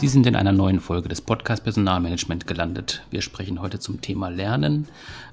Sie 0.00 0.08
sind 0.08 0.26
in 0.26 0.34
einer 0.34 0.52
neuen 0.52 0.80
Folge 0.80 1.10
des 1.10 1.20
Podcast 1.20 1.62
Personalmanagement 1.62 2.46
gelandet. 2.46 3.04
Wir 3.10 3.20
sprechen 3.20 3.60
heute 3.60 3.80
zum 3.80 4.00
Thema 4.00 4.30
Lernen. 4.30 4.88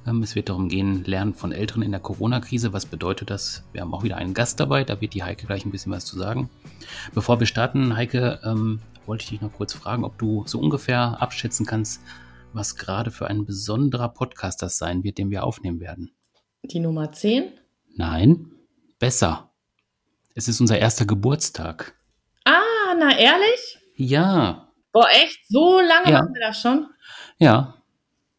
Ähm, 0.05 0.21
es 0.21 0.35
wird 0.35 0.49
darum 0.49 0.67
gehen, 0.67 1.05
Lernen 1.05 1.33
von 1.33 1.53
Älteren 1.53 1.83
in 1.83 1.91
der 1.91 2.01
Corona-Krise. 2.01 2.73
Was 2.73 2.85
bedeutet 2.85 3.29
das? 3.29 3.63
Wir 3.71 3.79
haben 3.79 3.93
auch 3.93 4.03
wieder 4.03 4.17
einen 4.17 4.33
Gast 4.33 4.59
dabei, 4.59 4.83
da 4.83 4.99
wird 4.99 5.13
die 5.13 5.23
Heike 5.23 5.47
gleich 5.47 5.63
ein 5.63 5.71
bisschen 5.71 5.93
was 5.93 6.03
zu 6.03 6.17
sagen. 6.17 6.49
Bevor 7.13 7.39
wir 7.39 7.47
starten, 7.47 7.95
Heike, 7.95 8.41
ähm, 8.43 8.81
wollte 9.05 9.23
ich 9.23 9.29
dich 9.29 9.39
noch 9.39 9.53
kurz 9.53 9.71
fragen, 9.71 10.03
ob 10.03 10.17
du 10.17 10.43
so 10.47 10.59
ungefähr 10.59 11.21
abschätzen 11.21 11.65
kannst, 11.65 12.01
was 12.51 12.75
gerade 12.75 13.09
für 13.09 13.27
ein 13.27 13.45
besonderer 13.45 14.09
Podcast 14.09 14.61
das 14.61 14.77
sein 14.77 15.01
wird, 15.01 15.17
den 15.17 15.31
wir 15.31 15.45
aufnehmen 15.45 15.79
werden. 15.79 16.11
Die 16.63 16.81
Nummer 16.81 17.13
10? 17.13 17.53
Nein, 17.95 18.51
besser. 18.99 19.49
Es 20.35 20.49
ist 20.49 20.59
unser 20.59 20.77
erster 20.77 21.05
Geburtstag. 21.05 21.95
Ah, 22.43 22.95
na 22.99 23.17
ehrlich? 23.17 23.79
Ja. 23.95 24.66
Boah, 24.99 25.09
echt? 25.11 25.47
So 25.47 25.79
lange 25.79 26.11
Ja. 26.11 26.19
machen 26.21 26.33
wir 26.33 26.41
das 26.41 26.59
schon? 26.61 26.87
Ja. 27.37 27.75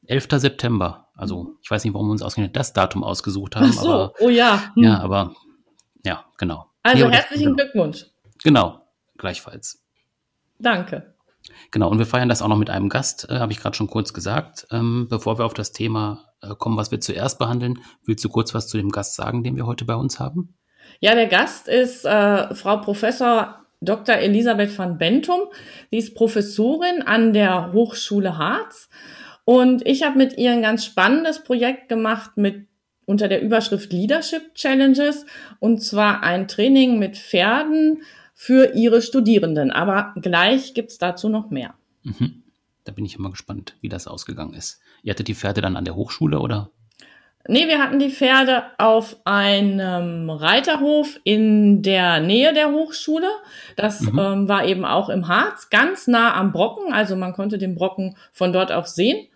11. 0.07 0.27
September. 0.41 1.09
Also, 1.15 1.57
ich 1.63 1.71
weiß 1.71 1.85
nicht, 1.85 1.95
warum 1.95 2.09
wir 2.09 2.13
uns 2.13 2.23
ausgerechnet 2.23 2.57
das 2.57 2.73
Datum 2.73 3.05
ausgesucht 3.05 3.57
haben, 3.57 3.67
Ach 3.69 3.73
so, 3.73 3.93
aber 3.93 4.13
oh 4.21 4.29
ja. 4.29 4.73
Hm. 4.75 4.83
ja, 4.85 4.99
aber 5.01 5.35
ja, 6.05 6.25
genau. 6.39 6.67
Also 6.83 7.05
Nee, 7.07 7.11
das- 7.13 7.21
herzlichen 7.21 7.45
genau. 7.45 7.57
Glückwunsch. 7.57 8.07
Genau, 8.43 8.81
gleichfalls. 9.19 9.85
Danke. 10.59 11.15
Genau, 11.71 11.89
und 11.89 11.99
wir 11.99 12.07
feiern 12.07 12.29
das 12.29 12.43
auch 12.43 12.49
noch 12.49 12.57
mit 12.57 12.71
einem 12.71 12.89
Gast, 12.89 13.29
äh, 13.31 13.39
habe 13.39 13.53
ich 13.53 13.61
gerade 13.61 13.77
schon 13.77 13.89
kurz 13.89 14.13
gesagt. 14.13 14.67
Ähm, 14.71 15.07
bevor 15.09 15.39
wir 15.39 15.45
auf 15.45 15.55
das 15.55 15.73
Thema 15.73 16.25
äh, 16.43 16.55
kommen, 16.57 16.77
was 16.77 16.91
wir 16.91 17.01
zuerst 17.01 17.39
behandeln, 17.39 17.81
willst 18.05 18.25
du 18.25 18.29
kurz 18.29 18.55
was 18.55 18.69
zu 18.69 18.77
dem 18.77 18.91
Gast 18.91 19.15
sagen, 19.15 19.43
den 19.45 19.57
wir 19.57 19.67
heute 19.67 19.85
bei 19.85 19.95
uns 19.95 20.19
haben? 20.21 20.57
Ja, 21.01 21.15
der 21.15 21.27
Gast 21.27 21.69
ist 21.69 22.05
äh, 22.05 22.55
Frau 22.55 22.79
Professor 22.79 23.65
Dr. 23.81 24.17
Elisabeth 24.17 24.77
van 24.77 24.99
Bentum. 24.99 25.43
Sie 25.91 25.99
ist 25.99 26.15
Professorin 26.15 27.03
an 27.03 27.33
der 27.33 27.73
Hochschule 27.73 28.39
Harz. 28.39 28.89
Und 29.45 29.87
ich 29.87 30.03
habe 30.03 30.19
mit 30.19 30.37
ihr 30.37 30.53
ein 30.53 30.63
ganz 30.63 30.85
spannendes 30.85 31.43
Projekt 31.43 31.89
gemacht 31.89 32.37
mit 32.37 32.67
unter 33.07 33.29
der 33.29 33.41
Überschrift 33.41 33.91
Leadership 33.91 34.55
Challenges 34.55 35.25
und 35.61 35.83
zwar 35.83 36.23
ein 36.23 36.47
Training 36.47 36.99
mit 36.99 37.17
Pferden 37.17 38.03
für 38.35 38.75
ihre 38.75 39.01
Studierenden. 39.01 39.71
Aber 39.71 40.13
gleich 40.21 40.75
gibt's 40.75 40.99
dazu 40.99 41.31
noch 41.31 41.49
mehr. 41.49 41.75
Mhm. 42.03 42.43
Da 42.85 42.93
bin 42.93 43.07
ich 43.07 43.17
immer 43.17 43.31
gespannt, 43.31 43.77
wie 43.81 43.89
das 43.89 44.07
ausgegangen 44.07 44.53
ist. 44.53 44.81
Ihr 45.03 45.13
hattet 45.13 45.29
die 45.29 45.35
Pferde 45.35 45.63
dann 45.63 45.77
an 45.77 45.85
der 45.85 45.97
Hochschule 45.97 46.39
oder? 46.39 46.71
Nee, 47.47 47.67
wir 47.67 47.79
hatten 47.79 47.99
die 47.99 48.11
Pferde 48.11 48.65
auf 48.77 49.17
einem 49.25 50.29
Reiterhof 50.29 51.19
in 51.25 51.83
der 51.83 52.21
Nähe 52.21 52.53
der 52.53 52.71
Hochschule. 52.73 53.29
Das 53.77 54.01
Mhm. 54.01 54.19
ähm, 54.19 54.49
war 54.49 54.67
eben 54.67 54.85
auch 54.85 55.09
im 55.09 55.29
Harz, 55.29 55.71
ganz 55.71 56.07
nah 56.09 56.35
am 56.35 56.53
Brocken. 56.53 56.93
Also 56.93 57.17
man 57.17 57.33
konnte 57.33 57.57
den 57.57 57.75
Brocken 57.75 58.17
von 58.33 58.53
dort 58.53 58.71
auch 58.71 58.87
sehen. 58.87 59.29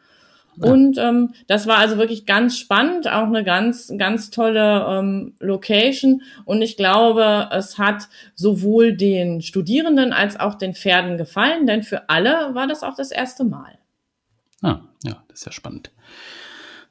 Ja. 0.56 0.70
Und 0.70 0.98
ähm, 0.98 1.33
das 1.47 1.67
war 1.67 1.78
also 1.78 1.97
wirklich 1.97 2.27
ganz 2.27 2.58
spannend, 2.58 3.08
auch 3.08 3.23
eine 3.27 3.45
ganz, 3.45 3.91
ganz 3.97 4.28
tolle 4.28 4.84
ähm, 4.91 5.34
Location. 5.41 6.20
Und 6.45 6.61
ich 6.61 6.77
glaube, 6.77 7.48
es 7.53 7.78
hat 7.78 8.08
sowohl 8.34 8.95
den 8.95 9.41
Studierenden 9.41 10.12
als 10.12 10.39
auch 10.39 10.56
den 10.56 10.75
Pferden 10.75 11.17
gefallen, 11.17 11.67
denn 11.67 11.83
für 11.83 12.11
alle 12.11 12.55
war 12.55 12.67
das 12.67 12.83
auch 12.83 12.95
das 12.95 13.11
erste 13.11 13.45
Mal. 13.45 13.78
Ah, 14.61 14.80
ja, 15.05 15.23
das 15.28 15.39
ist 15.39 15.47
ja 15.47 15.53
spannend. 15.53 15.91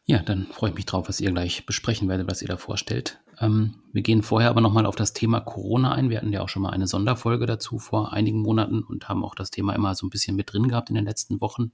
Ja, 0.05 0.19
dann 0.19 0.47
freue 0.47 0.71
ich 0.71 0.75
mich 0.75 0.85
drauf, 0.85 1.07
was 1.07 1.21
ihr 1.21 1.31
gleich 1.31 1.66
besprechen 1.66 2.09
werdet, 2.09 2.27
was 2.27 2.41
ihr 2.41 2.47
da 2.47 2.57
vorstellt. 2.57 3.19
Ähm, 3.39 3.75
wir 3.94 4.02
gehen 4.02 4.23
vorher 4.23 4.49
aber 4.49 4.61
nochmal 4.61 4.85
auf 4.85 4.95
das 4.95 5.13
Thema 5.13 5.39
Corona 5.39 5.93
ein. 5.93 6.09
Wir 6.09 6.17
hatten 6.17 6.33
ja 6.33 6.41
auch 6.41 6.49
schon 6.49 6.61
mal 6.61 6.71
eine 6.71 6.88
Sonderfolge 6.88 7.45
dazu 7.45 7.80
vor 7.80 8.13
einigen 8.13 8.41
Monaten 8.41 8.83
und 8.83 9.09
haben 9.09 9.23
auch 9.23 9.35
das 9.35 9.52
Thema 9.52 9.73
immer 9.73 9.95
so 9.95 10.05
ein 10.05 10.09
bisschen 10.09 10.36
mit 10.36 10.52
drin 10.52 10.67
gehabt 10.67 10.89
in 10.89 10.95
den 10.95 11.05
letzten 11.05 11.42
Wochen. 11.42 11.71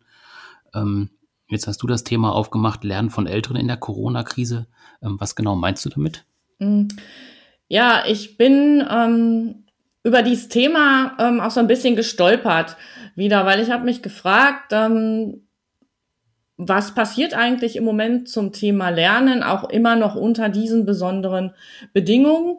Ähm, 0.73 1.09
jetzt 1.49 1.67
hast 1.67 1.81
du 1.81 1.87
das 1.87 2.03
Thema 2.03 2.33
aufgemacht, 2.33 2.83
Lernen 2.83 3.09
von 3.09 3.27
Älteren 3.27 3.57
in 3.57 3.67
der 3.67 3.77
Corona-Krise. 3.77 4.67
Ähm, 5.01 5.17
was 5.19 5.35
genau 5.35 5.55
meinst 5.55 5.85
du 5.85 5.89
damit? 5.89 6.25
Mm. 6.59 6.87
Ja, 7.69 8.03
ich 8.07 8.37
bin 8.37 8.85
ähm, 8.89 9.65
über 10.03 10.23
dieses 10.23 10.47
Thema 10.47 11.17
ähm, 11.19 11.41
auch 11.41 11.51
so 11.51 11.59
ein 11.59 11.67
bisschen 11.67 11.97
gestolpert 11.97 12.77
wieder, 13.15 13.45
weil 13.45 13.61
ich 13.61 13.71
habe 13.71 13.83
mich 13.83 14.01
gefragt, 14.01 14.71
ähm, 14.71 15.46
was 16.57 16.95
passiert 16.95 17.35
eigentlich 17.35 17.75
im 17.75 17.83
Moment 17.83 18.29
zum 18.29 18.51
Thema 18.51 18.89
Lernen, 18.89 19.43
auch 19.43 19.69
immer 19.69 19.95
noch 19.95 20.15
unter 20.15 20.49
diesen 20.49 20.85
besonderen 20.85 21.53
Bedingungen. 21.93 22.57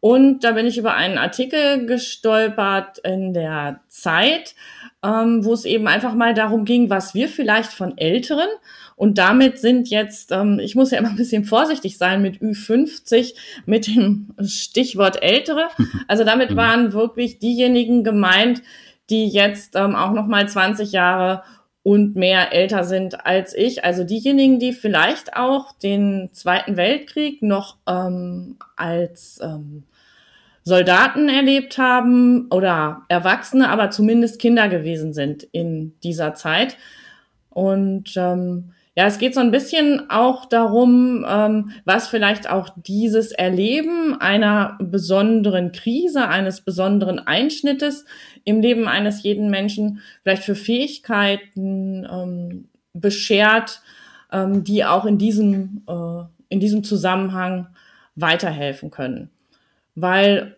Und 0.00 0.44
da 0.44 0.52
bin 0.52 0.66
ich 0.66 0.76
über 0.76 0.94
einen 0.94 1.18
Artikel 1.18 1.86
gestolpert 1.86 2.98
in 2.98 3.32
der 3.32 3.80
Zeit, 3.88 4.54
ähm, 5.02 5.44
wo 5.44 5.54
es 5.54 5.64
eben 5.64 5.88
einfach 5.88 6.14
mal 6.14 6.34
darum 6.34 6.64
ging, 6.64 6.90
was 6.90 7.14
wir 7.14 7.28
vielleicht 7.28 7.72
von 7.72 7.96
Älteren 7.96 8.48
und 8.98 9.16
damit 9.16 9.60
sind 9.60 9.88
jetzt, 9.90 10.32
ähm, 10.32 10.58
ich 10.58 10.74
muss 10.74 10.90
ja 10.90 10.98
immer 10.98 11.10
ein 11.10 11.16
bisschen 11.16 11.44
vorsichtig 11.44 11.98
sein 11.98 12.20
mit 12.20 12.38
Ü50, 12.42 13.32
mit 13.64 13.86
dem 13.86 14.34
Stichwort 14.44 15.22
Ältere. 15.22 15.68
Also 16.08 16.24
damit 16.24 16.50
Mhm. 16.50 16.56
waren 16.56 16.92
wirklich 16.92 17.38
diejenigen 17.38 18.02
gemeint, 18.02 18.60
die 19.08 19.28
jetzt 19.28 19.76
ähm, 19.76 19.94
auch 19.94 20.12
noch 20.12 20.26
mal 20.26 20.48
20 20.48 20.90
Jahre 20.92 21.44
und 21.82 22.16
mehr 22.16 22.52
älter 22.52 22.84
sind 22.84 23.24
als 23.26 23.54
ich. 23.54 23.84
Also 23.84 24.04
diejenigen, 24.04 24.58
die 24.58 24.72
vielleicht 24.72 25.36
auch 25.36 25.72
den 25.72 26.30
Zweiten 26.32 26.76
Weltkrieg 26.76 27.42
noch 27.42 27.76
ähm, 27.86 28.56
als 28.76 29.40
ähm, 29.42 29.84
Soldaten 30.64 31.28
erlebt 31.28 31.78
haben 31.78 32.48
oder 32.50 33.02
Erwachsene, 33.08 33.70
aber 33.70 33.90
zumindest 33.90 34.38
Kinder 34.38 34.68
gewesen 34.68 35.14
sind 35.14 35.42
in 35.44 35.98
dieser 36.02 36.34
Zeit. 36.34 36.76
Und 37.48 38.12
ähm, 38.16 38.74
ja, 38.98 39.06
es 39.06 39.18
geht 39.18 39.32
so 39.32 39.38
ein 39.38 39.52
bisschen 39.52 40.10
auch 40.10 40.44
darum, 40.44 41.24
ähm, 41.28 41.70
was 41.84 42.08
vielleicht 42.08 42.50
auch 42.50 42.70
dieses 42.74 43.30
Erleben 43.30 44.20
einer 44.20 44.76
besonderen 44.80 45.70
Krise, 45.70 46.26
eines 46.26 46.62
besonderen 46.62 47.20
Einschnittes 47.20 48.06
im 48.42 48.60
Leben 48.60 48.88
eines 48.88 49.22
jeden 49.22 49.50
Menschen 49.50 50.00
vielleicht 50.24 50.42
für 50.42 50.56
Fähigkeiten 50.56 52.08
ähm, 52.10 52.70
beschert, 52.92 53.82
ähm, 54.32 54.64
die 54.64 54.84
auch 54.84 55.04
in 55.04 55.16
diesem, 55.16 55.82
äh, 55.88 56.24
in 56.48 56.58
diesem 56.58 56.82
Zusammenhang 56.82 57.68
weiterhelfen 58.16 58.90
können. 58.90 59.30
Weil 59.94 60.56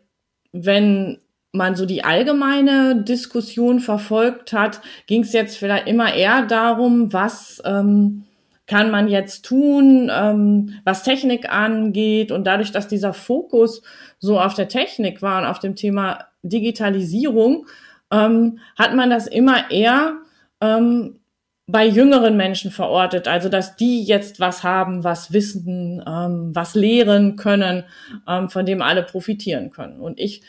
wenn 0.52 1.18
man 1.52 1.76
so 1.76 1.84
die 1.84 2.04
allgemeine 2.04 3.02
Diskussion 3.02 3.80
verfolgt 3.80 4.54
hat, 4.54 4.80
ging 5.06 5.24
es 5.24 5.34
jetzt 5.34 5.58
vielleicht 5.58 5.88
immer 5.88 6.14
eher 6.14 6.46
darum, 6.46 7.12
was 7.12 7.60
ähm, 7.66 8.24
kann 8.70 8.92
man 8.92 9.08
jetzt 9.08 9.44
tun, 9.44 10.12
ähm, 10.14 10.74
was 10.84 11.02
Technik 11.02 11.52
angeht. 11.52 12.30
Und 12.30 12.44
dadurch, 12.46 12.70
dass 12.70 12.86
dieser 12.86 13.12
Fokus 13.12 13.82
so 14.20 14.38
auf 14.38 14.54
der 14.54 14.68
Technik 14.68 15.22
war 15.22 15.42
und 15.42 15.48
auf 15.48 15.58
dem 15.58 15.74
Thema 15.74 16.26
Digitalisierung, 16.44 17.66
ähm, 18.12 18.60
hat 18.78 18.94
man 18.94 19.10
das 19.10 19.26
immer 19.26 19.72
eher 19.72 20.18
ähm, 20.60 21.18
bei 21.66 21.84
jüngeren 21.84 22.36
Menschen 22.36 22.70
verortet. 22.70 23.26
Also, 23.26 23.48
dass 23.48 23.74
die 23.74 24.04
jetzt 24.04 24.38
was 24.38 24.62
haben, 24.62 25.02
was 25.02 25.32
wissen, 25.32 26.00
ähm, 26.06 26.52
was 26.54 26.76
lehren 26.76 27.34
können, 27.34 27.82
ähm, 28.28 28.50
von 28.50 28.66
dem 28.66 28.82
alle 28.82 29.02
profitieren 29.02 29.70
können. 29.70 29.98
Und 29.98 30.20
ich 30.20 30.42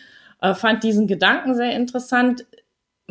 äh, 0.43 0.53
fand 0.53 0.83
diesen 0.83 1.07
Gedanken 1.07 1.55
sehr 1.55 1.75
interessant, 1.75 2.45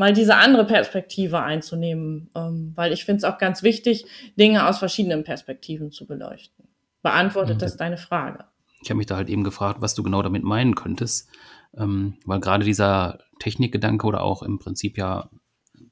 mal 0.00 0.15
diese 0.15 0.37
andere 0.37 0.65
Perspektive 0.65 1.41
einzunehmen, 1.43 2.31
ähm, 2.34 2.72
weil 2.75 2.93
ich 2.93 3.05
finde 3.05 3.19
es 3.19 3.25
auch 3.25 3.38
ganz 3.38 3.62
wichtig, 3.62 4.06
Dinge 4.38 4.66
aus 4.66 4.78
verschiedenen 4.78 5.25
Perspektiven 5.25 5.93
zu 5.93 6.06
beleuchten. 6.06 6.66
Beantwortet 7.03 7.56
Mhm. 7.56 7.61
das 7.61 7.77
deine 7.77 7.99
Frage? 7.99 8.47
Ich 8.82 8.88
habe 8.88 8.97
mich 8.97 9.06
da 9.06 9.17
halt 9.17 9.29
eben 9.29 9.44
gefragt, 9.44 9.82
was 9.82 9.94
du 9.94 10.02
genau 10.02 10.23
damit 10.23 10.43
meinen 10.43 10.75
könntest, 10.75 11.29
ähm, 11.76 12.17
weil 12.25 12.41
gerade 12.41 12.64
dieser 12.64 13.19
Technikgedanke 13.41 14.06
oder 14.06 14.23
auch 14.23 14.43
im 14.43 14.58
Prinzip 14.58 14.97
ja 14.97 15.29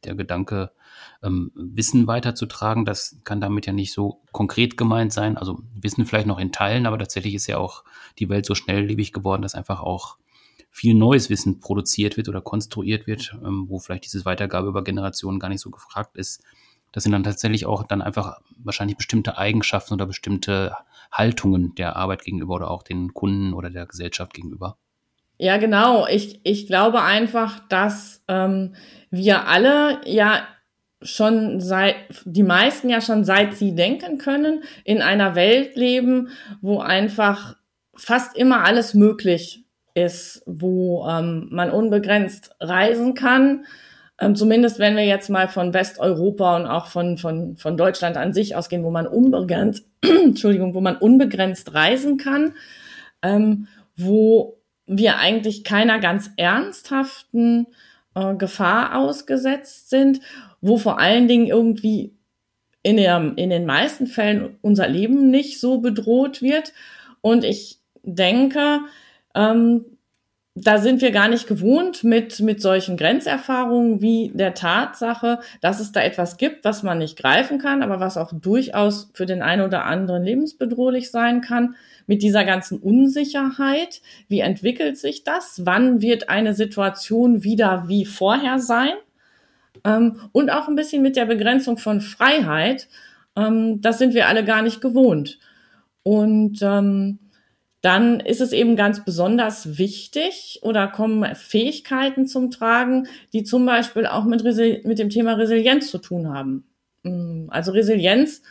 der 0.04 0.14
Gedanke, 0.14 0.70
ähm, 1.22 1.50
Wissen 1.54 2.06
weiterzutragen, 2.06 2.86
das 2.86 3.20
kann 3.24 3.42
damit 3.42 3.66
ja 3.66 3.74
nicht 3.74 3.92
so 3.92 4.22
konkret 4.32 4.78
gemeint 4.78 5.12
sein. 5.12 5.36
Also 5.36 5.60
Wissen 5.74 6.06
vielleicht 6.06 6.26
noch 6.26 6.38
in 6.38 6.50
Teilen, 6.52 6.86
aber 6.86 6.98
tatsächlich 6.98 7.34
ist 7.34 7.46
ja 7.46 7.58
auch 7.58 7.84
die 8.18 8.30
Welt 8.30 8.46
so 8.46 8.54
schnelllebig 8.54 9.12
geworden, 9.12 9.42
dass 9.42 9.54
einfach 9.54 9.80
auch 9.82 10.16
viel 10.78 10.94
neues 10.94 11.28
Wissen 11.28 11.58
produziert 11.58 12.16
wird 12.16 12.28
oder 12.28 12.40
konstruiert 12.40 13.08
wird, 13.08 13.36
ähm, 13.44 13.66
wo 13.68 13.80
vielleicht 13.80 14.04
diese 14.04 14.24
Weitergabe 14.24 14.68
über 14.68 14.84
Generationen 14.84 15.40
gar 15.40 15.48
nicht 15.48 15.60
so 15.60 15.70
gefragt 15.70 16.16
ist. 16.16 16.44
Das 16.92 17.02
sind 17.02 17.12
dann 17.12 17.24
tatsächlich 17.24 17.66
auch 17.66 17.82
dann 17.82 18.00
einfach 18.00 18.38
wahrscheinlich 18.58 18.96
bestimmte 18.96 19.36
Eigenschaften 19.36 19.94
oder 19.94 20.06
bestimmte 20.06 20.76
Haltungen 21.10 21.74
der 21.74 21.96
Arbeit 21.96 22.22
gegenüber 22.22 22.54
oder 22.54 22.70
auch 22.70 22.84
den 22.84 23.12
Kunden 23.12 23.54
oder 23.54 23.70
der 23.70 23.86
Gesellschaft 23.86 24.32
gegenüber. 24.32 24.76
Ja, 25.36 25.56
genau. 25.56 26.06
Ich, 26.06 26.40
ich 26.44 26.68
glaube 26.68 27.02
einfach, 27.02 27.58
dass 27.68 28.22
ähm, 28.28 28.74
wir 29.10 29.48
alle 29.48 30.00
ja 30.04 30.46
schon 31.02 31.60
seit, 31.60 31.96
die 32.24 32.42
meisten 32.44 32.88
ja 32.88 33.00
schon 33.00 33.24
seit 33.24 33.56
sie 33.56 33.74
denken 33.74 34.18
können, 34.18 34.62
in 34.84 35.02
einer 35.02 35.34
Welt 35.34 35.74
leben, 35.74 36.28
wo 36.60 36.78
einfach 36.78 37.56
fast 37.94 38.36
immer 38.36 38.64
alles 38.64 38.94
möglich 38.94 39.64
ist, 40.04 40.42
wo 40.46 41.06
ähm, 41.08 41.48
man 41.50 41.70
unbegrenzt 41.70 42.54
reisen 42.60 43.14
kann, 43.14 43.64
Ähm, 44.20 44.34
zumindest 44.34 44.80
wenn 44.80 44.96
wir 44.96 45.04
jetzt 45.04 45.30
mal 45.30 45.46
von 45.48 45.72
Westeuropa 45.72 46.56
und 46.56 46.66
auch 46.66 46.86
von, 46.88 47.18
von, 47.18 47.56
von 47.56 47.76
Deutschland 47.76 48.16
an 48.16 48.32
sich 48.32 48.56
ausgehen, 48.56 48.82
wo 48.82 48.90
man 48.90 49.06
unbegrenzt, 49.06 49.86
Entschuldigung, 50.02 50.74
wo 50.74 50.80
man 50.80 50.96
unbegrenzt 50.96 51.72
reisen 51.74 52.16
kann, 52.16 52.54
ähm, 53.22 53.68
wo 53.96 54.58
wir 54.86 55.18
eigentlich 55.18 55.62
keiner 55.64 56.00
ganz 56.00 56.30
ernsthaften 56.36 57.66
äh, 58.14 58.34
Gefahr 58.34 58.98
ausgesetzt 58.98 59.90
sind, 59.90 60.20
wo 60.60 60.78
vor 60.78 60.98
allen 60.98 61.28
Dingen 61.28 61.46
irgendwie 61.46 62.14
in, 62.82 62.96
der, 62.96 63.34
in 63.36 63.50
den 63.50 63.66
meisten 63.66 64.06
Fällen 64.06 64.56
unser 64.62 64.88
Leben 64.88 65.30
nicht 65.30 65.60
so 65.60 65.78
bedroht 65.78 66.42
wird. 66.42 66.72
Und 67.20 67.44
ich 67.44 67.78
denke, 68.02 68.80
ähm, 69.34 69.84
da 70.62 70.78
sind 70.78 71.02
wir 71.02 71.10
gar 71.12 71.28
nicht 71.28 71.46
gewohnt 71.46 72.04
mit, 72.04 72.40
mit 72.40 72.60
solchen 72.60 72.96
Grenzerfahrungen 72.96 74.00
wie 74.00 74.32
der 74.34 74.54
Tatsache, 74.54 75.38
dass 75.60 75.80
es 75.80 75.92
da 75.92 76.00
etwas 76.00 76.36
gibt, 76.36 76.64
was 76.64 76.82
man 76.82 76.98
nicht 76.98 77.16
greifen 77.16 77.58
kann, 77.58 77.82
aber 77.82 78.00
was 78.00 78.16
auch 78.16 78.32
durchaus 78.32 79.10
für 79.14 79.26
den 79.26 79.42
einen 79.42 79.62
oder 79.62 79.84
anderen 79.84 80.24
lebensbedrohlich 80.24 81.10
sein 81.10 81.40
kann. 81.40 81.76
Mit 82.06 82.22
dieser 82.22 82.44
ganzen 82.44 82.78
Unsicherheit. 82.78 84.00
Wie 84.28 84.40
entwickelt 84.40 84.98
sich 84.98 85.24
das? 85.24 85.62
Wann 85.64 86.00
wird 86.00 86.28
eine 86.28 86.54
Situation 86.54 87.44
wieder 87.44 87.84
wie 87.86 88.04
vorher 88.04 88.58
sein? 88.58 88.94
Ähm, 89.84 90.16
und 90.32 90.50
auch 90.50 90.68
ein 90.68 90.76
bisschen 90.76 91.02
mit 91.02 91.16
der 91.16 91.26
Begrenzung 91.26 91.78
von 91.78 92.00
Freiheit. 92.00 92.88
Ähm, 93.36 93.80
das 93.80 93.98
sind 93.98 94.14
wir 94.14 94.26
alle 94.26 94.44
gar 94.44 94.62
nicht 94.62 94.80
gewohnt. 94.80 95.38
Und 96.02 96.60
ähm, 96.62 97.18
dann 97.80 98.20
ist 98.20 98.40
es 98.40 98.52
eben 98.52 98.74
ganz 98.74 99.04
besonders 99.04 99.78
wichtig 99.78 100.60
oder 100.62 100.88
kommen 100.88 101.34
Fähigkeiten 101.34 102.26
zum 102.26 102.50
Tragen, 102.50 103.06
die 103.32 103.44
zum 103.44 103.64
Beispiel 103.66 104.06
auch 104.06 104.24
mit, 104.24 104.42
mit 104.42 104.98
dem 104.98 105.10
Thema 105.10 105.34
Resilienz 105.34 105.90
zu 105.90 105.98
tun 105.98 106.28
haben. 106.28 106.64
Mm, 107.04 107.46
also 107.50 107.72
Resilienz 107.72 108.42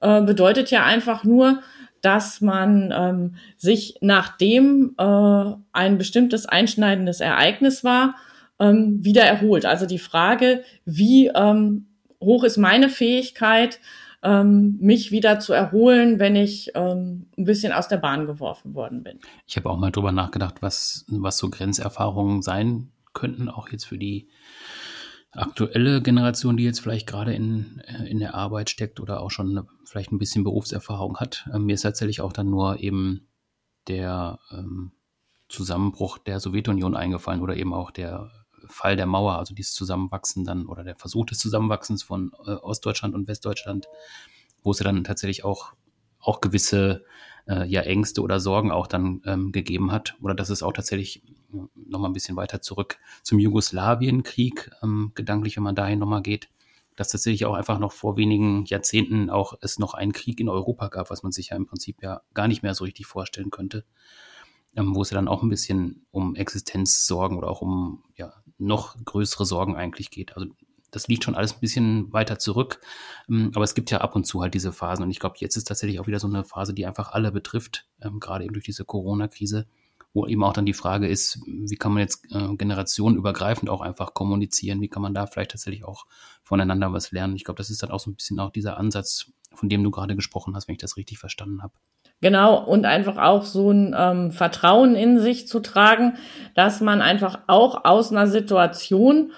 äh, 0.00 0.20
bedeutet 0.22 0.70
ja 0.70 0.84
einfach 0.84 1.24
nur, 1.24 1.62
dass 2.02 2.40
man 2.40 2.92
ähm, 2.94 3.34
sich 3.56 3.96
nachdem 4.02 4.94
äh, 4.98 5.52
ein 5.72 5.98
bestimmtes 5.98 6.46
einschneidendes 6.46 7.20
Ereignis 7.20 7.82
war, 7.82 8.16
ähm, 8.60 9.02
wieder 9.02 9.22
erholt. 9.22 9.64
Also 9.64 9.86
die 9.86 9.98
Frage, 9.98 10.62
wie 10.84 11.28
ähm, 11.28 11.86
hoch 12.20 12.44
ist 12.44 12.58
meine 12.58 12.90
Fähigkeit, 12.90 13.80
ähm, 14.26 14.76
mich 14.80 15.12
wieder 15.12 15.38
zu 15.38 15.52
erholen, 15.52 16.18
wenn 16.18 16.34
ich 16.34 16.72
ähm, 16.74 17.26
ein 17.38 17.44
bisschen 17.44 17.72
aus 17.72 17.86
der 17.86 17.98
Bahn 17.98 18.26
geworfen 18.26 18.74
worden 18.74 19.04
bin. 19.04 19.20
Ich 19.46 19.56
habe 19.56 19.70
auch 19.70 19.78
mal 19.78 19.92
drüber 19.92 20.10
nachgedacht, 20.10 20.62
was, 20.62 21.04
was 21.08 21.38
so 21.38 21.48
Grenzerfahrungen 21.48 22.42
sein 22.42 22.90
könnten, 23.14 23.48
auch 23.48 23.68
jetzt 23.68 23.84
für 23.84 23.98
die 23.98 24.28
aktuelle 25.30 26.02
Generation, 26.02 26.56
die 26.56 26.64
jetzt 26.64 26.80
vielleicht 26.80 27.06
gerade 27.06 27.34
in, 27.34 27.80
äh, 27.86 28.08
in 28.08 28.18
der 28.18 28.34
Arbeit 28.34 28.68
steckt 28.68 28.98
oder 28.98 29.20
auch 29.20 29.30
schon 29.30 29.50
eine, 29.50 29.66
vielleicht 29.84 30.10
ein 30.10 30.18
bisschen 30.18 30.44
Berufserfahrung 30.44 31.18
hat. 31.18 31.48
Ähm, 31.54 31.66
mir 31.66 31.74
ist 31.74 31.82
tatsächlich 31.82 32.20
auch 32.20 32.32
dann 32.32 32.50
nur 32.50 32.80
eben 32.80 33.28
der 33.86 34.40
ähm, 34.50 34.92
Zusammenbruch 35.48 36.18
der 36.18 36.40
Sowjetunion 36.40 36.96
eingefallen 36.96 37.42
oder 37.42 37.56
eben 37.56 37.72
auch 37.72 37.92
der 37.92 38.30
Fall 38.68 38.96
der 38.96 39.06
Mauer, 39.06 39.38
also 39.38 39.54
dieses 39.54 39.72
Zusammenwachsen 39.72 40.44
dann 40.44 40.66
oder 40.66 40.84
der 40.84 40.96
Versuch 40.96 41.26
des 41.26 41.38
Zusammenwachsens 41.38 42.02
von 42.02 42.32
äh, 42.46 42.52
Ostdeutschland 42.52 43.14
und 43.14 43.28
Westdeutschland, 43.28 43.88
wo 44.62 44.70
es 44.70 44.78
ja 44.78 44.84
dann 44.84 45.04
tatsächlich 45.04 45.44
auch, 45.44 45.72
auch 46.20 46.40
gewisse 46.40 47.04
äh, 47.48 47.66
ja, 47.66 47.82
Ängste 47.82 48.22
oder 48.22 48.40
Sorgen 48.40 48.70
auch 48.70 48.86
dann 48.86 49.22
ähm, 49.24 49.52
gegeben 49.52 49.92
hat. 49.92 50.16
Oder 50.20 50.34
dass 50.34 50.50
es 50.50 50.62
auch 50.62 50.72
tatsächlich 50.72 51.22
äh, 51.52 51.58
nochmal 51.74 52.10
ein 52.10 52.14
bisschen 52.14 52.36
weiter 52.36 52.60
zurück 52.60 52.98
zum 53.22 53.38
Jugoslawienkrieg, 53.38 54.70
ähm, 54.82 55.12
gedanklich, 55.14 55.56
wenn 55.56 55.64
man 55.64 55.74
dahin 55.74 55.98
nochmal 55.98 56.22
geht, 56.22 56.48
dass 56.96 57.08
tatsächlich 57.08 57.44
auch 57.44 57.54
einfach 57.54 57.78
noch 57.78 57.92
vor 57.92 58.16
wenigen 58.16 58.64
Jahrzehnten 58.64 59.30
auch 59.30 59.54
es 59.60 59.78
noch 59.78 59.94
einen 59.94 60.12
Krieg 60.12 60.40
in 60.40 60.48
Europa 60.48 60.88
gab, 60.88 61.10
was 61.10 61.22
man 61.22 61.32
sich 61.32 61.50
ja 61.50 61.56
im 61.56 61.66
Prinzip 61.66 62.02
ja 62.02 62.22
gar 62.34 62.48
nicht 62.48 62.62
mehr 62.62 62.74
so 62.74 62.84
richtig 62.84 63.06
vorstellen 63.06 63.50
könnte 63.50 63.84
ähm, 64.76 64.94
wo 64.94 65.02
es 65.02 65.10
ja 65.10 65.16
dann 65.16 65.28
auch 65.28 65.42
ein 65.42 65.48
bisschen 65.48 66.06
um 66.10 66.34
Existenzsorgen 66.34 67.36
oder 67.36 67.48
auch 67.48 67.62
um 67.62 68.04
ja, 68.14 68.32
noch 68.58 68.96
größere 69.04 69.44
Sorgen 69.44 69.76
eigentlich 69.76 70.10
geht. 70.10 70.36
Also 70.36 70.48
das 70.90 71.08
liegt 71.08 71.24
schon 71.24 71.34
alles 71.34 71.54
ein 71.54 71.60
bisschen 71.60 72.12
weiter 72.12 72.38
zurück, 72.38 72.80
ähm, 73.28 73.50
aber 73.54 73.64
es 73.64 73.74
gibt 73.74 73.90
ja 73.90 74.00
ab 74.00 74.16
und 74.16 74.24
zu 74.24 74.42
halt 74.42 74.54
diese 74.54 74.72
Phasen 74.72 75.04
und 75.04 75.10
ich 75.10 75.20
glaube, 75.20 75.36
jetzt 75.40 75.56
ist 75.56 75.64
tatsächlich 75.64 76.00
auch 76.00 76.06
wieder 76.06 76.20
so 76.20 76.26
eine 76.26 76.44
Phase, 76.44 76.74
die 76.74 76.86
einfach 76.86 77.12
alle 77.12 77.32
betrifft, 77.32 77.86
ähm, 78.00 78.20
gerade 78.20 78.44
eben 78.44 78.54
durch 78.54 78.64
diese 78.64 78.84
Corona-Krise, 78.84 79.66
wo 80.14 80.26
eben 80.26 80.42
auch 80.44 80.54
dann 80.54 80.64
die 80.64 80.72
Frage 80.72 81.06
ist, 81.08 81.40
wie 81.44 81.76
kann 81.76 81.92
man 81.92 82.00
jetzt 82.00 82.24
äh, 82.30 82.56
generationenübergreifend 82.56 83.68
auch 83.68 83.82
einfach 83.82 84.14
kommunizieren, 84.14 84.80
wie 84.80 84.88
kann 84.88 85.02
man 85.02 85.12
da 85.12 85.26
vielleicht 85.26 85.50
tatsächlich 85.50 85.84
auch 85.84 86.06
voneinander 86.42 86.92
was 86.92 87.12
lernen. 87.12 87.36
Ich 87.36 87.44
glaube, 87.44 87.58
das 87.58 87.68
ist 87.68 87.82
dann 87.82 87.90
auch 87.90 88.00
so 88.00 88.10
ein 88.10 88.14
bisschen 88.14 88.40
auch 88.40 88.50
dieser 88.50 88.78
Ansatz, 88.78 89.30
von 89.52 89.68
dem 89.68 89.84
du 89.84 89.90
gerade 89.90 90.16
gesprochen 90.16 90.56
hast, 90.56 90.68
wenn 90.68 90.74
ich 90.74 90.80
das 90.80 90.96
richtig 90.96 91.18
verstanden 91.18 91.62
habe. 91.62 91.74
Genau, 92.22 92.64
und 92.64 92.86
einfach 92.86 93.18
auch 93.18 93.44
so 93.44 93.70
ein 93.70 93.94
ähm, 93.96 94.30
Vertrauen 94.30 94.94
in 94.94 95.18
sich 95.18 95.46
zu 95.46 95.60
tragen, 95.60 96.14
dass 96.54 96.80
man 96.80 97.02
einfach 97.02 97.40
auch 97.46 97.84
aus 97.84 98.10
einer 98.10 98.26
Situation, 98.26 99.32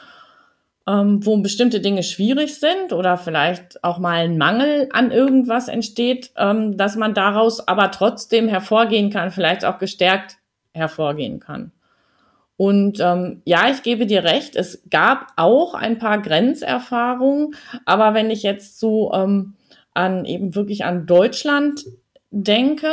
ähm, 0.86 1.24
wo 1.26 1.36
bestimmte 1.38 1.80
Dinge 1.80 2.04
schwierig 2.04 2.60
sind 2.60 2.92
oder 2.92 3.16
vielleicht 3.16 3.82
auch 3.82 3.98
mal 3.98 4.24
ein 4.24 4.38
Mangel 4.38 4.88
an 4.92 5.10
irgendwas 5.10 5.66
entsteht, 5.66 6.30
ähm, 6.36 6.76
dass 6.76 6.94
man 6.94 7.14
daraus 7.14 7.66
aber 7.66 7.90
trotzdem 7.90 8.46
hervorgehen 8.48 9.10
kann, 9.10 9.32
vielleicht 9.32 9.64
auch 9.64 9.78
gestärkt 9.78 10.36
hervorgehen 10.72 11.40
kann. 11.40 11.72
Und 12.56 13.00
ähm, 13.00 13.42
ja, 13.44 13.70
ich 13.70 13.82
gebe 13.82 14.06
dir 14.06 14.24
recht, 14.24 14.56
es 14.56 14.82
gab 14.88 15.32
auch 15.36 15.74
ein 15.74 15.98
paar 15.98 16.22
Grenzerfahrungen, 16.22 17.54
aber 17.84 18.14
wenn 18.14 18.30
ich 18.30 18.42
jetzt 18.42 18.78
so 18.80 19.12
ähm, 19.12 19.54
an 19.94 20.24
eben 20.24 20.54
wirklich 20.54 20.84
an 20.84 21.06
Deutschland 21.06 21.84
denke, 22.30 22.92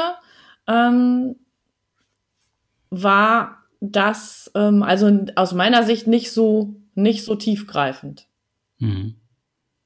ähm, 0.68 1.36
war 2.90 3.64
das 3.80 4.52
ähm, 4.56 4.84
also 4.84 5.26
aus 5.36 5.54
meiner 5.54 5.84
Sicht 5.84 6.08
nicht 6.08 6.32
so 6.32 6.76
nicht 6.96 7.26
so 7.26 7.36
tiefgreifend. 7.36 8.28
Mhm. 8.80 9.16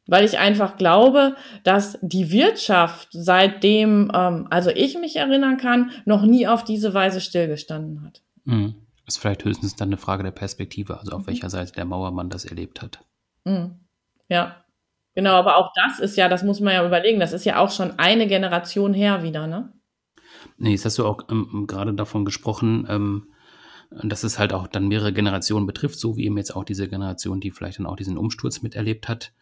Weil 0.07 0.25
ich 0.25 0.39
einfach 0.39 0.77
glaube, 0.77 1.35
dass 1.63 1.99
die 2.01 2.31
Wirtschaft 2.31 3.09
seitdem, 3.11 4.11
ähm, 4.13 4.47
also 4.49 4.69
ich 4.71 4.97
mich 4.97 5.15
erinnern 5.17 5.57
kann, 5.57 5.91
noch 6.05 6.23
nie 6.23 6.47
auf 6.47 6.63
diese 6.63 6.93
Weise 6.93 7.21
stillgestanden 7.21 8.03
hat. 8.03 8.21
Mhm. 8.45 8.75
Ist 9.05 9.19
vielleicht 9.19 9.45
höchstens 9.45 9.75
dann 9.75 9.89
eine 9.89 9.97
Frage 9.97 10.23
der 10.23 10.31
Perspektive, 10.31 10.99
also 10.99 11.11
auf 11.11 11.23
mhm. 11.23 11.27
welcher 11.27 11.49
Seite 11.49 11.73
der 11.73 11.85
Mauer 11.85 12.11
man 12.11 12.29
das 12.29 12.45
erlebt 12.45 12.81
hat. 12.81 13.03
Mhm. 13.43 13.79
Ja. 14.29 14.63
Genau, 15.19 15.33
aber 15.33 15.57
auch 15.57 15.73
das 15.75 15.99
ist 15.99 16.15
ja, 16.15 16.29
das 16.29 16.43
muss 16.43 16.61
man 16.61 16.73
ja 16.73 16.85
überlegen, 16.87 17.19
das 17.19 17.33
ist 17.33 17.43
ja 17.43 17.57
auch 17.57 17.71
schon 17.71 17.99
eine 17.99 18.25
Generation 18.25 18.93
her 18.93 19.21
wieder, 19.21 19.47
ne? 19.47 19.73
Nee, 20.57 20.71
jetzt 20.71 20.85
hast 20.85 20.97
du 20.97 21.05
auch 21.05 21.23
ähm, 21.29 21.65
gerade 21.67 21.93
davon 21.93 22.23
gesprochen, 22.23 22.87
ähm, 22.87 23.27
dass 24.01 24.23
es 24.23 24.39
halt 24.39 24.53
auch 24.53 24.67
dann 24.67 24.87
mehrere 24.87 25.11
Generationen 25.11 25.65
betrifft, 25.65 25.99
so 25.99 26.15
wie 26.15 26.23
eben 26.23 26.37
jetzt 26.37 26.55
auch 26.55 26.63
diese 26.63 26.87
Generation, 26.87 27.41
die 27.41 27.51
vielleicht 27.51 27.79
dann 27.79 27.85
auch 27.85 27.97
diesen 27.97 28.17
Umsturz 28.17 28.61
miterlebt 28.61 29.09
hat. 29.09 29.33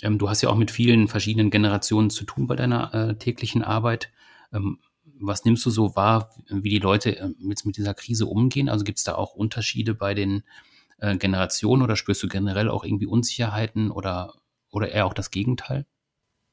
Ähm, 0.00 0.16
du 0.16 0.30
hast 0.30 0.40
ja 0.40 0.48
auch 0.48 0.56
mit 0.56 0.70
vielen 0.70 1.08
verschiedenen 1.08 1.50
Generationen 1.50 2.08
zu 2.08 2.24
tun 2.24 2.46
bei 2.46 2.56
deiner 2.56 2.94
äh, 2.94 3.14
täglichen 3.16 3.62
Arbeit. 3.62 4.10
Ähm, 4.50 4.78
was 5.20 5.44
nimmst 5.44 5.66
du 5.66 5.68
so 5.68 5.94
wahr, 5.94 6.30
wie 6.48 6.70
die 6.70 6.78
Leute 6.78 7.18
äh, 7.18 7.34
jetzt 7.40 7.66
mit 7.66 7.76
dieser 7.76 7.92
Krise 7.92 8.24
umgehen? 8.24 8.70
Also 8.70 8.82
gibt 8.82 8.96
es 8.96 9.04
da 9.04 9.14
auch 9.14 9.34
Unterschiede 9.34 9.92
bei 9.92 10.14
den 10.14 10.42
äh, 10.96 11.18
Generationen 11.18 11.82
oder 11.82 11.96
spürst 11.96 12.22
du 12.22 12.28
generell 12.28 12.70
auch 12.70 12.82
irgendwie 12.82 13.04
Unsicherheiten 13.04 13.90
oder 13.90 14.32
oder 14.72 14.90
eher 14.90 15.06
auch 15.06 15.14
das 15.14 15.30
Gegenteil? 15.30 15.86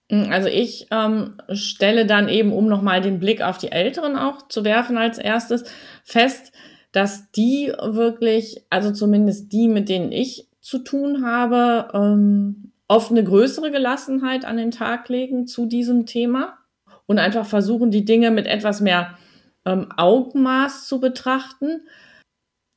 Mm, 0.10 0.32
also 0.32 0.48
ich 0.48 0.88
ähm, 0.92 1.38
stelle 1.52 2.06
dann 2.06 2.30
eben, 2.30 2.54
um 2.54 2.68
nochmal 2.68 3.02
den 3.02 3.20
Blick 3.20 3.42
auf 3.42 3.58
die 3.58 3.72
Älteren 3.72 4.16
auch 4.16 4.48
zu 4.48 4.64
werfen 4.64 4.98
als 4.98 5.18
erstes, 5.18 5.64
fest, 6.04 6.52
dass 6.92 7.32
die 7.32 7.74
wirklich, 7.78 8.64
also 8.70 8.92
zumindest 8.92 9.52
die, 9.52 9.68
mit 9.68 9.90
denen 9.90 10.12
ich 10.12 10.48
zu 10.62 10.80
tun 10.80 11.26
habe, 11.26 11.90
ähm, 11.94 12.72
oft 12.88 13.12
eine 13.12 13.24
größere 13.24 13.72
Gelassenheit 13.72 14.46
an 14.46 14.58
den 14.58 14.72
Tag 14.72 15.10
legen 15.10 15.48
zu 15.48 15.66
diesem 15.66 16.06
Thema 16.06 16.58
und 17.06 17.20
einfach 17.20 17.46
versuchen, 17.46 17.92
die 17.92 18.06
Dinge 18.06 18.32
mit 18.32 18.48
etwas 18.48 18.82
mehr 18.82 19.18
ähm, 19.66 19.90
Augenmaß 19.96 20.88
zu 20.88 21.00
betrachten 21.00 21.82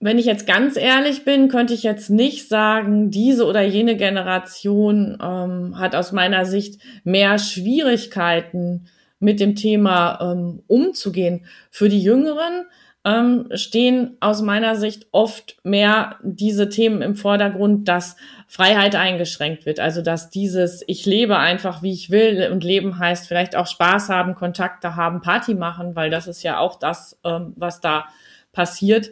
wenn 0.00 0.18
ich 0.18 0.26
jetzt 0.26 0.46
ganz 0.46 0.76
ehrlich 0.76 1.24
bin, 1.24 1.48
könnte 1.48 1.74
ich 1.74 1.82
jetzt 1.82 2.08
nicht 2.08 2.48
sagen, 2.48 3.10
diese 3.10 3.46
oder 3.46 3.62
jene 3.62 3.96
Generation 3.96 5.18
ähm, 5.20 5.78
hat 5.78 5.96
aus 5.96 6.12
meiner 6.12 6.44
Sicht 6.44 6.80
mehr 7.02 7.38
Schwierigkeiten 7.38 8.86
mit 9.18 9.40
dem 9.40 9.56
Thema 9.56 10.18
ähm, 10.20 10.62
umzugehen. 10.68 11.46
Für 11.70 11.88
die 11.88 12.00
Jüngeren 12.00 12.66
ähm, 13.04 13.48
stehen 13.54 14.16
aus 14.20 14.40
meiner 14.40 14.76
Sicht 14.76 15.08
oft 15.10 15.56
mehr 15.64 16.16
diese 16.22 16.68
Themen 16.68 17.02
im 17.02 17.16
Vordergrund, 17.16 17.88
dass 17.88 18.16
Freiheit 18.46 18.94
eingeschränkt 18.94 19.66
wird. 19.66 19.80
Also 19.80 20.00
dass 20.02 20.30
dieses 20.30 20.84
Ich 20.86 21.06
lebe 21.06 21.38
einfach, 21.38 21.82
wie 21.82 21.92
ich 21.92 22.10
will 22.10 22.50
und 22.52 22.62
Leben 22.62 23.00
heißt 23.00 23.26
vielleicht 23.26 23.56
auch 23.56 23.66
Spaß 23.66 24.10
haben, 24.10 24.36
Kontakte 24.36 24.94
haben, 24.94 25.22
Party 25.22 25.54
machen, 25.54 25.96
weil 25.96 26.10
das 26.10 26.28
ist 26.28 26.44
ja 26.44 26.60
auch 26.60 26.78
das, 26.78 27.18
ähm, 27.24 27.54
was 27.56 27.80
da 27.80 28.06
passiert 28.52 29.10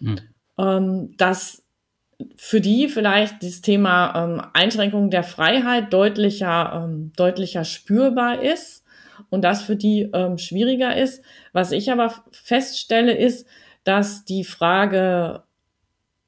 Mhm. 0.00 0.18
Ähm, 0.58 1.16
dass 1.16 1.62
für 2.36 2.60
die 2.60 2.88
vielleicht 2.88 3.42
das 3.42 3.62
Thema 3.62 4.24
ähm, 4.24 4.42
Einschränkung 4.52 5.10
der 5.10 5.22
Freiheit 5.22 5.92
deutlicher, 5.92 6.84
ähm, 6.84 7.12
deutlicher 7.16 7.64
spürbar 7.64 8.42
ist 8.42 8.84
und 9.30 9.42
das 9.42 9.62
für 9.62 9.76
die 9.76 10.10
ähm, 10.12 10.38
schwieriger 10.38 10.96
ist. 10.96 11.22
Was 11.52 11.72
ich 11.72 11.90
aber 11.90 12.12
feststelle, 12.32 13.16
ist, 13.16 13.46
dass 13.84 14.24
die 14.24 14.44
Frage 14.44 15.42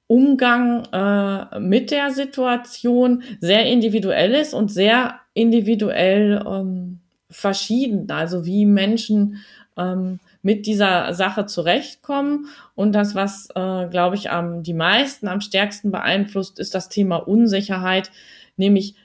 Umgang 0.07 0.85
äh, 0.93 1.59
mit 1.59 1.91
der 1.91 2.11
Situation 2.11 3.23
sehr 3.41 3.65
individuell 3.67 4.35
ist 4.35 4.53
und 4.53 4.71
sehr 4.71 5.15
individuell 5.33 6.45
ähm, 6.47 7.01
verschieden. 7.31 8.11
Also 8.11 8.45
wie 8.45 8.67
Menschen 8.67 9.39
ähm, 9.79 10.21
mit 10.43 10.67
dieser 10.67 11.15
Sache 11.15 11.47
zurechtkommen. 11.47 12.49
Und 12.75 12.93
das, 12.93 13.15
was, 13.15 13.49
äh, 13.55 13.89
glaube 13.89 14.17
ich, 14.17 14.31
am, 14.31 14.63
die 14.63 14.75
meisten 14.75 15.29
am 15.29 15.41
stärksten 15.41 15.91
beeinflusst, 15.91 16.59
ist 16.59 16.75
das 16.75 16.89
Thema 16.89 17.17
Unsicherheit, 17.17 18.11
nämlich 18.57 18.97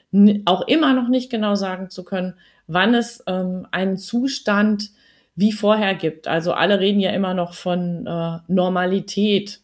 auch 0.46 0.68
immer 0.68 0.94
noch 0.94 1.10
nicht 1.10 1.30
genau 1.30 1.56
sagen 1.56 1.90
zu 1.90 2.04
können, 2.04 2.34
wann 2.66 2.96
es 2.96 3.24
ähm, 3.28 3.68
einen 3.72 3.98
Zustand 3.98 4.92
wie 5.36 5.52
vorher 5.52 5.94
gibt. 5.94 6.28
Also 6.28 6.54
alle 6.54 6.80
reden 6.80 7.00
ja 7.00 7.12
immer 7.12 7.36
noch 7.36 7.54
von 7.54 8.08
äh, 8.08 8.40
Normalität. 8.48 9.62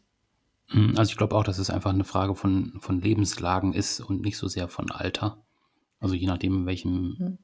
Hm, 0.68 0.94
also 0.98 1.10
ich 1.10 1.18
glaube 1.18 1.36
auch, 1.36 1.44
dass 1.44 1.58
es 1.58 1.72
einfach 1.72 1.92
eine 1.92 2.04
Frage 2.04 2.36
von, 2.36 2.74
von 2.80 3.02
Lebenslagen 3.02 3.74
ist 3.74 4.00
und 4.00 4.22
nicht 4.22 4.38
so 4.38 4.48
sehr 4.48 4.68
von 4.68 4.92
Alter. 4.92 5.44
Also 6.00 6.14
je 6.14 6.28
nachdem, 6.28 6.54
in 6.54 6.66
welchem, 6.68 7.16
mhm 7.18 7.38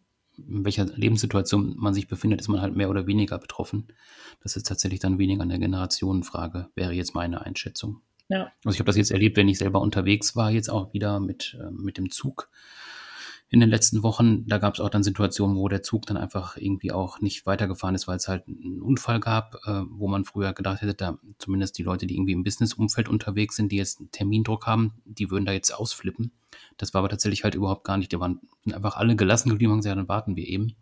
in 0.47 0.65
welcher 0.65 0.85
Lebenssituation 0.85 1.75
man 1.77 1.93
sich 1.93 2.07
befindet, 2.07 2.39
ist 2.41 2.47
man 2.47 2.61
halt 2.61 2.75
mehr 2.75 2.89
oder 2.89 3.07
weniger 3.07 3.37
betroffen. 3.37 3.87
Das 4.41 4.55
ist 4.55 4.67
tatsächlich 4.67 4.99
dann 4.99 5.17
weniger 5.17 5.43
eine 5.43 5.59
Generationenfrage, 5.59 6.69
wäre 6.75 6.93
jetzt 6.93 7.15
meine 7.15 7.41
Einschätzung. 7.45 8.01
Ja. 8.29 8.51
Also 8.63 8.75
ich 8.75 8.79
habe 8.79 8.87
das 8.87 8.97
jetzt 8.97 9.11
erlebt, 9.11 9.37
wenn 9.37 9.49
ich 9.49 9.57
selber 9.57 9.81
unterwegs 9.81 10.35
war, 10.35 10.51
jetzt 10.51 10.69
auch 10.69 10.93
wieder 10.93 11.19
mit, 11.19 11.57
äh, 11.59 11.71
mit 11.71 11.97
dem 11.97 12.11
Zug 12.11 12.49
in 13.49 13.59
den 13.59 13.69
letzten 13.69 14.03
Wochen. 14.03 14.45
Da 14.47 14.59
gab 14.59 14.75
es 14.75 14.79
auch 14.79 14.89
dann 14.89 15.03
Situationen, 15.03 15.57
wo 15.57 15.67
der 15.67 15.81
Zug 15.81 16.05
dann 16.05 16.17
einfach 16.17 16.55
irgendwie 16.55 16.91
auch 16.91 17.19
nicht 17.19 17.45
weitergefahren 17.45 17.95
ist, 17.95 18.07
weil 18.07 18.17
es 18.17 18.27
halt 18.27 18.47
einen 18.47 18.81
Unfall 18.81 19.19
gab, 19.19 19.55
äh, 19.65 19.81
wo 19.89 20.07
man 20.07 20.23
früher 20.23 20.53
gedacht 20.53 20.81
hätte, 20.81 20.93
da 20.93 21.17
zumindest 21.39 21.77
die 21.77 21.83
Leute, 21.83 22.05
die 22.05 22.15
irgendwie 22.15 22.33
im 22.33 22.43
Businessumfeld 22.43 23.09
unterwegs 23.09 23.55
sind, 23.55 23.71
die 23.71 23.77
jetzt 23.77 23.99
einen 23.99 24.11
Termindruck 24.11 24.67
haben, 24.67 24.93
die 25.05 25.31
würden 25.31 25.45
da 25.45 25.51
jetzt 25.51 25.71
ausflippen. 25.71 26.31
Das 26.77 26.93
war 26.93 26.99
aber 26.99 27.09
tatsächlich 27.09 27.43
halt 27.43 27.55
überhaupt 27.55 27.83
gar 27.83 27.97
nicht. 27.97 28.11
Die 28.11 28.19
waren 28.19 28.39
einfach 28.71 28.97
alle 28.97 29.15
gelassen 29.15 29.49
geblieben 29.49 29.73
und 29.73 29.79
gesagt, 29.79 29.97
dann 29.97 30.07
warten 30.07 30.35
wir 30.35 30.47
eben. 30.47 30.75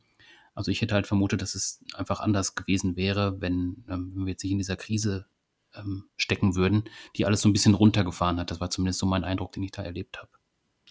Also 0.53 0.71
ich 0.71 0.81
hätte 0.81 0.95
halt 0.95 1.07
vermutet, 1.07 1.41
dass 1.41 1.55
es 1.55 1.83
einfach 1.93 2.19
anders 2.19 2.55
gewesen 2.55 2.95
wäre, 2.95 3.39
wenn, 3.39 3.85
ähm, 3.89 4.11
wenn 4.15 4.25
wir 4.25 4.31
jetzt 4.31 4.43
nicht 4.43 4.51
in 4.51 4.57
dieser 4.57 4.75
Krise 4.75 5.27
ähm, 5.75 6.05
stecken 6.17 6.55
würden, 6.55 6.83
die 7.15 7.25
alles 7.25 7.41
so 7.41 7.49
ein 7.49 7.53
bisschen 7.53 7.75
runtergefahren 7.75 8.39
hat. 8.39 8.51
Das 8.51 8.59
war 8.59 8.69
zumindest 8.69 8.99
so 8.99 9.05
mein 9.05 9.23
Eindruck, 9.23 9.51
den 9.51 9.63
ich 9.63 9.71
da 9.71 9.83
erlebt 9.83 10.17
habe. 10.17 10.29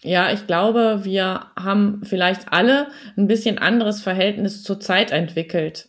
Ja, 0.03 0.33
ich 0.33 0.47
glaube, 0.47 1.01
wir 1.05 1.47
haben 1.57 2.03
vielleicht 2.05 2.53
alle 2.53 2.89
ein 3.17 3.27
bisschen 3.27 3.59
anderes 3.59 4.03
Verhältnis 4.03 4.63
zur 4.63 4.79
Zeit 4.79 5.11
entwickelt. 5.11 5.89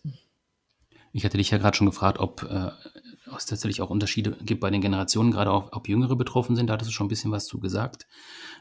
Ich 1.13 1.25
hatte 1.25 1.37
dich 1.37 1.51
ja 1.51 1.57
gerade 1.57 1.75
schon 1.75 1.87
gefragt, 1.87 2.19
ob 2.19 2.43
äh, 2.43 2.71
es 3.35 3.45
tatsächlich 3.45 3.81
auch 3.81 3.89
Unterschiede 3.89 4.37
gibt 4.41 4.61
bei 4.61 4.69
den 4.69 4.81
Generationen, 4.81 5.31
gerade 5.31 5.51
auch 5.51 5.71
ob 5.73 5.87
Jüngere 5.87 6.15
betroffen 6.15 6.55
sind. 6.55 6.67
Da 6.67 6.73
hattest 6.73 6.91
du 6.91 6.93
schon 6.93 7.07
ein 7.07 7.09
bisschen 7.09 7.31
was 7.31 7.47
zu 7.47 7.59
gesagt. 7.59 8.07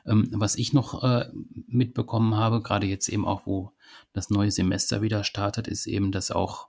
Ähm, 0.06 0.28
was 0.32 0.56
ich 0.56 0.72
noch 0.72 1.02
äh, 1.02 1.28
mitbekommen 1.66 2.36
habe, 2.36 2.62
gerade 2.62 2.86
jetzt 2.86 3.08
eben 3.08 3.26
auch, 3.26 3.46
wo 3.46 3.72
das 4.12 4.30
neue 4.30 4.50
Semester 4.50 5.02
wieder 5.02 5.24
startet, 5.24 5.68
ist 5.68 5.86
eben, 5.86 6.12
dass 6.12 6.30
auch 6.30 6.68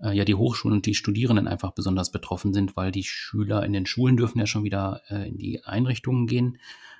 äh, 0.00 0.16
ja 0.16 0.24
die 0.24 0.34
Hochschulen 0.34 0.76
und 0.76 0.86
die 0.86 0.94
Studierenden 0.94 1.48
einfach 1.48 1.72
besonders 1.72 2.10
betroffen 2.10 2.52
sind, 2.52 2.76
weil 2.76 2.92
die 2.92 3.04
Schüler 3.04 3.64
in 3.64 3.72
den 3.72 3.86
Schulen 3.86 4.16
dürfen 4.16 4.38
ja 4.38 4.46
schon 4.46 4.64
wieder 4.64 5.02
äh, 5.08 5.28
in 5.28 5.38
die 5.38 5.64
Einrichtungen 5.64 6.26
gehen. 6.26 6.58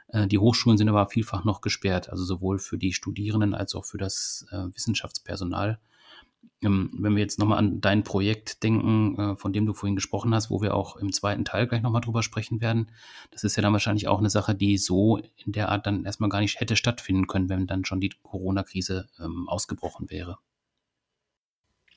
Äh, 0.09 0.27
die 0.27 0.39
Hochschulen 0.39 0.79
sind 0.79 0.89
aber 0.89 1.07
vielfach 1.07 1.45
noch 1.45 1.61
gesperrt, 1.61 2.11
also 2.11 2.25
sowohl 2.25 2.59
für 2.59 2.79
die 2.79 2.93
Studierenden 2.93 3.55
als 3.55 3.75
auch 3.75 3.85
für 3.85 3.99
das 3.99 4.47
äh, 4.51 4.75
Wissenschaftspersonal. 4.75 5.79
Ähm, 6.61 6.91
wenn 6.99 7.15
wir 7.15 7.23
jetzt 7.23 7.39
nochmal 7.39 7.59
an 7.59 7.81
dein 7.81 8.03
Projekt 8.03 8.63
denken, 8.65 9.17
äh, 9.19 9.37
von 9.37 9.53
dem 9.53 9.67
du 9.67 9.75
vorhin 9.75 9.95
gesprochen 9.95 10.35
hast, 10.35 10.51
wo 10.51 10.61
wir 10.61 10.75
auch 10.75 10.97
im 10.97 11.13
zweiten 11.13 11.45
Teil 11.45 11.69
gleich 11.69 11.83
nochmal 11.83 12.01
drüber 12.01 12.23
sprechen 12.23 12.61
werden, 12.61 12.91
das 13.31 13.45
ist 13.45 13.57
ja 13.57 13.63
dann 13.63 13.73
wahrscheinlich 13.73 14.09
auch 14.09 14.19
eine 14.19 14.31
Sache, 14.31 14.55
die 14.55 14.77
so 14.77 15.19
in 15.37 15.53
der 15.53 15.69
Art 15.69 15.87
dann 15.87 16.05
erstmal 16.05 16.31
gar 16.31 16.41
nicht 16.41 16.59
hätte 16.59 16.75
stattfinden 16.75 17.29
können, 17.29 17.49
wenn 17.49 17.67
dann 17.67 17.85
schon 17.85 18.01
die 18.01 18.11
Corona-Krise 18.23 19.09
ähm, 19.21 19.49
ausgebrochen 19.49 20.11
wäre. 20.11 20.39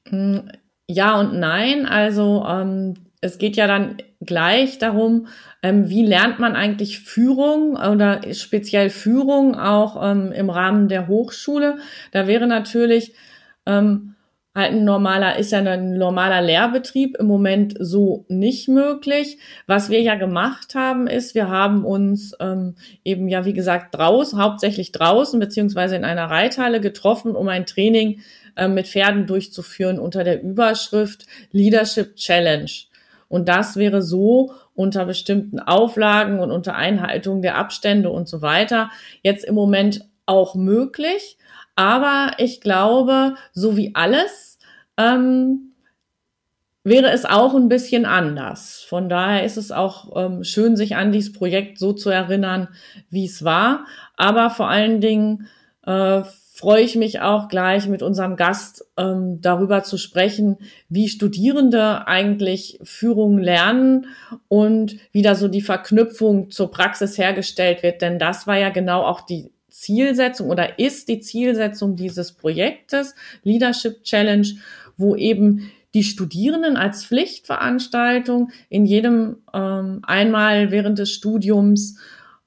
Mm, 0.09 0.49
ja 0.87 1.19
und 1.19 1.39
nein. 1.39 1.87
Also 1.87 2.45
ähm, 2.47 2.93
es 3.21 3.37
geht 3.37 3.55
ja 3.55 3.67
dann 3.67 3.97
gleich 4.19 4.79
darum, 4.79 5.27
ähm, 5.61 5.89
wie 5.89 6.03
lernt 6.05 6.39
man 6.39 6.55
eigentlich 6.55 6.99
Führung 6.99 7.75
oder 7.75 8.21
speziell 8.33 8.89
Führung 8.89 9.55
auch 9.55 10.01
ähm, 10.03 10.31
im 10.31 10.49
Rahmen 10.49 10.87
der 10.87 11.07
Hochschule. 11.07 11.77
Da 12.11 12.25
wäre 12.25 12.47
natürlich 12.47 13.13
ähm, 13.67 14.15
halt 14.55 14.71
ein 14.73 14.83
normaler, 14.83 15.37
ist 15.37 15.51
ja 15.51 15.59
ein 15.59 15.97
normaler 15.99 16.41
Lehrbetrieb 16.41 17.15
im 17.17 17.27
Moment 17.27 17.75
so 17.79 18.25
nicht 18.27 18.67
möglich. 18.67 19.37
Was 19.67 19.91
wir 19.91 20.01
ja 20.01 20.15
gemacht 20.15 20.73
haben, 20.73 21.05
ist, 21.05 21.35
wir 21.35 21.47
haben 21.47 21.85
uns 21.85 22.35
ähm, 22.39 22.75
eben 23.05 23.27
ja, 23.27 23.45
wie 23.45 23.53
gesagt, 23.53 23.95
draußen, 23.95 24.41
hauptsächlich 24.41 24.91
draußen, 24.91 25.39
beziehungsweise 25.39 25.95
in 25.95 26.05
einer 26.05 26.25
Reithalle 26.25 26.81
getroffen, 26.81 27.35
um 27.35 27.47
ein 27.47 27.67
Training 27.67 28.21
äh, 28.55 28.67
mit 28.67 28.87
Pferden 28.87 29.27
durchzuführen 29.27 29.99
unter 29.99 30.23
der 30.23 30.41
Überschrift 30.41 31.27
Leadership 31.51 32.15
Challenge. 32.15 32.71
Und 33.31 33.47
das 33.47 33.77
wäre 33.77 34.01
so 34.01 34.53
unter 34.75 35.05
bestimmten 35.05 35.59
Auflagen 35.59 36.39
und 36.39 36.51
unter 36.51 36.75
Einhaltung 36.75 37.41
der 37.41 37.57
Abstände 37.57 38.09
und 38.09 38.27
so 38.27 38.41
weiter 38.41 38.91
jetzt 39.23 39.45
im 39.45 39.55
Moment 39.55 40.05
auch 40.25 40.53
möglich. 40.53 41.37
Aber 41.75 42.33
ich 42.37 42.59
glaube, 42.59 43.35
so 43.53 43.77
wie 43.77 43.95
alles, 43.95 44.59
ähm, 44.97 45.71
wäre 46.83 47.11
es 47.11 47.25
auch 47.25 47.53
ein 47.53 47.69
bisschen 47.69 48.05
anders. 48.05 48.81
Von 48.81 49.07
daher 49.07 49.45
ist 49.45 49.57
es 49.57 49.71
auch 49.71 50.15
ähm, 50.15 50.43
schön, 50.43 50.75
sich 50.75 50.95
an 50.95 51.11
dieses 51.11 51.31
Projekt 51.31 51.79
so 51.79 51.93
zu 51.93 52.09
erinnern, 52.09 52.67
wie 53.09 53.25
es 53.25 53.43
war. 53.45 53.85
Aber 54.17 54.49
vor 54.49 54.69
allen 54.69 54.99
Dingen 54.99 55.47
äh, 55.85 56.23
freue 56.61 56.83
ich 56.83 56.95
mich 56.95 57.21
auch 57.21 57.47
gleich 57.47 57.87
mit 57.87 58.03
unserem 58.03 58.35
Gast 58.35 58.85
ähm, 58.95 59.41
darüber 59.41 59.81
zu 59.81 59.97
sprechen, 59.97 60.57
wie 60.89 61.09
Studierende 61.09 62.07
eigentlich 62.07 62.77
Führung 62.83 63.39
lernen 63.39 64.05
und 64.47 64.95
wie 65.11 65.23
da 65.23 65.33
so 65.33 65.47
die 65.47 65.63
Verknüpfung 65.63 66.51
zur 66.51 66.69
Praxis 66.69 67.17
hergestellt 67.17 67.81
wird. 67.81 68.03
Denn 68.03 68.19
das 68.19 68.45
war 68.45 68.59
ja 68.59 68.69
genau 68.69 69.01
auch 69.01 69.21
die 69.21 69.51
Zielsetzung 69.71 70.51
oder 70.51 70.77
ist 70.77 71.07
die 71.07 71.19
Zielsetzung 71.19 71.95
dieses 71.95 72.33
Projektes 72.33 73.15
Leadership 73.41 74.03
Challenge, 74.03 74.47
wo 74.97 75.15
eben 75.15 75.71
die 75.95 76.03
Studierenden 76.03 76.77
als 76.77 77.03
Pflichtveranstaltung 77.05 78.51
in 78.69 78.85
jedem 78.85 79.37
ähm, 79.51 80.01
einmal 80.03 80.69
während 80.69 80.99
des 80.99 81.11
Studiums 81.11 81.97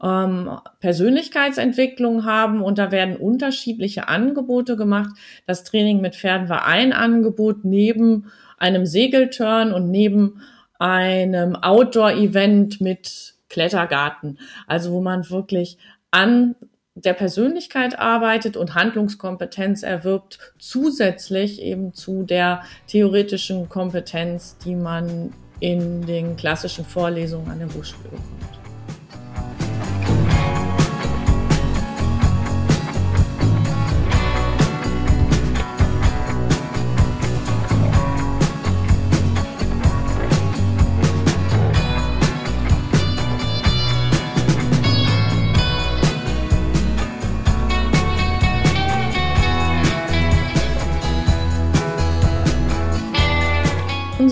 ähm, 0.04 0.50
Persönlichkeitsentwicklung 0.80 2.24
haben 2.24 2.62
und 2.62 2.78
da 2.78 2.92
werden 2.92 3.16
unterschiedliche 3.16 4.08
Angebote 4.08 4.76
gemacht. 4.76 5.10
Das 5.46 5.64
Training 5.64 6.00
mit 6.00 6.14
Pferden 6.14 6.48
war 6.48 6.66
ein 6.66 6.92
Angebot 6.92 7.64
neben 7.64 8.30
einem 8.58 8.86
Segelturn 8.86 9.72
und 9.72 9.90
neben 9.90 10.42
einem 10.78 11.56
Outdoor-Event 11.56 12.80
mit 12.80 13.34
Klettergarten. 13.48 14.38
Also 14.66 14.92
wo 14.92 15.00
man 15.00 15.30
wirklich 15.30 15.78
an 16.10 16.54
der 16.94 17.14
Persönlichkeit 17.14 17.98
arbeitet 17.98 18.56
und 18.56 18.74
Handlungskompetenz 18.74 19.82
erwirbt, 19.82 20.38
zusätzlich 20.58 21.60
eben 21.60 21.92
zu 21.92 22.22
der 22.22 22.62
theoretischen 22.86 23.68
Kompetenz, 23.68 24.58
die 24.58 24.76
man 24.76 25.32
in 25.60 26.06
den 26.06 26.36
klassischen 26.36 26.84
Vorlesungen 26.84 27.50
an 27.50 27.58
der 27.58 27.68
Hochschule 27.68 28.10
bekommt. 28.10 28.63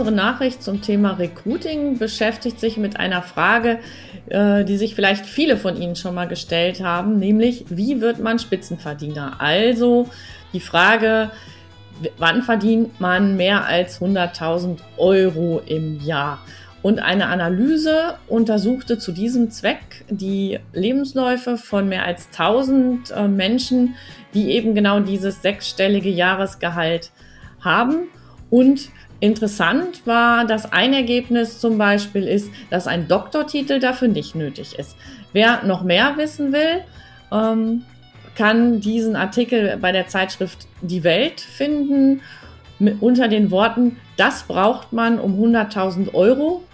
Unsere 0.02 0.16
Nachricht 0.16 0.64
zum 0.64 0.82
Thema 0.82 1.12
Recruiting 1.12 1.96
beschäftigt 1.96 2.58
sich 2.58 2.76
mit 2.76 2.98
einer 2.98 3.22
Frage, 3.22 3.78
äh, 4.26 4.64
die 4.64 4.76
sich 4.76 4.96
vielleicht 4.96 5.26
viele 5.26 5.56
von 5.56 5.80
Ihnen 5.80 5.94
schon 5.94 6.16
mal 6.16 6.26
gestellt 6.26 6.82
haben, 6.82 7.20
nämlich 7.20 7.66
wie 7.68 8.00
wird 8.00 8.18
man 8.18 8.40
Spitzenverdiener? 8.40 9.40
Also 9.40 10.08
die 10.52 10.58
Frage, 10.58 11.30
wann 12.18 12.42
verdient 12.42 13.00
man 13.00 13.36
mehr 13.36 13.64
als 13.64 14.00
100.000 14.00 14.78
Euro 14.96 15.62
im 15.66 16.00
Jahr? 16.00 16.40
Und 16.82 16.98
eine 16.98 17.26
Analyse 17.26 18.14
untersuchte 18.26 18.98
zu 18.98 19.12
diesem 19.12 19.52
Zweck 19.52 20.04
die 20.10 20.58
Lebensläufe 20.72 21.56
von 21.56 21.88
mehr 21.88 22.04
als 22.04 22.26
1000 22.36 23.12
äh, 23.12 23.28
Menschen, 23.28 23.94
die 24.34 24.50
eben 24.50 24.74
genau 24.74 24.98
dieses 24.98 25.42
sechsstellige 25.42 26.10
Jahresgehalt 26.10 27.12
haben. 27.60 28.08
Und 28.50 28.90
interessant 29.22 30.04
war, 30.04 30.44
dass 30.44 30.72
ein 30.72 30.92
Ergebnis 30.92 31.60
zum 31.60 31.78
Beispiel 31.78 32.26
ist, 32.26 32.50
dass 32.70 32.88
ein 32.88 33.06
Doktortitel 33.06 33.78
dafür 33.78 34.08
nicht 34.08 34.34
nötig 34.34 34.76
ist. 34.76 34.96
Wer 35.32 35.62
noch 35.64 35.84
mehr 35.84 36.16
wissen 36.16 36.52
will, 36.52 36.82
ähm, 37.30 37.84
kann 38.34 38.80
diesen 38.80 39.14
Artikel 39.14 39.78
bei 39.80 39.92
der 39.92 40.08
Zeitschrift 40.08 40.66
Die 40.80 41.04
Welt 41.04 41.40
finden 41.40 42.20
mit, 42.80 43.00
unter 43.00 43.28
den 43.28 43.52
Worten, 43.52 43.96
das 44.16 44.42
braucht 44.42 44.92
man 44.92 45.20
um 45.20 45.40
100.000 45.40 46.14
Euro 46.14 46.64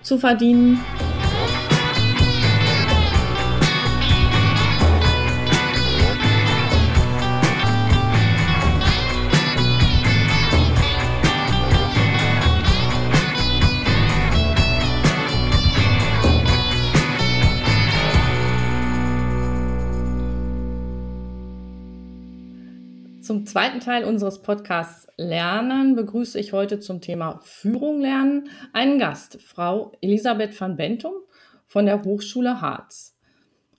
zu 0.00 0.16
verdienen. 0.16 0.80
Zum 23.28 23.44
zweiten 23.44 23.80
Teil 23.80 24.04
unseres 24.04 24.40
Podcasts 24.40 25.06
Lernen 25.18 25.94
begrüße 25.94 26.40
ich 26.40 26.54
heute 26.54 26.80
zum 26.80 27.02
Thema 27.02 27.40
Führung 27.42 28.00
lernen 28.00 28.48
einen 28.72 28.98
Gast, 28.98 29.38
Frau 29.42 29.92
Elisabeth 30.00 30.58
van 30.58 30.76
Bentum 30.76 31.12
von 31.66 31.84
der 31.84 32.02
Hochschule 32.04 32.62
Harz. 32.62 33.18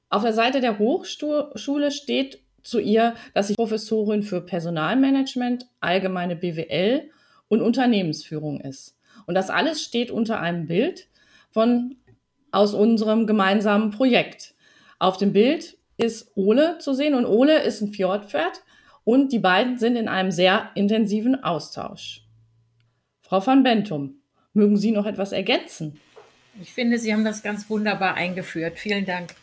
Auf 0.07 0.21
der 0.21 0.33
Seite 0.33 0.61
der 0.61 0.77
Hochschule 0.77 1.89
steht 1.89 2.43
zu 2.61 2.77
ihr, 2.77 3.15
dass 3.33 3.47
sie 3.47 3.55
Professorin 3.55 4.21
für 4.21 4.41
Personalmanagement, 4.41 5.65
allgemeine 5.79 6.35
BWL 6.35 7.09
und 7.47 7.63
Unternehmensführung 7.63 8.61
ist. 8.61 8.99
Und 9.25 9.33
das 9.33 9.49
alles 9.49 9.81
steht 9.81 10.11
unter 10.11 10.39
einem 10.39 10.67
Bild 10.67 11.07
von 11.49 11.95
aus 12.51 12.75
unserem 12.75 13.25
gemeinsamen 13.25 13.89
Projekt. 13.89 14.53
Auf 14.99 15.17
dem 15.17 15.33
Bild 15.33 15.79
ist 15.97 16.33
Ole 16.35 16.77
zu 16.77 16.93
sehen 16.93 17.15
und 17.15 17.25
Ole 17.25 17.63
ist 17.63 17.81
ein 17.81 17.91
Fjordpferd 17.91 18.61
und 19.09 19.31
die 19.31 19.39
beiden 19.39 19.79
sind 19.79 19.95
in 19.95 20.07
einem 20.07 20.29
sehr 20.29 20.69
intensiven 20.75 21.43
Austausch. 21.43 22.21
Frau 23.21 23.43
van 23.43 23.63
Bentum, 23.63 24.21
mögen 24.53 24.77
Sie 24.77 24.91
noch 24.91 25.07
etwas 25.07 25.31
ergänzen? 25.31 25.99
Ich 26.61 26.73
finde, 26.73 26.99
Sie 26.99 27.11
haben 27.11 27.25
das 27.25 27.41
ganz 27.41 27.71
wunderbar 27.71 28.13
eingeführt. 28.13 28.77
Vielen 28.77 29.07
Dank. 29.07 29.33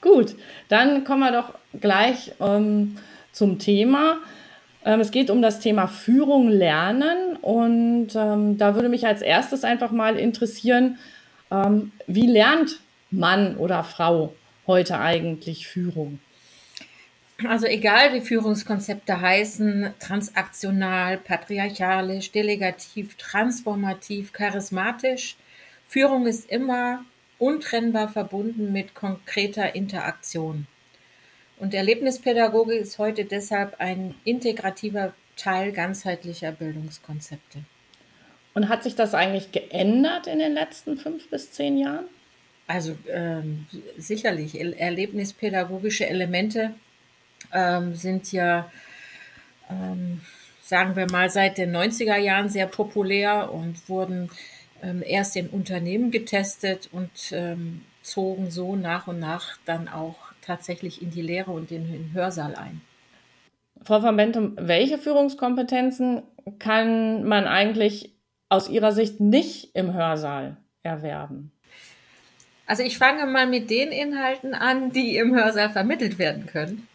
Gut, 0.00 0.36
dann 0.68 1.02
kommen 1.02 1.22
wir 1.22 1.32
doch 1.32 1.54
gleich 1.80 2.30
ähm, 2.38 2.96
zum 3.32 3.58
Thema. 3.58 4.18
Ähm, 4.84 5.00
es 5.00 5.10
geht 5.10 5.30
um 5.30 5.42
das 5.42 5.58
Thema 5.58 5.88
Führung 5.88 6.48
lernen 6.48 7.34
und 7.42 8.10
ähm, 8.14 8.56
da 8.56 8.76
würde 8.76 8.88
mich 8.88 9.04
als 9.04 9.20
erstes 9.20 9.64
einfach 9.64 9.90
mal 9.90 10.16
interessieren, 10.16 10.96
ähm, 11.50 11.90
wie 12.06 12.28
lernt 12.28 12.78
Mann 13.10 13.56
oder 13.56 13.82
Frau 13.82 14.32
heute 14.68 15.00
eigentlich 15.00 15.66
Führung? 15.66 16.20
Also 17.46 17.66
egal 17.66 18.14
wie 18.14 18.20
Führungskonzepte 18.20 19.20
heißen, 19.20 19.94
transaktional, 20.00 21.18
patriarchalisch, 21.18 22.32
delegativ, 22.32 23.14
transformativ, 23.14 24.32
charismatisch, 24.32 25.36
Führung 25.86 26.26
ist 26.26 26.50
immer 26.50 27.04
untrennbar 27.38 28.08
verbunden 28.08 28.72
mit 28.72 28.94
konkreter 28.94 29.76
Interaktion. 29.76 30.66
Und 31.58 31.74
Erlebnispädagogik 31.74 32.80
ist 32.80 32.98
heute 32.98 33.24
deshalb 33.24 33.80
ein 33.80 34.16
integrativer 34.24 35.14
Teil 35.36 35.70
ganzheitlicher 35.70 36.50
Bildungskonzepte. 36.50 37.60
Und 38.52 38.68
hat 38.68 38.82
sich 38.82 38.96
das 38.96 39.14
eigentlich 39.14 39.52
geändert 39.52 40.26
in 40.26 40.40
den 40.40 40.54
letzten 40.54 40.96
fünf 40.96 41.30
bis 41.30 41.52
zehn 41.52 41.78
Jahren? 41.78 42.06
Also 42.66 42.96
ähm, 43.08 43.66
sicherlich. 43.96 44.60
Erlebnispädagogische 44.60 46.08
Elemente 46.08 46.74
ähm, 47.52 47.94
sind 47.94 48.32
ja, 48.32 48.70
ähm, 49.70 50.20
sagen 50.62 50.96
wir 50.96 51.10
mal, 51.10 51.30
seit 51.30 51.58
den 51.58 51.74
90er 51.74 52.16
Jahren 52.16 52.48
sehr 52.48 52.66
populär 52.66 53.52
und 53.52 53.88
wurden 53.88 54.30
ähm, 54.82 55.02
erst 55.04 55.36
in 55.36 55.48
Unternehmen 55.48 56.10
getestet 56.10 56.88
und 56.92 57.10
ähm, 57.32 57.82
zogen 58.02 58.50
so 58.50 58.76
nach 58.76 59.06
und 59.06 59.18
nach 59.18 59.56
dann 59.64 59.88
auch 59.88 60.16
tatsächlich 60.42 61.02
in 61.02 61.10
die 61.10 61.22
Lehre 61.22 61.50
und 61.50 61.70
in 61.70 61.90
den 61.90 62.12
Hörsaal 62.12 62.54
ein. 62.54 62.80
Frau 63.82 64.02
van 64.02 64.16
Bentum, 64.16 64.56
welche 64.58 64.98
Führungskompetenzen 64.98 66.22
kann 66.58 67.24
man 67.24 67.46
eigentlich 67.46 68.12
aus 68.48 68.68
Ihrer 68.68 68.92
Sicht 68.92 69.20
nicht 69.20 69.74
im 69.74 69.92
Hörsaal 69.92 70.56
erwerben? 70.82 71.52
Also 72.66 72.82
ich 72.82 72.98
fange 72.98 73.26
mal 73.26 73.46
mit 73.46 73.70
den 73.70 73.92
Inhalten 73.92 74.54
an, 74.54 74.90
die 74.90 75.16
im 75.16 75.34
Hörsaal 75.34 75.70
vermittelt 75.70 76.18
werden 76.18 76.46
können. 76.46 76.86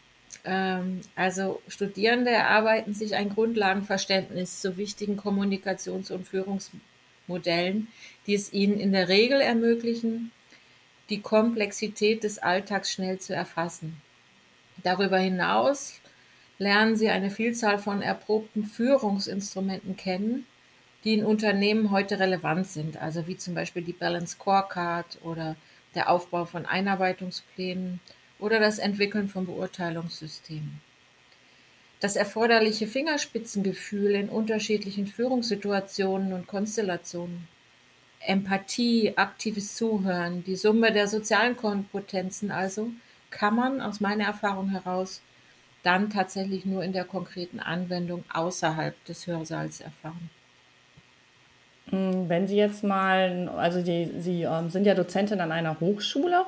Ähm, 0.43 1.01
also 1.15 1.61
Studierende 1.67 2.31
erarbeiten 2.31 2.93
sich 2.93 3.15
ein 3.15 3.29
Grundlagenverständnis 3.29 4.61
zu 4.61 4.77
wichtigen 4.77 5.17
Kommunikations- 5.17 6.11
und 6.11 6.27
Führungsmodellen, 6.27 7.87
die 8.27 8.35
es 8.35 8.51
ihnen 8.51 8.79
in 8.79 8.91
der 8.91 9.07
Regel 9.07 9.41
ermöglichen, 9.41 10.31
die 11.09 11.21
Komplexität 11.21 12.23
des 12.23 12.39
Alltags 12.39 12.91
schnell 12.91 13.19
zu 13.19 13.33
erfassen. 13.33 14.01
Darüber 14.83 15.17
hinaus 15.17 15.99
lernen 16.57 16.95
sie 16.95 17.09
eine 17.09 17.29
Vielzahl 17.29 17.77
von 17.77 18.01
erprobten 18.01 18.65
Führungsinstrumenten 18.65 19.95
kennen, 19.95 20.45
die 21.03 21.13
in 21.13 21.25
Unternehmen 21.25 21.91
heute 21.91 22.19
relevant 22.19 22.67
sind, 22.67 22.97
also 22.97 23.27
wie 23.27 23.37
zum 23.37 23.53
Beispiel 23.53 23.83
die 23.83 23.93
Balance 23.93 24.35
Scorecard 24.35 25.19
oder 25.23 25.55
der 25.95 26.09
Aufbau 26.09 26.45
von 26.45 26.65
Einarbeitungsplänen 26.65 27.99
oder 28.39 28.59
das 28.59 28.79
Entwickeln 28.79 29.29
von 29.29 29.45
Beurteilungssystemen. 29.45 30.81
Das 31.99 32.15
erforderliche 32.15 32.87
Fingerspitzengefühl 32.87 34.11
in 34.11 34.29
unterschiedlichen 34.29 35.07
Führungssituationen 35.07 36.33
und 36.33 36.47
Konstellationen, 36.47 37.47
Empathie, 38.19 39.13
aktives 39.17 39.75
Zuhören, 39.75 40.43
die 40.43 40.55
Summe 40.55 40.91
der 40.91 41.07
sozialen 41.07 41.55
Kompetenzen 41.55 42.51
also, 42.51 42.89
kann 43.31 43.55
man 43.55 43.81
aus 43.81 43.99
meiner 43.99 44.25
Erfahrung 44.25 44.69
heraus 44.69 45.21
dann 45.83 46.09
tatsächlich 46.09 46.65
nur 46.65 46.83
in 46.83 46.93
der 46.93 47.03
konkreten 47.03 47.59
Anwendung 47.59 48.23
außerhalb 48.33 48.95
des 49.05 49.27
Hörsaals 49.27 49.81
erfahren. 49.81 50.29
Hm, 51.89 52.29
wenn 52.29 52.47
Sie 52.47 52.55
jetzt 52.55 52.83
mal, 52.83 53.49
also 53.49 53.81
die, 53.81 54.09
Sie 54.19 54.43
ähm, 54.43 54.69
sind 54.69 54.85
ja 54.85 54.95
Dozentin 54.95 55.41
an 55.41 55.51
einer 55.51 55.79
Hochschule 55.79 56.45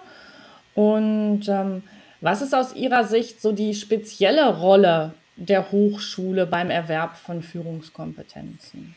und 0.76 1.48
ähm, 1.48 1.84
was 2.22 2.42
ist 2.42 2.54
aus 2.54 2.76
Ihrer 2.76 3.06
Sicht 3.06 3.42
so 3.42 3.52
die 3.52 3.74
spezielle 3.74 4.58
Rolle 4.58 5.14
der 5.36 5.72
Hochschule 5.72 6.46
beim 6.46 6.70
Erwerb 6.70 7.18
von 7.18 7.42
Führungskompetenzen? 7.42 8.96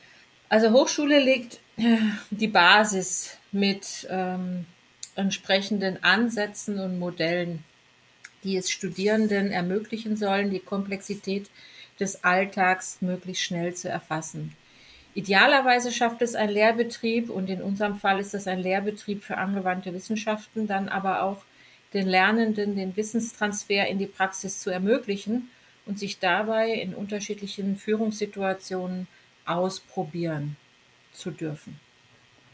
Also 0.48 0.72
Hochschule 0.72 1.18
legt 1.18 1.60
äh, 1.76 1.98
die 2.30 2.48
Basis 2.48 3.36
mit 3.52 4.06
ähm, 4.10 4.66
entsprechenden 5.14 6.02
Ansätzen 6.02 6.78
und 6.78 6.98
Modellen, 6.98 7.64
die 8.44 8.56
es 8.56 8.70
Studierenden 8.70 9.50
ermöglichen 9.50 10.16
sollen, 10.16 10.50
die 10.50 10.60
Komplexität 10.60 11.50
des 12.00 12.24
Alltags 12.24 12.98
möglichst 13.00 13.42
schnell 13.42 13.74
zu 13.74 13.88
erfassen. 13.88 14.54
Idealerweise 15.14 15.90
schafft 15.90 16.22
es 16.22 16.34
ein 16.34 16.50
Lehrbetrieb, 16.50 17.30
und 17.30 17.50
in 17.50 17.60
unserem 17.60 17.98
Fall 17.98 18.20
ist 18.20 18.34
das 18.34 18.46
ein 18.46 18.60
Lehrbetrieb 18.60 19.24
für 19.24 19.36
angewandte 19.36 19.92
Wissenschaften, 19.92 20.68
dann 20.68 20.88
aber 20.88 21.22
auch 21.22 21.42
den 21.94 22.06
Lernenden 22.06 22.76
den 22.76 22.96
Wissenstransfer 22.96 23.86
in 23.86 23.98
die 23.98 24.06
Praxis 24.06 24.60
zu 24.60 24.70
ermöglichen 24.70 25.50
und 25.86 25.98
sich 25.98 26.18
dabei 26.18 26.72
in 26.72 26.94
unterschiedlichen 26.94 27.76
Führungssituationen 27.76 29.08
ausprobieren 29.46 30.56
zu 31.12 31.30
dürfen. 31.30 31.80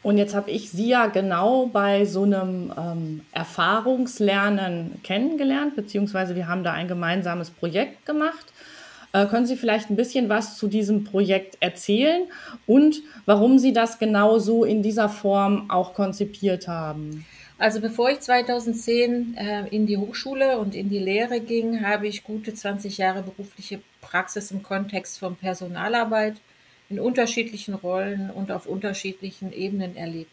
Und 0.02 0.18
jetzt 0.18 0.34
habe 0.34 0.50
ich 0.50 0.70
Sie 0.70 0.88
ja 0.88 1.06
genau 1.06 1.66
bei 1.66 2.04
so 2.04 2.24
einem 2.24 2.72
ähm, 2.76 3.22
Erfahrungslernen 3.32 5.00
kennengelernt, 5.02 5.76
beziehungsweise 5.76 6.36
wir 6.36 6.46
haben 6.46 6.62
da 6.62 6.72
ein 6.72 6.88
gemeinsames 6.88 7.50
Projekt 7.50 8.04
gemacht. 8.04 8.52
Äh, 9.14 9.26
können 9.26 9.46
Sie 9.46 9.56
vielleicht 9.56 9.88
ein 9.88 9.96
bisschen 9.96 10.28
was 10.28 10.58
zu 10.58 10.68
diesem 10.68 11.04
Projekt 11.04 11.56
erzählen 11.60 12.24
und 12.66 13.00
warum 13.24 13.58
Sie 13.58 13.72
das 13.72 13.98
genau 13.98 14.38
so 14.38 14.64
in 14.64 14.82
dieser 14.82 15.08
Form 15.08 15.70
auch 15.70 15.94
konzipiert 15.94 16.68
haben? 16.68 17.24
Also 17.64 17.80
bevor 17.80 18.10
ich 18.10 18.20
2010 18.20 19.38
äh, 19.38 19.68
in 19.68 19.86
die 19.86 19.96
Hochschule 19.96 20.58
und 20.58 20.74
in 20.74 20.90
die 20.90 20.98
Lehre 20.98 21.40
ging, 21.40 21.80
habe 21.80 22.06
ich 22.06 22.22
gute 22.22 22.52
20 22.52 22.98
Jahre 22.98 23.22
berufliche 23.22 23.80
Praxis 24.02 24.50
im 24.50 24.62
Kontext 24.62 25.18
von 25.18 25.34
Personalarbeit 25.34 26.36
in 26.90 27.00
unterschiedlichen 27.00 27.72
Rollen 27.72 28.28
und 28.28 28.52
auf 28.52 28.66
unterschiedlichen 28.66 29.50
Ebenen 29.50 29.96
erlebt. 29.96 30.28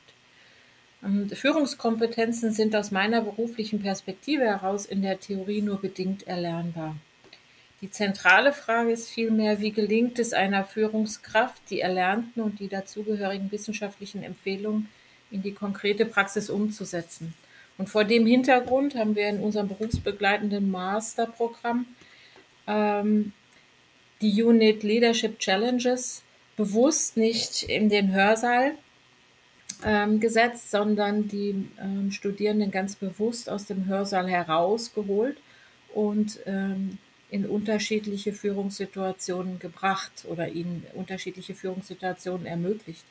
Führungskompetenzen 1.32 2.52
sind 2.52 2.76
aus 2.76 2.92
meiner 2.92 3.22
beruflichen 3.22 3.82
Perspektive 3.82 4.44
heraus 4.44 4.86
in 4.86 5.02
der 5.02 5.18
Theorie 5.18 5.62
nur 5.62 5.80
bedingt 5.80 6.28
erlernbar. 6.28 6.98
Die 7.80 7.92
zentrale 7.92 8.52
Frage 8.52 8.92
ist 8.92 9.10
vielmehr, 9.10 9.62
wie 9.62 9.72
gelingt 9.72 10.20
es 10.20 10.34
einer 10.34 10.66
Führungskraft, 10.66 11.62
die 11.70 11.80
erlernten 11.80 12.42
und 12.42 12.60
die 12.60 12.68
dazugehörigen 12.68 13.54
wissenschaftlichen 13.54 14.22
Empfehlungen 14.22 14.90
in 15.32 15.42
die 15.42 15.54
konkrete 15.54 16.06
Praxis 16.06 16.50
umzusetzen. 16.50 17.34
Und 17.78 17.90
vor 17.90 18.04
dem 18.04 18.26
Hintergrund 18.26 18.96
haben 18.96 19.16
wir 19.16 19.28
in 19.28 19.40
unserem 19.40 19.68
berufsbegleitenden 19.68 20.70
Masterprogramm 20.70 21.86
ähm, 22.68 23.34
die 24.22 24.44
Unit 24.44 24.84
Leadership 24.84 25.40
Challenges 25.40 26.22
bewusst 26.58 27.18
nicht 27.18 27.64
in 27.64 27.90
den 27.90 28.14
Hörsaal 28.14 28.74
ähm, 29.84 30.20
gesetzt, 30.20 30.70
sondern 30.70 31.28
die 31.28 31.68
ähm, 31.80 32.12
Studierenden 32.12 32.70
ganz 32.70 32.96
bewusst 32.96 33.50
aus 33.50 33.66
dem 33.66 33.88
Hörsaal 33.88 34.30
herausgeholt 34.30 35.38
und 35.94 36.40
ähm, 36.46 37.00
in 37.32 37.46
unterschiedliche 37.46 38.34
Führungssituationen 38.34 39.58
gebracht 39.58 40.26
oder 40.28 40.50
ihnen 40.50 40.86
unterschiedliche 40.94 41.56
Führungssituationen 41.56 42.46
ermöglicht. 42.46 43.06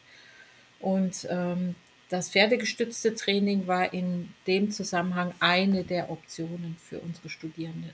Und 0.78 1.26
ähm, 1.30 1.74
das 2.10 2.30
pferdegestützte 2.30 3.14
Training 3.14 3.66
war 3.66 3.94
in 3.94 4.28
dem 4.46 4.70
Zusammenhang 4.70 5.32
eine 5.38 5.84
der 5.84 6.10
Optionen 6.10 6.76
für 6.78 6.98
unsere 6.98 7.30
Studierenden. 7.30 7.92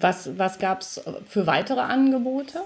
Was, 0.00 0.36
was 0.38 0.58
gab 0.58 0.80
es 0.80 1.00
für 1.28 1.46
weitere 1.46 1.80
Angebote? 1.80 2.64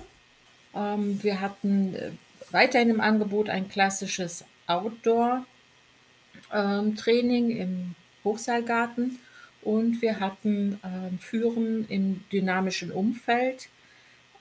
Ähm, 0.75 1.23
wir 1.23 1.41
hatten 1.41 1.97
äh, 1.97 2.13
weiterhin 2.53 2.91
im 2.91 3.01
Angebot 3.01 3.51
ein 3.51 3.69
klassisches 3.69 4.45
Outdoor-Training 4.69 7.51
ähm, 7.51 7.61
im 7.61 7.97
Hochseilgarten 8.23 9.19
und 9.63 10.01
wir 10.01 10.21
hatten 10.21 10.79
ähm, 10.85 11.19
Führen 11.19 11.89
im 11.89 12.23
dynamischen 12.31 12.93
Umfeld, 12.93 13.69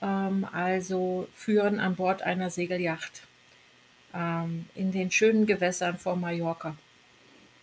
ähm, 0.00 0.46
also 0.52 1.26
Führen 1.34 1.80
an 1.80 1.96
Bord 1.96 2.22
einer 2.22 2.50
Segelyacht 2.50 3.22
ähm, 4.14 4.66
in 4.74 4.92
den 4.92 5.10
schönen 5.10 5.46
Gewässern 5.46 5.98
vor 5.98 6.16
Mallorca. 6.16 6.76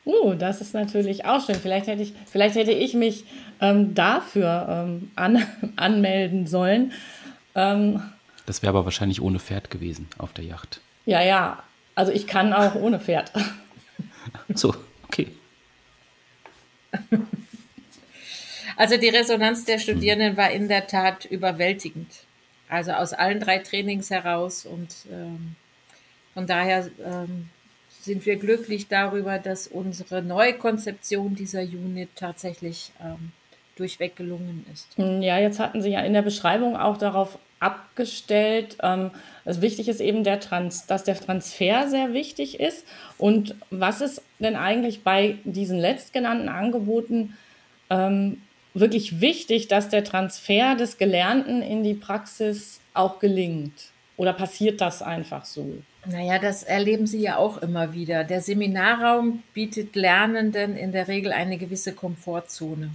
Uh, 0.05 0.33
das 0.33 0.61
ist 0.61 0.73
natürlich 0.73 1.25
auch 1.25 1.45
schön. 1.45 1.55
Vielleicht 1.55 1.87
hätte 1.87 2.01
ich, 2.01 2.13
vielleicht 2.25 2.55
hätte 2.55 2.71
ich 2.71 2.93
mich 2.93 3.25
ähm, 3.61 3.93
dafür 3.93 4.67
ähm, 4.69 5.11
an, 5.15 5.45
anmelden 5.75 6.47
sollen. 6.47 6.93
Ähm, 7.55 8.01
das 8.45 8.63
wäre 8.63 8.69
aber 8.69 8.85
wahrscheinlich 8.85 9.21
ohne 9.21 9.39
Pferd 9.39 9.69
gewesen 9.69 10.07
auf 10.17 10.33
der 10.33 10.45
Yacht. 10.45 10.81
Ja, 11.05 11.21
ja. 11.21 11.61
Also 11.95 12.11
ich 12.11 12.27
kann 12.27 12.53
auch 12.53 12.75
ohne 12.75 12.99
Pferd. 12.99 13.31
so, 14.53 14.73
okay. 15.03 15.27
Also 18.77 18.95
die 18.95 19.09
Resonanz 19.09 19.65
der 19.65 19.77
Studierenden 19.77 20.37
war 20.37 20.51
in 20.51 20.69
der 20.69 20.87
Tat 20.87 21.25
überwältigend. 21.25 22.07
Also 22.69 22.93
aus 22.93 23.13
allen 23.13 23.39
drei 23.41 23.59
Trainings 23.59 24.09
heraus 24.09 24.65
und 24.65 24.95
ähm, 25.11 25.55
von 26.39 26.47
daher 26.47 26.89
ähm, 27.05 27.49
sind 27.99 28.25
wir 28.25 28.37
glücklich 28.37 28.87
darüber, 28.87 29.39
dass 29.39 29.67
unsere 29.67 30.21
Neukonzeption 30.21 31.35
dieser 31.35 31.63
Unit 31.63 32.07
tatsächlich 32.15 32.93
ähm, 33.03 33.33
durchweg 33.75 34.15
gelungen 34.15 34.65
ist. 34.71 34.87
Hm, 34.95 35.21
ja, 35.21 35.37
jetzt 35.37 35.59
hatten 35.59 35.81
Sie 35.81 35.89
ja 35.89 35.99
in 35.99 36.13
der 36.13 36.21
Beschreibung 36.21 36.77
auch 36.77 36.95
darauf 36.95 37.37
abgestellt. 37.59 38.77
Ähm, 38.81 39.11
also 39.43 39.61
wichtig 39.61 39.89
ist 39.89 39.99
eben 39.99 40.23
der 40.23 40.39
Trans, 40.39 40.85
dass 40.85 41.03
der 41.03 41.19
Transfer 41.19 41.89
sehr 41.89 42.13
wichtig 42.13 42.61
ist. 42.61 42.87
Und 43.17 43.53
was 43.69 43.99
ist 43.99 44.21
denn 44.39 44.55
eigentlich 44.55 45.03
bei 45.03 45.39
diesen 45.43 45.77
letztgenannten 45.77 46.47
Angeboten 46.47 47.37
ähm, 47.89 48.41
wirklich 48.73 49.19
wichtig, 49.19 49.67
dass 49.67 49.89
der 49.89 50.05
Transfer 50.05 50.75
des 50.75 50.97
Gelernten 50.97 51.61
in 51.61 51.83
die 51.83 51.95
Praxis 51.95 52.79
auch 52.93 53.19
gelingt? 53.19 53.91
Oder 54.19 54.33
passiert 54.33 54.81
das 54.81 55.01
einfach 55.01 55.45
so? 55.45 55.81
Naja, 56.05 56.39
das 56.39 56.63
erleben 56.63 57.07
Sie 57.07 57.21
ja 57.21 57.37
auch 57.37 57.59
immer 57.59 57.93
wieder. 57.93 58.25
Der 58.25 58.41
Seminarraum 58.41 59.43
bietet 59.53 59.95
Lernenden 59.95 60.75
in 60.75 60.91
der 60.91 61.07
Regel 61.07 61.31
eine 61.31 61.57
gewisse 61.57 61.93
Komfortzone. 61.93 62.89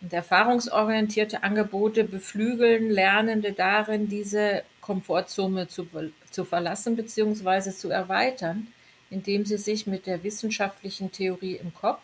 Und 0.00 0.12
erfahrungsorientierte 0.12 1.44
Angebote 1.44 2.02
beflügeln 2.02 2.90
Lernende 2.90 3.52
darin, 3.52 4.08
diese 4.08 4.64
Komfortzone 4.80 5.68
zu, 5.68 5.86
zu 6.32 6.44
verlassen 6.44 6.96
bzw. 6.96 7.70
zu 7.70 7.90
erweitern, 7.90 8.66
indem 9.10 9.44
sie 9.44 9.56
sich 9.56 9.86
mit 9.86 10.08
der 10.08 10.24
wissenschaftlichen 10.24 11.12
Theorie 11.12 11.60
im 11.62 11.72
Kopf 11.72 12.02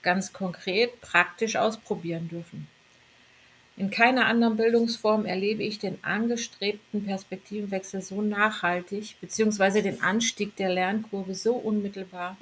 ganz 0.00 0.32
konkret 0.32 1.02
praktisch 1.02 1.56
ausprobieren 1.56 2.28
dürfen. 2.28 2.66
In 3.78 3.90
keiner 3.90 4.26
anderen 4.26 4.56
Bildungsform 4.56 5.24
erlebe 5.24 5.62
ich 5.62 5.78
den 5.78 6.02
angestrebten 6.02 7.04
Perspektivenwechsel 7.04 8.02
so 8.02 8.22
nachhaltig 8.22 9.14
bzw. 9.20 9.82
den 9.82 10.02
Anstieg 10.02 10.56
der 10.56 10.68
Lernkurve 10.68 11.36
so 11.36 11.54
unmittelbar 11.54 12.36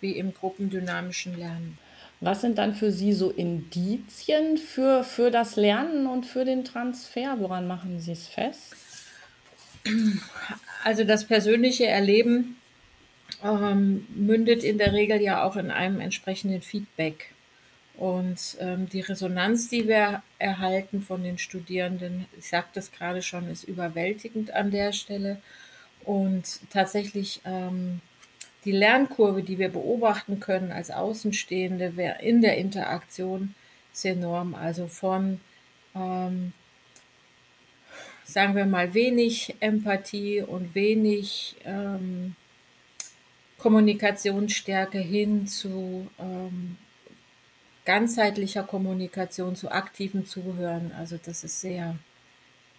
wie 0.00 0.12
im 0.12 0.32
gruppendynamischen 0.32 1.36
Lernen. 1.36 1.76
Was 2.20 2.40
sind 2.40 2.58
dann 2.58 2.72
für 2.72 2.92
Sie 2.92 3.12
so 3.12 3.30
Indizien 3.30 4.58
für, 4.58 5.02
für 5.02 5.32
das 5.32 5.56
Lernen 5.56 6.06
und 6.06 6.24
für 6.24 6.44
den 6.44 6.64
Transfer? 6.64 7.34
Woran 7.40 7.66
machen 7.66 7.98
Sie 7.98 8.12
es 8.12 8.28
fest? 8.28 8.76
Also 10.84 11.02
das 11.02 11.24
persönliche 11.24 11.86
Erleben 11.86 12.56
ähm, 13.42 14.06
mündet 14.14 14.62
in 14.62 14.78
der 14.78 14.92
Regel 14.92 15.20
ja 15.20 15.42
auch 15.42 15.56
in 15.56 15.72
einem 15.72 15.98
entsprechenden 15.98 16.62
Feedback. 16.62 17.32
Und 17.96 18.58
ähm, 18.60 18.88
die 18.88 19.00
Resonanz, 19.00 19.68
die 19.68 19.88
wir 19.88 20.22
erhalten 20.38 21.00
von 21.00 21.22
den 21.22 21.38
Studierenden, 21.38 22.26
ich 22.38 22.48
sagte 22.48 22.78
es 22.78 22.92
gerade 22.92 23.22
schon, 23.22 23.48
ist 23.50 23.64
überwältigend 23.64 24.52
an 24.52 24.70
der 24.70 24.92
Stelle. 24.92 25.40
Und 26.04 26.60
tatsächlich 26.70 27.40
ähm, 27.44 28.00
die 28.66 28.72
Lernkurve, 28.72 29.42
die 29.42 29.58
wir 29.58 29.70
beobachten 29.70 30.40
können 30.40 30.72
als 30.72 30.90
Außenstehende 30.90 31.94
in 32.20 32.42
der 32.42 32.58
Interaktion, 32.58 33.54
ist 33.92 34.04
enorm. 34.04 34.54
Also 34.54 34.88
von, 34.88 35.40
ähm, 35.94 36.52
sagen 38.24 38.56
wir 38.56 38.66
mal, 38.66 38.92
wenig 38.92 39.54
Empathie 39.60 40.42
und 40.42 40.74
wenig 40.74 41.56
ähm, 41.64 42.36
Kommunikationsstärke 43.56 44.98
hin 44.98 45.46
zu 45.46 46.08
ähm, 46.18 46.76
ganzheitlicher 47.86 48.64
Kommunikation, 48.64 49.56
zu 49.56 49.70
aktivem 49.70 50.26
Zuhören. 50.26 50.92
Also 50.98 51.16
das 51.24 51.44
ist 51.44 51.60
sehr 51.62 51.96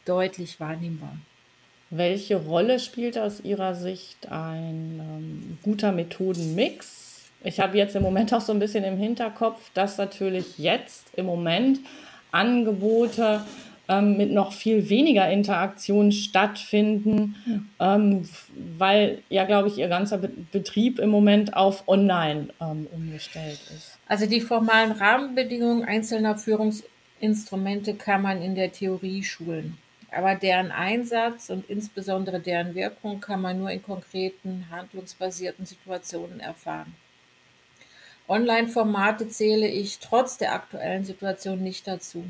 deutlich 0.06 0.60
wahrnehmbar. 0.60 1.18
Welche 1.90 2.36
Rolle 2.36 2.80
spielt 2.80 3.18
aus 3.18 3.40
Ihrer 3.40 3.74
Sicht 3.74 4.30
ein 4.30 5.00
ähm, 5.00 5.58
guter 5.64 5.94
Methodenmix? 5.94 7.32
Ich 7.44 7.60
habe 7.60 7.78
jetzt 7.78 7.96
im 7.96 8.04
Moment 8.04 8.34
auch 8.34 8.42
so 8.42 8.52
ein 8.52 8.60
bisschen 8.60 8.84
im 8.84 8.98
Hinterkopf, 8.98 9.72
dass 9.74 9.98
natürlich 9.98 10.58
jetzt 10.58 11.08
im 11.16 11.26
Moment 11.26 11.80
Angebote 12.32 13.46
ähm, 13.88 14.18
mit 14.18 14.32
noch 14.32 14.52
viel 14.52 14.90
weniger 14.90 15.30
Interaktion 15.30 16.12
stattfinden, 16.12 17.36
ähm, 17.80 18.28
weil 18.78 19.20
ja, 19.30 19.46
glaube 19.46 19.70
ich, 19.70 19.78
Ihr 19.78 19.88
ganzer 19.88 20.18
Be 20.18 20.30
Betrieb 20.52 21.00
im 21.00 21.10
Moment 21.10 21.56
auf 21.56 21.88
Online 21.88 22.50
ähm, 22.60 22.88
umgestellt 22.92 23.60
ist. 23.76 23.97
Also 24.08 24.26
die 24.26 24.42
formalen 24.42 24.94
Rahmenbedingungen 24.94 25.84
einzelner 25.84 26.38
Führungsinstrumente 26.38 27.96
kann 27.96 28.22
man 28.22 28.42
in 28.42 28.56
der 28.56 28.72
Theorie 28.72 29.24
schulen. 29.24 29.78
Aber 30.10 30.36
deren 30.36 30.72
Einsatz 30.72 31.50
und 31.50 31.70
insbesondere 31.70 32.40
deren 32.40 32.74
Wirkung 32.76 33.20
kann 33.20 33.42
man 33.42 33.60
nur 33.60 33.70
in 33.70 33.84
konkreten, 33.84 34.68
handlungsbasierten 34.72 35.66
Situationen 35.66 36.40
erfahren. 36.40 36.96
Online-Formate 38.30 39.28
zähle 39.30 39.68
ich 39.68 40.00
trotz 40.00 40.38
der 40.38 40.54
aktuellen 40.54 41.04
Situation 41.04 41.62
nicht 41.62 41.88
dazu. 41.88 42.26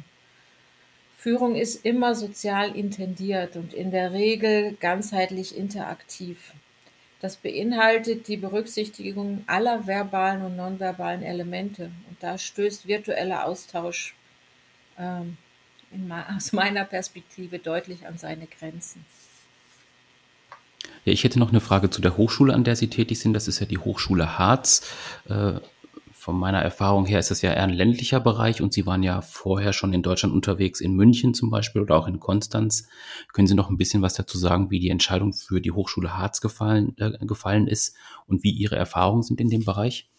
Führung 1.18 1.56
ist 1.56 1.86
immer 1.86 2.16
sozial 2.16 2.76
intendiert 2.76 3.56
und 3.56 3.74
in 3.74 3.92
der 3.92 4.14
Regel 4.14 4.76
ganzheitlich 4.80 5.58
interaktiv. 5.58 6.54
Das 7.20 7.38
beinhaltet 7.38 8.28
die 8.28 8.38
Berücksichtigung 8.38 9.44
aller 9.48 9.88
verbalen 9.88 10.44
und 10.44 10.56
nonverbalen 10.56 11.24
Elemente. 11.24 11.92
Und 12.10 12.18
da 12.22 12.38
stößt 12.38 12.88
virtueller 12.88 13.46
Austausch 13.46 14.16
ähm, 15.00 15.38
aus 16.36 16.54
meiner 16.54 16.86
Perspektive 16.86 17.60
deutlich 17.60 18.06
an 18.06 18.18
seine 18.18 18.46
Grenzen. 18.48 19.06
Ja, 21.06 21.14
ich 21.14 21.24
hätte 21.24 21.40
noch 21.40 21.50
eine 21.50 21.62
Frage 21.62 21.90
zu 21.90 22.02
der 22.02 22.18
Hochschule, 22.18 22.54
an 22.54 22.64
der 22.64 22.76
Sie 22.76 22.90
tätig 22.90 23.20
sind. 23.20 23.34
Das 23.34 23.48
ist 23.48 23.60
ja 23.60 23.66
die 23.66 23.78
Hochschule 23.78 24.38
Harz. 24.38 24.86
Von 26.28 26.40
meiner 26.40 26.62
Erfahrung 26.62 27.06
her 27.06 27.20
ist 27.20 27.32
es 27.32 27.42
ja 27.42 27.54
eher 27.54 27.64
ein 27.64 27.70
ländlicher 27.70 28.20
Bereich 28.20 28.62
und 28.62 28.74
Sie 28.74 28.86
waren 28.86 29.02
ja 29.02 29.22
vorher 29.22 29.72
schon 29.72 29.94
in 29.94 30.02
Deutschland 30.02 30.36
unterwegs, 30.36 30.82
in 30.82 30.92
München 30.92 31.34
zum 31.34 31.50
Beispiel 31.50 31.82
oder 31.82 31.96
auch 31.96 32.06
in 32.06 32.20
Konstanz. 32.20 32.90
Können 33.32 33.48
Sie 33.48 33.56
noch 33.56 33.70
ein 33.70 33.78
bisschen 33.78 34.02
was 34.02 34.16
dazu 34.16 34.38
sagen, 34.38 34.70
wie 34.70 34.82
die 34.82 34.90
Entscheidung 34.90 35.32
für 35.32 35.62
die 35.62 35.72
Hochschule 35.72 36.18
Harz 36.18 36.42
gefallen, 36.42 36.98
äh, 36.98 37.26
gefallen 37.26 37.70
ist 37.70 37.96
und 38.26 38.44
wie 38.44 38.52
Ihre 38.52 38.76
Erfahrungen 38.76 39.24
sind 39.24 39.40
in 39.40 39.50
dem 39.50 39.64
Bereich? 39.64 40.12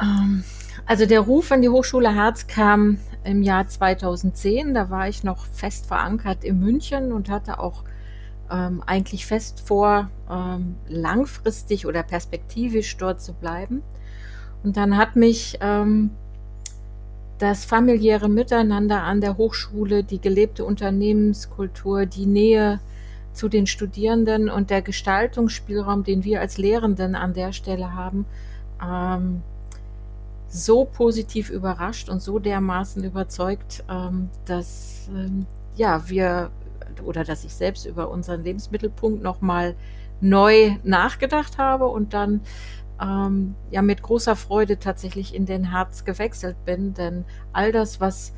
Ähm, 0.00 0.42
also 0.86 1.04
der 1.04 1.20
Ruf 1.20 1.52
an 1.52 1.60
die 1.60 1.68
Hochschule 1.68 2.14
Harz 2.14 2.46
kam 2.46 2.96
im 3.22 3.42
Jahr 3.42 3.66
2010. 3.66 4.72
Da 4.72 4.88
war 4.88 5.06
ich 5.06 5.22
noch 5.22 5.44
fest 5.44 5.84
verankert 5.84 6.44
in 6.44 6.60
München 6.60 7.12
und 7.12 7.28
hatte 7.28 7.58
auch 7.58 7.84
ähm, 8.50 8.82
eigentlich 8.86 9.26
fest 9.26 9.60
vor, 9.60 10.10
ähm, 10.30 10.76
langfristig 10.88 11.84
oder 11.84 12.02
perspektivisch 12.02 12.96
dort 12.96 13.20
zu 13.20 13.34
bleiben. 13.34 13.82
Und 14.62 14.76
dann 14.76 14.96
hat 14.96 15.16
mich 15.16 15.58
ähm, 15.60 16.10
das 17.38 17.64
familiäre 17.64 18.28
Miteinander 18.28 19.02
an 19.02 19.20
der 19.20 19.36
Hochschule, 19.36 20.04
die 20.04 20.20
gelebte 20.20 20.64
Unternehmenskultur, 20.64 22.06
die 22.06 22.26
Nähe 22.26 22.80
zu 23.32 23.48
den 23.48 23.66
Studierenden 23.66 24.48
und 24.48 24.70
der 24.70 24.82
Gestaltungsspielraum, 24.82 26.04
den 26.04 26.22
wir 26.22 26.40
als 26.40 26.58
Lehrenden 26.58 27.14
an 27.14 27.34
der 27.34 27.52
Stelle 27.52 27.94
haben, 27.94 28.26
ähm, 28.80 29.42
so 30.48 30.84
positiv 30.84 31.48
überrascht 31.50 32.08
und 32.10 32.20
so 32.20 32.38
dermaßen 32.38 33.02
überzeugt, 33.02 33.82
ähm, 33.90 34.28
dass 34.44 35.08
ähm, 35.14 35.46
ja 35.76 36.08
wir 36.08 36.50
oder 37.04 37.24
dass 37.24 37.44
ich 37.44 37.54
selbst 37.54 37.86
über 37.86 38.10
unseren 38.10 38.44
Lebensmittelpunkt 38.44 39.22
nochmal 39.22 39.74
neu 40.20 40.76
nachgedacht 40.84 41.58
habe 41.58 41.86
und 41.86 42.14
dann 42.14 42.42
ähm, 43.00 43.54
ja 43.70 43.82
mit 43.82 44.02
großer 44.02 44.36
Freude 44.36 44.78
tatsächlich 44.78 45.34
in 45.34 45.46
den 45.46 45.72
Harz 45.72 46.04
gewechselt 46.04 46.56
bin, 46.64 46.94
denn 46.94 47.24
all 47.52 47.72
das, 47.72 48.00
was 48.00 48.32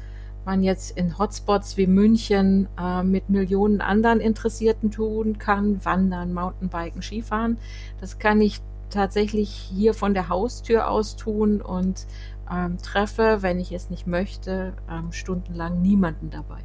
man 0.45 0.63
jetzt 0.63 0.97
in 0.97 1.19
Hotspots 1.19 1.77
wie 1.77 1.87
München 1.87 2.69
äh, 2.79 3.03
mit 3.03 3.31
Millionen 3.31 3.81
anderen 3.81 4.21
Interessierten 4.21 4.91
tun 4.91 5.39
kann, 5.39 5.85
Wandern, 5.85 6.35
Mountainbiken, 6.35 7.03
Skifahren, 7.03 7.59
das 8.01 8.19
kann 8.19 8.41
ich 8.41 8.61
tatsächlich 8.91 9.51
hier 9.51 9.95
von 9.95 10.15
der 10.15 10.29
Haustür 10.29 10.89
aus 10.89 11.17
tun 11.17 11.61
und 11.61 12.07
ähm, 12.51 12.79
treffe, 12.79 13.39
wenn 13.41 13.59
ich 13.59 13.73
es 13.73 13.91
nicht 13.91 14.07
möchte, 14.07 14.75
ähm, 14.91 15.13
stundenlang 15.13 15.81
niemanden 15.83 16.31
dabei. 16.31 16.61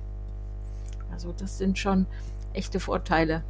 Also 1.11 1.33
das 1.37 1.57
sind 1.57 1.77
schon 1.77 2.05
echte 2.53 2.79
Vorteile, 2.79 3.43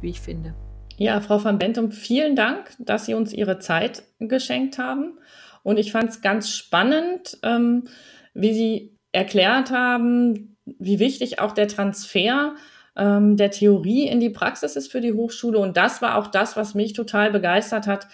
wie 0.00 0.10
ich 0.10 0.20
finde. 0.20 0.54
Ja, 0.96 1.20
Frau 1.20 1.42
van 1.42 1.58
Bentum, 1.58 1.90
vielen 1.90 2.36
Dank, 2.36 2.72
dass 2.78 3.06
Sie 3.06 3.14
uns 3.14 3.32
Ihre 3.32 3.58
Zeit 3.58 4.04
geschenkt 4.20 4.78
haben. 4.78 5.18
Und 5.62 5.78
ich 5.78 5.90
fand 5.90 6.10
es 6.10 6.20
ganz 6.20 6.50
spannend, 6.50 7.38
ähm, 7.42 7.84
wie 8.32 8.54
Sie 8.54 8.96
erklärt 9.10 9.70
haben, 9.70 10.56
wie 10.64 10.98
wichtig 10.98 11.40
auch 11.40 11.52
der 11.52 11.68
Transfer 11.68 12.54
ähm, 12.96 13.36
der 13.36 13.50
Theorie 13.50 14.06
in 14.06 14.20
die 14.20 14.30
Praxis 14.30 14.76
ist 14.76 14.90
für 14.90 15.00
die 15.00 15.12
Hochschule. 15.12 15.58
Und 15.58 15.76
das 15.76 16.00
war 16.00 16.16
auch 16.16 16.28
das, 16.28 16.56
was 16.56 16.74
mich 16.74 16.92
total 16.92 17.30
begeistert 17.30 17.86
hat, 17.86 18.06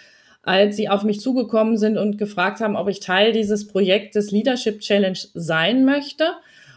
als 0.43 0.75
sie 0.75 0.89
auf 0.89 1.03
mich 1.03 1.19
zugekommen 1.19 1.77
sind 1.77 1.97
und 1.97 2.17
gefragt 2.17 2.61
haben, 2.61 2.75
ob 2.75 2.89
ich 2.89 2.99
Teil 2.99 3.31
dieses 3.31 3.67
Projektes 3.67 4.31
Leadership 4.31 4.79
Challenge 4.79 5.19
sein 5.33 5.85
möchte. 5.85 6.31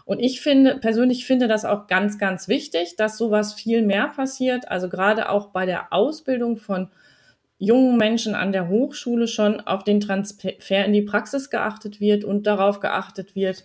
Und 0.05 0.21
ich 0.21 0.40
finde, 0.43 0.77
persönlich 0.77 1.25
finde 1.27 1.49
das 1.49 1.64
auch 1.64 1.87
ganz, 1.87 2.19
ganz 2.19 2.47
wichtig, 2.49 2.97
dass 2.97 3.17
sowas 3.17 3.55
viel 3.55 3.83
mehr 3.83 4.09
passiert. 4.09 4.69
Also 4.69 4.88
gerade 4.88 5.31
auch 5.31 5.49
bei 5.49 5.64
der 5.64 5.93
Ausbildung 5.93 6.57
von 6.59 6.90
jungen 7.59 7.97
Menschen 7.97 8.35
an 8.35 8.53
der 8.53 8.69
Hochschule 8.69 9.27
schon 9.27 9.61
auf 9.61 9.85
den 9.85 10.01
Transfer 10.01 10.85
in 10.85 10.93
die 10.93 11.03
Praxis 11.03 11.49
geachtet 11.49 12.01
wird 12.01 12.25
und 12.25 12.47
darauf 12.47 12.81
geachtet 12.81 13.35
wird, 13.35 13.64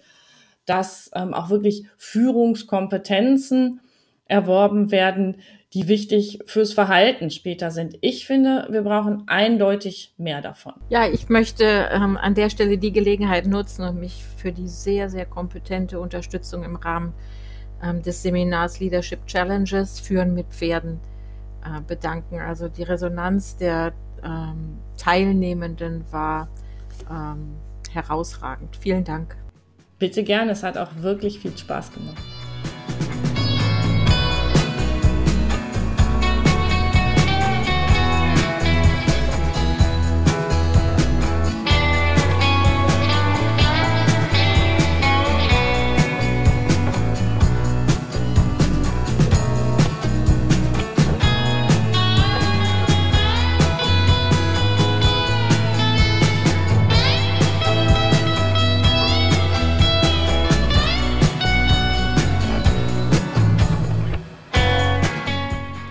dass 0.65 1.11
ähm, 1.13 1.33
auch 1.33 1.49
wirklich 1.49 1.85
Führungskompetenzen 1.97 3.81
erworben 4.25 4.91
werden, 4.91 5.37
die 5.73 5.87
wichtig 5.87 6.39
fürs 6.45 6.73
Verhalten 6.73 7.29
später 7.29 7.69
sind. 7.69 7.97
Ich 8.01 8.25
finde, 8.25 8.67
wir 8.71 8.81
brauchen 8.81 9.23
eindeutig 9.27 10.13
mehr 10.17 10.41
davon. 10.41 10.73
Ja, 10.89 11.07
ich 11.07 11.29
möchte 11.29 11.89
ähm, 11.91 12.17
an 12.17 12.33
der 12.33 12.49
Stelle 12.49 12.79
die 12.79 12.91
Gelegenheit 12.91 13.45
nutzen 13.45 13.83
und 13.83 13.99
mich 13.99 14.23
für 14.37 14.51
die 14.51 14.67
sehr, 14.67 15.09
sehr 15.09 15.27
kompetente 15.27 15.99
Unterstützung 15.99 16.63
im 16.63 16.75
Rahmen 16.75 17.13
ähm, 17.83 18.01
des 18.01 18.23
Seminars 18.23 18.79
Leadership 18.79 19.27
Challenges 19.27 19.99
Führen 19.99 20.33
mit 20.33 20.47
Pferden 20.47 20.99
äh, 21.63 21.81
bedanken. 21.81 22.39
Also 22.39 22.67
die 22.67 22.83
Resonanz 22.83 23.55
der 23.57 23.93
ähm, 24.23 24.79
Teilnehmenden 24.97 26.03
war 26.11 26.49
ähm, 27.11 27.55
herausragend. 27.91 28.75
Vielen 28.75 29.03
Dank. 29.03 29.37
Bitte 29.99 30.23
gerne, 30.23 30.53
es 30.53 30.63
hat 30.63 30.77
auch 30.77 30.89
wirklich 31.01 31.39
viel 31.39 31.55
Spaß 31.55 31.93
gemacht. 31.93 32.38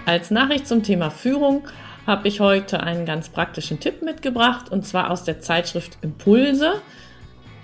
Als 0.09 0.31
Nachricht 0.31 0.67
zum 0.67 0.83
Thema 0.83 1.11
Führung 1.11 1.69
habe 2.07 2.29
ich 2.29 2.41
heute 2.41 2.83
einen 2.83 3.05
ganz 3.05 3.29
praktischen 3.29 3.79
Tipp 3.79 4.01
mitgebracht 4.01 4.73
und 4.73 4.87
zwar 4.87 5.11
aus 5.11 5.25
der 5.25 5.41
Zeitschrift 5.41 5.99
Impulse. 6.01 6.81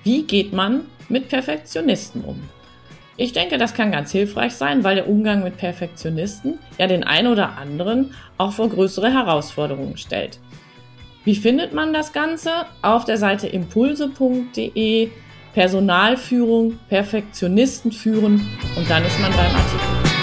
Wie 0.03 0.25
geht 0.25 0.53
man 0.53 0.83
mit 1.09 1.31
Perfektionisten 1.31 2.23
um? 2.23 2.43
Ich 3.17 3.33
denke, 3.33 3.57
das 3.57 3.73
kann 3.73 3.93
ganz 3.93 4.13
hilfreich 4.13 4.53
sein, 4.57 4.85
weil 4.85 4.97
der 4.97 5.09
Umgang 5.09 5.43
mit 5.43 5.57
Perfektionisten 5.57 6.59
ja 6.77 6.87
den 6.87 7.03
einen 7.03 7.29
oder 7.29 7.57
anderen 7.57 8.13
auch 8.37 8.53
vor 8.53 8.69
größere 8.69 9.11
Herausforderungen 9.11 9.97
stellt. 9.97 10.39
Wie 11.25 11.37
findet 11.37 11.73
man 11.73 11.95
das 11.95 12.13
Ganze? 12.13 12.51
Auf 12.83 13.07
der 13.07 13.17
Seite 13.17 13.47
impulse.de 13.47 15.09
Personalführung, 15.55 16.79
Perfektionisten 16.91 17.91
führen 17.91 18.47
und 18.77 18.91
dann 18.91 19.03
ist 19.03 19.19
man 19.19 19.33
beim 19.33 19.47
Artikel. 19.47 20.14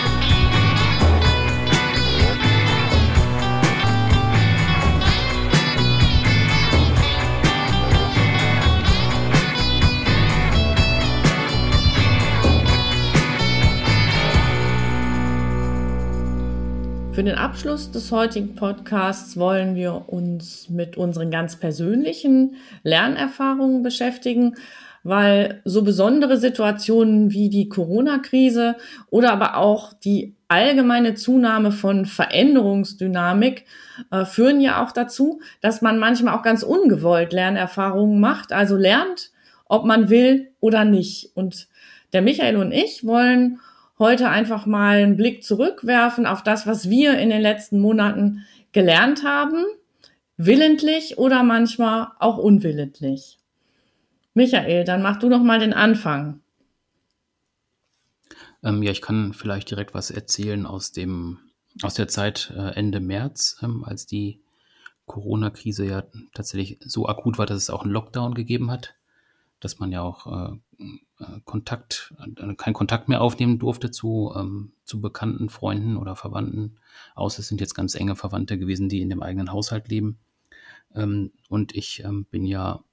Für 17.13 17.23
den 17.23 17.35
Abschluss 17.35 17.91
des 17.91 18.09
heutigen 18.13 18.55
Podcasts 18.55 19.35
wollen 19.35 19.75
wir 19.75 20.05
uns 20.07 20.69
mit 20.69 20.95
unseren 20.95 21.29
ganz 21.29 21.57
persönlichen 21.57 22.55
Lernerfahrungen 22.83 23.83
beschäftigen, 23.83 24.55
weil 25.03 25.61
so 25.65 25.83
besondere 25.83 26.37
Situationen 26.37 27.31
wie 27.31 27.49
die 27.49 27.67
Corona-Krise 27.67 28.77
oder 29.09 29.33
aber 29.33 29.57
auch 29.57 29.91
die 29.91 30.35
allgemeine 30.47 31.15
Zunahme 31.15 31.73
von 31.73 32.05
Veränderungsdynamik 32.05 33.65
äh, 34.09 34.23
führen 34.23 34.61
ja 34.61 34.81
auch 34.81 34.93
dazu, 34.93 35.41
dass 35.59 35.81
man 35.81 35.99
manchmal 35.99 36.33
auch 36.33 36.43
ganz 36.43 36.63
ungewollt 36.63 37.33
Lernerfahrungen 37.33 38.21
macht, 38.21 38.53
also 38.53 38.77
lernt, 38.77 39.31
ob 39.65 39.83
man 39.83 40.09
will 40.09 40.51
oder 40.61 40.85
nicht. 40.85 41.31
Und 41.35 41.67
der 42.13 42.21
Michael 42.21 42.55
und 42.55 42.71
ich 42.71 43.05
wollen 43.05 43.59
heute 44.01 44.29
einfach 44.29 44.65
mal 44.65 44.97
einen 44.97 45.15
Blick 45.15 45.43
zurückwerfen 45.43 46.25
auf 46.25 46.43
das, 46.43 46.65
was 46.67 46.89
wir 46.89 47.17
in 47.19 47.29
den 47.29 47.41
letzten 47.41 47.79
Monaten 47.79 48.45
gelernt 48.73 49.23
haben, 49.23 49.63
willentlich 50.37 51.19
oder 51.19 51.43
manchmal 51.43 52.07
auch 52.19 52.37
unwillentlich. 52.37 53.37
Michael, 54.33 54.85
dann 54.85 55.03
mach 55.03 55.19
du 55.19 55.29
noch 55.29 55.43
mal 55.43 55.59
den 55.59 55.73
Anfang. 55.73 56.41
Ähm, 58.63 58.81
ja, 58.81 58.91
ich 58.91 59.01
kann 59.01 59.33
vielleicht 59.33 59.69
direkt 59.69 59.93
was 59.93 60.09
erzählen 60.11 60.65
aus 60.65 60.91
dem 60.91 61.39
aus 61.83 61.93
der 61.93 62.07
Zeit 62.07 62.51
äh, 62.55 62.75
Ende 62.75 62.99
März, 62.99 63.57
ähm, 63.61 63.85
als 63.85 64.05
die 64.05 64.41
Corona-Krise 65.05 65.85
ja 65.85 66.03
tatsächlich 66.33 66.79
so 66.81 67.07
akut 67.07 67.37
war, 67.37 67.45
dass 67.45 67.57
es 67.57 67.69
auch 67.69 67.83
einen 67.83 67.93
Lockdown 67.93 68.33
gegeben 68.33 68.71
hat, 68.71 68.95
dass 69.59 69.79
man 69.79 69.91
ja 69.91 70.01
auch 70.01 70.27
äh, 70.27 70.55
Kontakt, 71.45 72.13
äh, 72.19 72.55
keinen 72.55 72.73
Kontakt 72.73 73.09
mehr 73.09 73.21
aufnehmen 73.21 73.59
durfte 73.59 73.91
zu, 73.91 74.33
ähm, 74.35 74.73
zu 74.83 75.01
bekannten 75.01 75.49
Freunden 75.49 75.97
oder 75.97 76.15
Verwandten, 76.15 76.79
außer 77.15 77.39
es 77.39 77.47
sind 77.47 77.61
jetzt 77.61 77.75
ganz 77.75 77.95
enge 77.95 78.15
Verwandte 78.15 78.57
gewesen, 78.57 78.89
die 78.89 79.01
in 79.01 79.09
dem 79.09 79.21
eigenen 79.21 79.51
Haushalt 79.51 79.87
leben. 79.89 80.19
Ähm, 80.95 81.31
und 81.49 81.75
ich 81.75 82.03
ähm, 82.03 82.25
bin 82.25 82.45
ja 82.45 82.83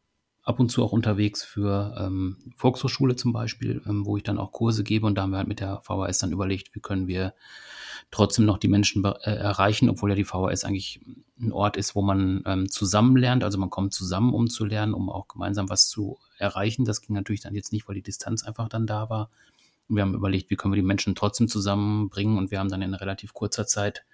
ab 0.48 0.61
und 0.61 0.70
zu 0.70 0.82
auch 0.82 0.92
unterwegs 0.92 1.44
für 1.44 1.94
ähm, 1.98 2.38
Volkshochschule 2.56 3.16
zum 3.16 3.34
Beispiel, 3.34 3.82
ähm, 3.87 4.06
wo 4.06 4.16
ich 4.16 4.22
dann 4.22 4.38
auch 4.38 4.50
Kurse 4.50 4.82
gebe 4.82 5.06
und 5.06 5.14
da 5.16 5.22
haben 5.22 5.30
wir 5.30 5.37
halt 5.37 5.46
mit 5.46 5.61
der 5.61 5.82
VHS 5.82 6.18
dann 6.20 6.32
überlegt, 6.32 6.74
wie 6.74 6.80
können 6.80 7.06
wir 7.06 7.34
trotzdem 8.11 8.46
noch 8.46 8.56
die 8.56 8.68
Menschen 8.68 9.04
äh, 9.04 9.30
erreichen, 9.30 9.90
obwohl 9.90 10.08
ja 10.08 10.16
die 10.16 10.24
VHS 10.24 10.64
eigentlich 10.64 11.02
ein 11.38 11.52
Ort 11.52 11.76
ist, 11.76 11.94
wo 11.94 12.00
man 12.00 12.42
ähm, 12.46 12.70
zusammen 12.70 13.16
lernt. 13.16 13.44
Also 13.44 13.58
man 13.58 13.68
kommt 13.68 13.92
zusammen, 13.92 14.32
um 14.32 14.48
zu 14.48 14.64
lernen, 14.64 14.94
um 14.94 15.11
auch 15.11 15.28
gemeinsam 15.28 15.68
was 15.68 15.87
zu 15.87 16.18
erreichen. 16.38 16.87
Das 16.87 17.02
ging 17.02 17.14
natürlich 17.14 17.42
dann 17.42 17.54
jetzt 17.54 17.72
nicht, 17.72 17.87
weil 17.87 17.96
die 17.96 18.02
Distanz 18.02 18.42
einfach 18.42 18.70
dann 18.70 18.87
da 18.87 19.11
war. 19.11 19.30
Und 19.88 19.96
wir 19.96 20.02
haben 20.02 20.14
überlegt, 20.14 20.48
wie 20.48 20.56
können 20.56 20.72
wir 20.72 20.80
die 20.80 20.87
Menschen 20.87 21.14
trotzdem 21.14 21.48
zusammenbringen 21.48 22.38
und 22.38 22.50
wir 22.50 22.58
haben 22.58 22.70
dann 22.70 22.80
in 22.80 22.94
relativ 22.94 23.34
kurzer 23.34 23.66
Zeit 23.66 24.06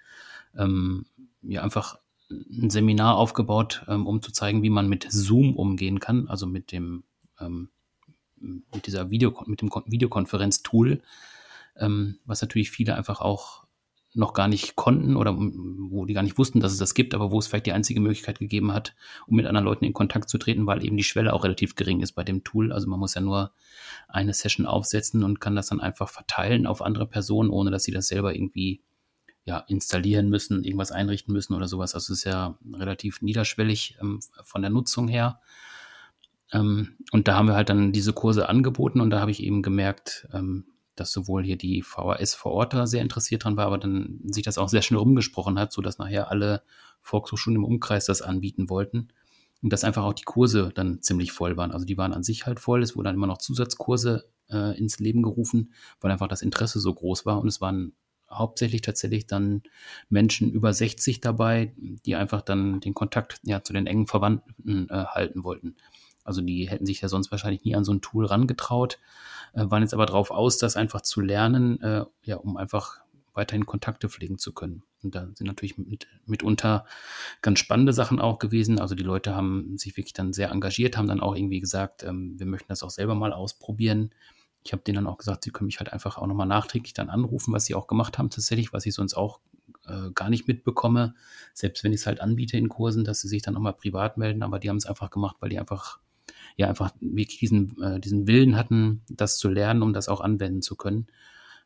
ähm, 0.57 1.05
ja 1.41 1.63
einfach 1.63 1.97
ein 2.29 2.69
Seminar 2.69 3.17
aufgebaut, 3.17 3.85
ähm, 3.87 4.07
um 4.07 4.21
zu 4.21 4.31
zeigen, 4.31 4.63
wie 4.63 4.69
man 4.69 4.89
mit 4.89 5.07
Zoom 5.09 5.55
umgehen 5.55 5.99
kann, 5.99 6.27
also 6.27 6.47
mit 6.47 6.71
dem 6.71 7.03
ähm, 7.39 7.69
mit 8.37 8.87
dieser 8.87 9.09
Video 9.09 9.43
mit 9.45 9.61
dem 9.61 9.69
Videokonferenz-Tool, 9.69 11.01
ähm, 11.77 12.19
was 12.25 12.41
natürlich 12.41 12.71
viele 12.71 12.95
einfach 12.95 13.21
auch 13.21 13.65
noch 14.15 14.33
gar 14.33 14.47
nicht 14.47 14.75
konnten 14.75 15.17
oder 15.17 15.35
wo 15.37 16.05
die 16.05 16.13
gar 16.13 16.23
nicht 16.23 16.37
wussten, 16.37 16.61
dass 16.61 16.71
es 16.71 16.77
das 16.77 16.93
gibt, 16.93 17.13
aber 17.13 17.31
wo 17.31 17.39
es 17.39 17.47
vielleicht 17.47 17.65
die 17.65 17.73
einzige 17.73 17.99
Möglichkeit 17.99 18.39
gegeben 18.39 18.71
hat, 18.71 18.95
um 19.27 19.35
mit 19.35 19.45
anderen 19.45 19.65
Leuten 19.65 19.83
in 19.83 19.93
Kontakt 19.93 20.29
zu 20.29 20.37
treten, 20.37 20.65
weil 20.65 20.85
eben 20.85 20.95
die 20.95 21.03
Schwelle 21.03 21.33
auch 21.33 21.43
relativ 21.43 21.75
gering 21.75 22.01
ist 22.01 22.13
bei 22.13 22.23
dem 22.23 22.43
Tool. 22.43 22.71
Also 22.71 22.87
man 22.87 22.99
muss 22.99 23.15
ja 23.15 23.21
nur 23.21 23.51
eine 24.07 24.33
Session 24.33 24.65
aufsetzen 24.65 25.23
und 25.23 25.41
kann 25.41 25.55
das 25.55 25.67
dann 25.67 25.81
einfach 25.81 26.07
verteilen 26.07 26.65
auf 26.65 26.81
andere 26.81 27.05
Personen, 27.05 27.49
ohne 27.49 27.71
dass 27.71 27.83
sie 27.83 27.91
das 27.91 28.07
selber 28.07 28.33
irgendwie 28.33 28.81
ja, 29.45 29.59
installieren 29.59 30.29
müssen, 30.29 30.63
irgendwas 30.63 30.91
einrichten 30.91 31.31
müssen 31.31 31.53
oder 31.53 31.67
sowas. 31.67 31.93
Also 31.93 32.13
es 32.13 32.19
ist 32.19 32.25
ja 32.25 32.57
relativ 32.73 33.21
niederschwellig 33.21 33.97
ähm, 34.01 34.19
von 34.43 34.61
der 34.61 34.71
Nutzung 34.71 35.07
her. 35.07 35.39
Ähm, 36.51 36.97
und 37.11 37.27
da 37.27 37.35
haben 37.35 37.47
wir 37.47 37.55
halt 37.55 37.69
dann 37.69 37.91
diese 37.91 38.13
Kurse 38.13 38.49
angeboten 38.49 39.01
und 39.01 39.11
da 39.11 39.19
habe 39.19 39.31
ich 39.31 39.43
eben 39.43 39.61
gemerkt, 39.61 40.27
ähm, 40.33 40.65
dass 40.95 41.11
sowohl 41.11 41.43
hier 41.43 41.57
die 41.57 41.83
VHS 41.83 42.33
vor 42.35 42.53
Ort 42.53 42.73
da 42.73 42.87
sehr 42.87 43.01
interessiert 43.01 43.43
dran 43.43 43.57
war, 43.57 43.67
aber 43.67 43.77
dann 43.77 44.19
sich 44.25 44.43
das 44.43 44.57
auch 44.57 44.69
sehr 44.69 44.81
schnell 44.81 44.99
rumgesprochen 44.99 45.59
hat, 45.59 45.71
so 45.71 45.81
dass 45.81 45.99
nachher 45.99 46.31
alle 46.31 46.63
Volkshochschulen 47.01 47.57
im 47.57 47.65
Umkreis 47.65 48.05
das 48.05 48.21
anbieten 48.21 48.69
wollten. 48.69 49.09
Und 49.61 49.73
dass 49.73 49.83
einfach 49.83 50.03
auch 50.03 50.13
die 50.13 50.23
Kurse 50.23 50.71
dann 50.73 51.01
ziemlich 51.01 51.31
voll 51.31 51.57
waren. 51.57 51.71
Also 51.71 51.85
die 51.85 51.97
waren 51.97 52.13
an 52.13 52.23
sich 52.23 52.45
halt 52.45 52.59
voll. 52.59 52.83
Es 52.83 52.95
wurden 52.95 53.05
dann 53.05 53.15
immer 53.15 53.27
noch 53.27 53.39
Zusatzkurse 53.39 54.29
äh, 54.49 54.77
ins 54.77 54.99
Leben 54.99 55.23
gerufen, 55.23 55.73
weil 56.01 56.11
einfach 56.11 56.27
das 56.27 56.41
Interesse 56.41 56.79
so 56.79 56.93
groß 56.93 57.25
war. 57.25 57.41
Und 57.41 57.47
es 57.47 57.61
waren 57.61 57.93
hauptsächlich 58.37 58.81
tatsächlich 58.81 59.27
dann 59.27 59.63
Menschen 60.09 60.51
über 60.51 60.73
60 60.73 61.21
dabei, 61.21 61.73
die 61.77 62.15
einfach 62.15 62.41
dann 62.41 62.79
den 62.79 62.93
Kontakt 62.93 63.39
ja, 63.43 63.63
zu 63.63 63.73
den 63.73 63.87
engen 63.87 64.07
Verwandten 64.07 64.89
äh, 64.89 65.05
halten 65.05 65.43
wollten. 65.43 65.75
Also 66.23 66.41
die 66.41 66.69
hätten 66.69 66.85
sich 66.85 67.01
ja 67.01 67.07
sonst 67.07 67.31
wahrscheinlich 67.31 67.63
nie 67.63 67.75
an 67.75 67.83
so 67.83 67.93
ein 67.93 68.01
Tool 68.01 68.25
rangetraut, 68.25 68.99
äh, 69.53 69.65
waren 69.69 69.83
jetzt 69.83 69.93
aber 69.93 70.05
darauf 70.05 70.31
aus, 70.31 70.57
das 70.57 70.75
einfach 70.75 71.01
zu 71.01 71.21
lernen, 71.21 71.81
äh, 71.81 72.05
ja, 72.23 72.37
um 72.37 72.57
einfach 72.57 72.99
weiterhin 73.35 73.65
Kontakte 73.65 74.09
pflegen 74.09 74.37
zu 74.37 74.53
können. 74.53 74.83
Und 75.03 75.13
da 75.13 75.27
sind 75.35 75.45
natürlich 75.45 75.77
mit, 75.77 76.07
mitunter 76.25 76.85
ganz 77.41 77.59
spannende 77.59 77.93
Sachen 77.93 78.19
auch 78.19 78.39
gewesen. 78.39 78.79
Also 78.79 78.95
die 78.95 79.03
Leute 79.03 79.35
haben 79.35 79.77
sich 79.77 79.95
wirklich 79.97 80.13
dann 80.13 80.33
sehr 80.33 80.49
engagiert, 80.51 80.97
haben 80.97 81.07
dann 81.07 81.19
auch 81.19 81.35
irgendwie 81.35 81.59
gesagt, 81.59 82.03
ähm, 82.03 82.39
wir 82.39 82.47
möchten 82.47 82.69
das 82.69 82.81
auch 82.81 82.89
selber 82.89 83.13
mal 83.13 83.33
ausprobieren. 83.33 84.11
Ich 84.65 84.73
habe 84.73 84.83
denen 84.83 84.95
dann 84.95 85.07
auch 85.07 85.17
gesagt, 85.17 85.43
sie 85.43 85.51
können 85.51 85.67
mich 85.67 85.79
halt 85.79 85.93
einfach 85.93 86.17
auch 86.17 86.27
nochmal 86.27 86.47
nachträglich 86.47 86.93
dann 86.93 87.09
anrufen, 87.09 87.53
was 87.53 87.65
sie 87.65 87.75
auch 87.75 87.87
gemacht 87.87 88.17
haben 88.17 88.29
tatsächlich, 88.29 88.73
was 88.73 88.85
ich 88.85 88.95
sonst 88.95 89.13
auch 89.13 89.39
äh, 89.87 90.11
gar 90.15 90.29
nicht 90.29 90.47
mitbekomme. 90.47 91.13
Selbst 91.53 91.83
wenn 91.83 91.93
ich 91.93 92.01
es 92.01 92.07
halt 92.07 92.19
anbiete 92.19 92.57
in 92.57 92.67
Kursen, 92.67 93.03
dass 93.03 93.21
sie 93.21 93.27
sich 93.27 93.43
dann 93.43 93.53
nochmal 93.53 93.73
privat 93.73 94.17
melden, 94.17 94.43
aber 94.43 94.59
die 94.59 94.69
haben 94.69 94.77
es 94.77 94.85
einfach 94.87 95.11
gemacht, 95.11 95.37
weil 95.39 95.49
die 95.49 95.59
einfach 95.59 95.99
ja 96.57 96.67
einfach 96.67 96.91
wirklich 96.99 97.39
diesen, 97.39 97.81
äh, 97.81 97.99
diesen 97.99 98.27
Willen 98.27 98.55
hatten, 98.55 99.03
das 99.09 99.37
zu 99.37 99.49
lernen, 99.49 99.83
um 99.83 99.93
das 99.93 100.09
auch 100.09 100.21
anwenden 100.21 100.61
zu 100.61 100.75
können. 100.75 101.07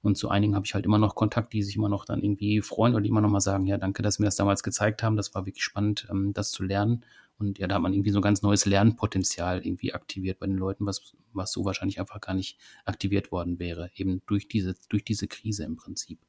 Und 0.02 0.18
zu 0.18 0.30
einigen 0.30 0.56
habe 0.56 0.66
ich 0.66 0.74
halt 0.74 0.86
immer 0.86 0.98
noch 0.98 1.16
Kontakt, 1.16 1.52
die 1.54 1.62
sich 1.62 1.76
immer 1.76 1.90
noch 1.90 2.06
dann 2.06 2.24
irgendwie 2.24 2.62
freuen 2.62 2.94
oder 2.94 3.02
die 3.02 3.10
immer 3.10 3.22
noch 3.22 3.30
mal 3.30 3.42
sagen, 3.42 3.66
ja, 3.66 3.78
danke, 3.78 4.02
dass 4.02 4.18
mir 4.18 4.26
das 4.26 4.38
damals 4.38 4.64
gezeigt 4.64 5.04
haben. 5.04 5.18
Das 5.18 5.36
war 5.36 5.46
wirklich 5.46 5.64
spannend, 5.64 6.08
ähm, 6.10 6.34
das 6.34 6.52
zu 6.52 6.64
lernen. 6.64 7.04
Und 7.40 7.58
ja, 7.58 7.68
da 7.68 7.76
hat 7.76 7.82
man 7.82 7.94
irgendwie 7.94 8.12
so 8.12 8.20
ein 8.20 8.24
ganz 8.24 8.42
neues 8.42 8.66
Lernpotenzial 8.66 9.66
irgendwie 9.66 9.94
aktiviert 9.94 10.40
bei 10.40 10.46
den 10.46 10.58
Leuten, 10.58 10.86
was, 10.86 11.16
was 11.32 11.52
so 11.54 11.64
wahrscheinlich 11.64 12.00
einfach 12.00 12.20
gar 12.20 12.34
nicht 12.34 12.58
aktiviert 12.86 13.32
worden 13.32 13.60
wäre, 13.60 13.90
eben 13.96 14.22
durch 14.28 14.48
diese, 14.50 14.76
durch 14.90 15.06
diese 15.06 15.28
Krise 15.28 15.64
im 15.64 15.78
Prinzip. 15.78 16.20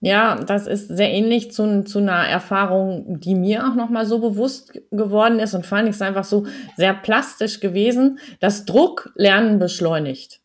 Ja, 0.00 0.36
das 0.36 0.66
ist 0.66 0.88
sehr 0.88 1.10
ähnlich 1.10 1.52
zu, 1.52 1.82
zu 1.84 1.98
einer 1.98 2.28
Erfahrung, 2.28 3.18
die 3.18 3.34
mir 3.34 3.66
auch 3.66 3.74
nochmal 3.74 4.04
so 4.04 4.18
bewusst 4.18 4.78
geworden 4.90 5.38
ist 5.38 5.54
und 5.54 5.64
vor 5.64 5.78
allem 5.78 5.86
ist 5.86 6.02
einfach 6.02 6.24
so 6.24 6.46
sehr 6.76 6.92
plastisch 6.92 7.60
gewesen, 7.60 8.18
dass 8.38 8.66
Druck 8.66 9.10
Lernen 9.14 9.58
beschleunigt. 9.58 10.40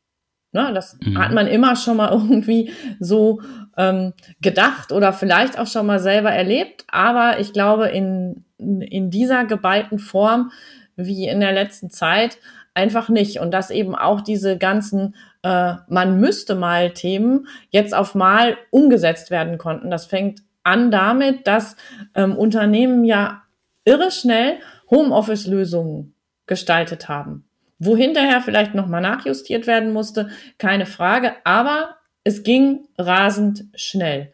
Ne, 0.53 0.71
das 0.73 0.97
mhm. 1.01 1.17
hat 1.17 1.31
man 1.31 1.47
immer 1.47 1.75
schon 1.75 1.97
mal 1.97 2.09
irgendwie 2.11 2.71
so 2.99 3.41
ähm, 3.77 4.13
gedacht 4.41 4.91
oder 4.91 5.13
vielleicht 5.13 5.57
auch 5.57 5.67
schon 5.67 5.85
mal 5.85 5.99
selber 5.99 6.31
erlebt, 6.31 6.85
aber 6.91 7.39
ich 7.39 7.53
glaube, 7.53 7.87
in, 7.87 8.43
in 8.57 9.09
dieser 9.09 9.45
geballten 9.45 9.97
Form 9.97 10.51
wie 10.97 11.27
in 11.27 11.39
der 11.39 11.53
letzten 11.53 11.89
Zeit 11.89 12.37
einfach 12.73 13.09
nicht. 13.09 13.39
Und 13.39 13.51
dass 13.51 13.69
eben 13.69 13.95
auch 13.95 14.21
diese 14.21 14.57
ganzen 14.57 15.15
äh, 15.43 15.75
man 15.87 16.19
müsste 16.19 16.55
mal 16.55 16.91
Themen 16.91 17.47
jetzt 17.69 17.93
auf 17.93 18.15
mal 18.15 18.57
umgesetzt 18.69 19.31
werden 19.31 19.57
konnten. 19.57 19.89
Das 19.89 20.05
fängt 20.05 20.43
an 20.63 20.91
damit, 20.91 21.47
dass 21.47 21.75
ähm, 22.15 22.37
Unternehmen 22.37 23.03
ja 23.03 23.43
irre 23.83 24.11
schnell 24.11 24.59
Homeoffice-Lösungen 24.89 26.13
gestaltet 26.45 27.09
haben. 27.09 27.45
Wo 27.83 27.97
hinterher 27.97 28.41
vielleicht 28.41 28.75
nochmal 28.75 29.01
nachjustiert 29.01 29.65
werden 29.65 29.91
musste, 29.91 30.29
keine 30.59 30.85
Frage, 30.85 31.33
aber 31.43 31.95
es 32.23 32.43
ging 32.43 32.87
rasend 32.99 33.65
schnell. 33.73 34.31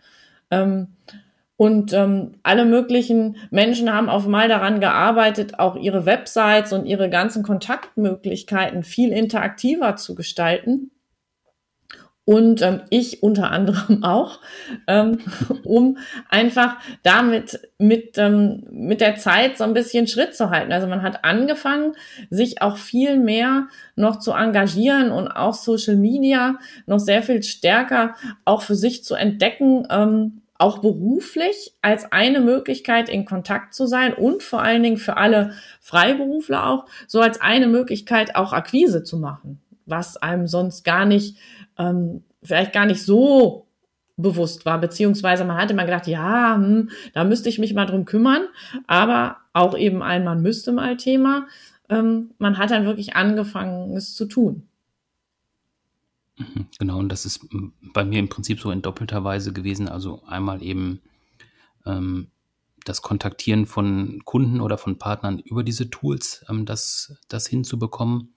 Ähm, 0.52 0.98
und 1.56 1.94
ähm, 1.94 2.34
alle 2.44 2.66
möglichen 2.66 3.38
Menschen 3.50 3.92
haben 3.92 4.10
auf 4.10 4.28
mal 4.28 4.50
daran 4.50 4.82
gearbeitet, 4.82 5.60
auch 5.60 5.78
ihre 5.78 6.06
Websites 6.06 6.74
und 6.74 6.86
ihre 6.86 7.10
ganzen 7.10 7.42
Kontaktmöglichkeiten 7.42 8.84
viel 8.84 9.14
interaktiver 9.14 9.96
zu 9.96 10.14
gestalten. 10.14 10.92
Und 12.28 12.62
ähm, 12.62 12.82
ich 12.90 13.24
unter 13.24 13.52
anderem 13.52 14.04
auch, 14.04 14.42
ähm, 14.86 15.20
um 15.64 15.98
einfach 16.28 16.76
damit 17.02 17.62
mit, 17.78 18.18
ähm, 18.18 18.66
mit 18.70 19.00
der 19.00 19.16
Zeit 19.16 19.58
so 19.58 19.64
ein 19.64 19.74
bisschen 19.74 20.08
Schritt 20.08 20.36
zu 20.36 20.50
halten. 20.50 20.74
Also 20.74 20.88
man 20.88 21.04
hat 21.04 21.24
angefangen, 21.24 21.94
sich 22.30 22.62
auch 22.62 22.76
viel 22.76 23.18
mehr 23.18 23.70
noch 23.96 24.20
zu 24.20 24.34
engagieren 24.34 25.14
und 25.14 25.30
auch 25.30 25.54
Social 25.54 25.96
Media 25.96 26.60
noch 26.86 27.00
sehr 27.00 27.24
viel 27.24 27.44
stärker 27.44 28.16
auch 28.44 28.62
für 28.62 28.76
sich 28.76 29.06
zu 29.06 29.16
entdecken, 29.16 29.88
ähm, 29.90 30.42
auch 30.58 30.80
beruflich 30.80 31.76
als 31.82 32.12
eine 32.12 32.42
Möglichkeit 32.42 33.08
in 33.08 33.24
Kontakt 33.24 33.74
zu 33.74 33.88
sein 33.88 34.14
und 34.14 34.44
vor 34.44 34.62
allen 34.62 34.84
Dingen 34.84 34.98
für 34.98 35.16
alle 35.16 35.54
Freiberufler 35.80 36.68
auch 36.68 36.88
so 37.08 37.22
als 37.22 37.40
eine 37.40 37.68
Möglichkeit 37.68 38.36
auch 38.36 38.52
Akquise 38.52 39.04
zu 39.04 39.18
machen, 39.18 39.62
was 39.86 40.18
einem 40.18 40.48
sonst 40.48 40.84
gar 40.84 41.06
nicht, 41.06 41.38
ähm, 41.78 42.24
vielleicht 42.44 42.74
gar 42.74 42.86
nicht 42.86 43.04
so 43.04 43.68
bewusst 44.18 44.66
war, 44.66 44.80
beziehungsweise 44.80 45.46
man 45.46 45.58
hatte 45.58 45.76
mal 45.76 45.86
gedacht, 45.86 46.08
ja, 46.08 46.56
hm, 46.56 46.90
da 47.14 47.24
müsste 47.24 47.50
ich 47.50 47.60
mich 47.60 47.74
mal 47.74 47.86
drum 47.86 48.06
kümmern, 48.06 48.48
aber 48.88 49.38
auch 49.54 49.78
eben 49.78 50.02
ein 50.02 50.24
man 50.24 50.42
müsste 50.42 50.72
mal 50.72 50.98
Thema. 50.98 51.48
Ähm, 51.90 52.32
man 52.40 52.58
hat 52.58 52.72
dann 52.72 52.86
wirklich 52.86 53.16
angefangen, 53.16 53.96
es 53.96 54.16
zu 54.16 54.26
tun. 54.26 54.68
Mhm, 56.38 56.68
genau, 56.78 57.00
und 57.00 57.10
das 57.10 57.26
ist 57.26 57.48
bei 57.94 58.04
mir 58.04 58.20
im 58.20 58.30
Prinzip 58.30 58.60
so 58.60 58.72
in 58.72 58.82
doppelter 58.82 59.24
Weise 59.24 59.54
gewesen. 59.54 59.88
Also 59.88 60.24
einmal 60.28 60.64
eben 60.64 61.02
ähm, 61.86 62.28
das 62.86 63.02
Kontaktieren 63.02 63.66
von 63.66 64.22
Kunden 64.26 64.62
oder 64.62 64.78
von 64.78 64.98
Partnern 64.98 65.40
über 65.40 65.64
diese 65.64 65.90
Tools, 65.90 66.44
ähm, 66.50 66.66
das, 66.66 67.18
das 67.28 67.48
hinzubekommen 67.48 68.34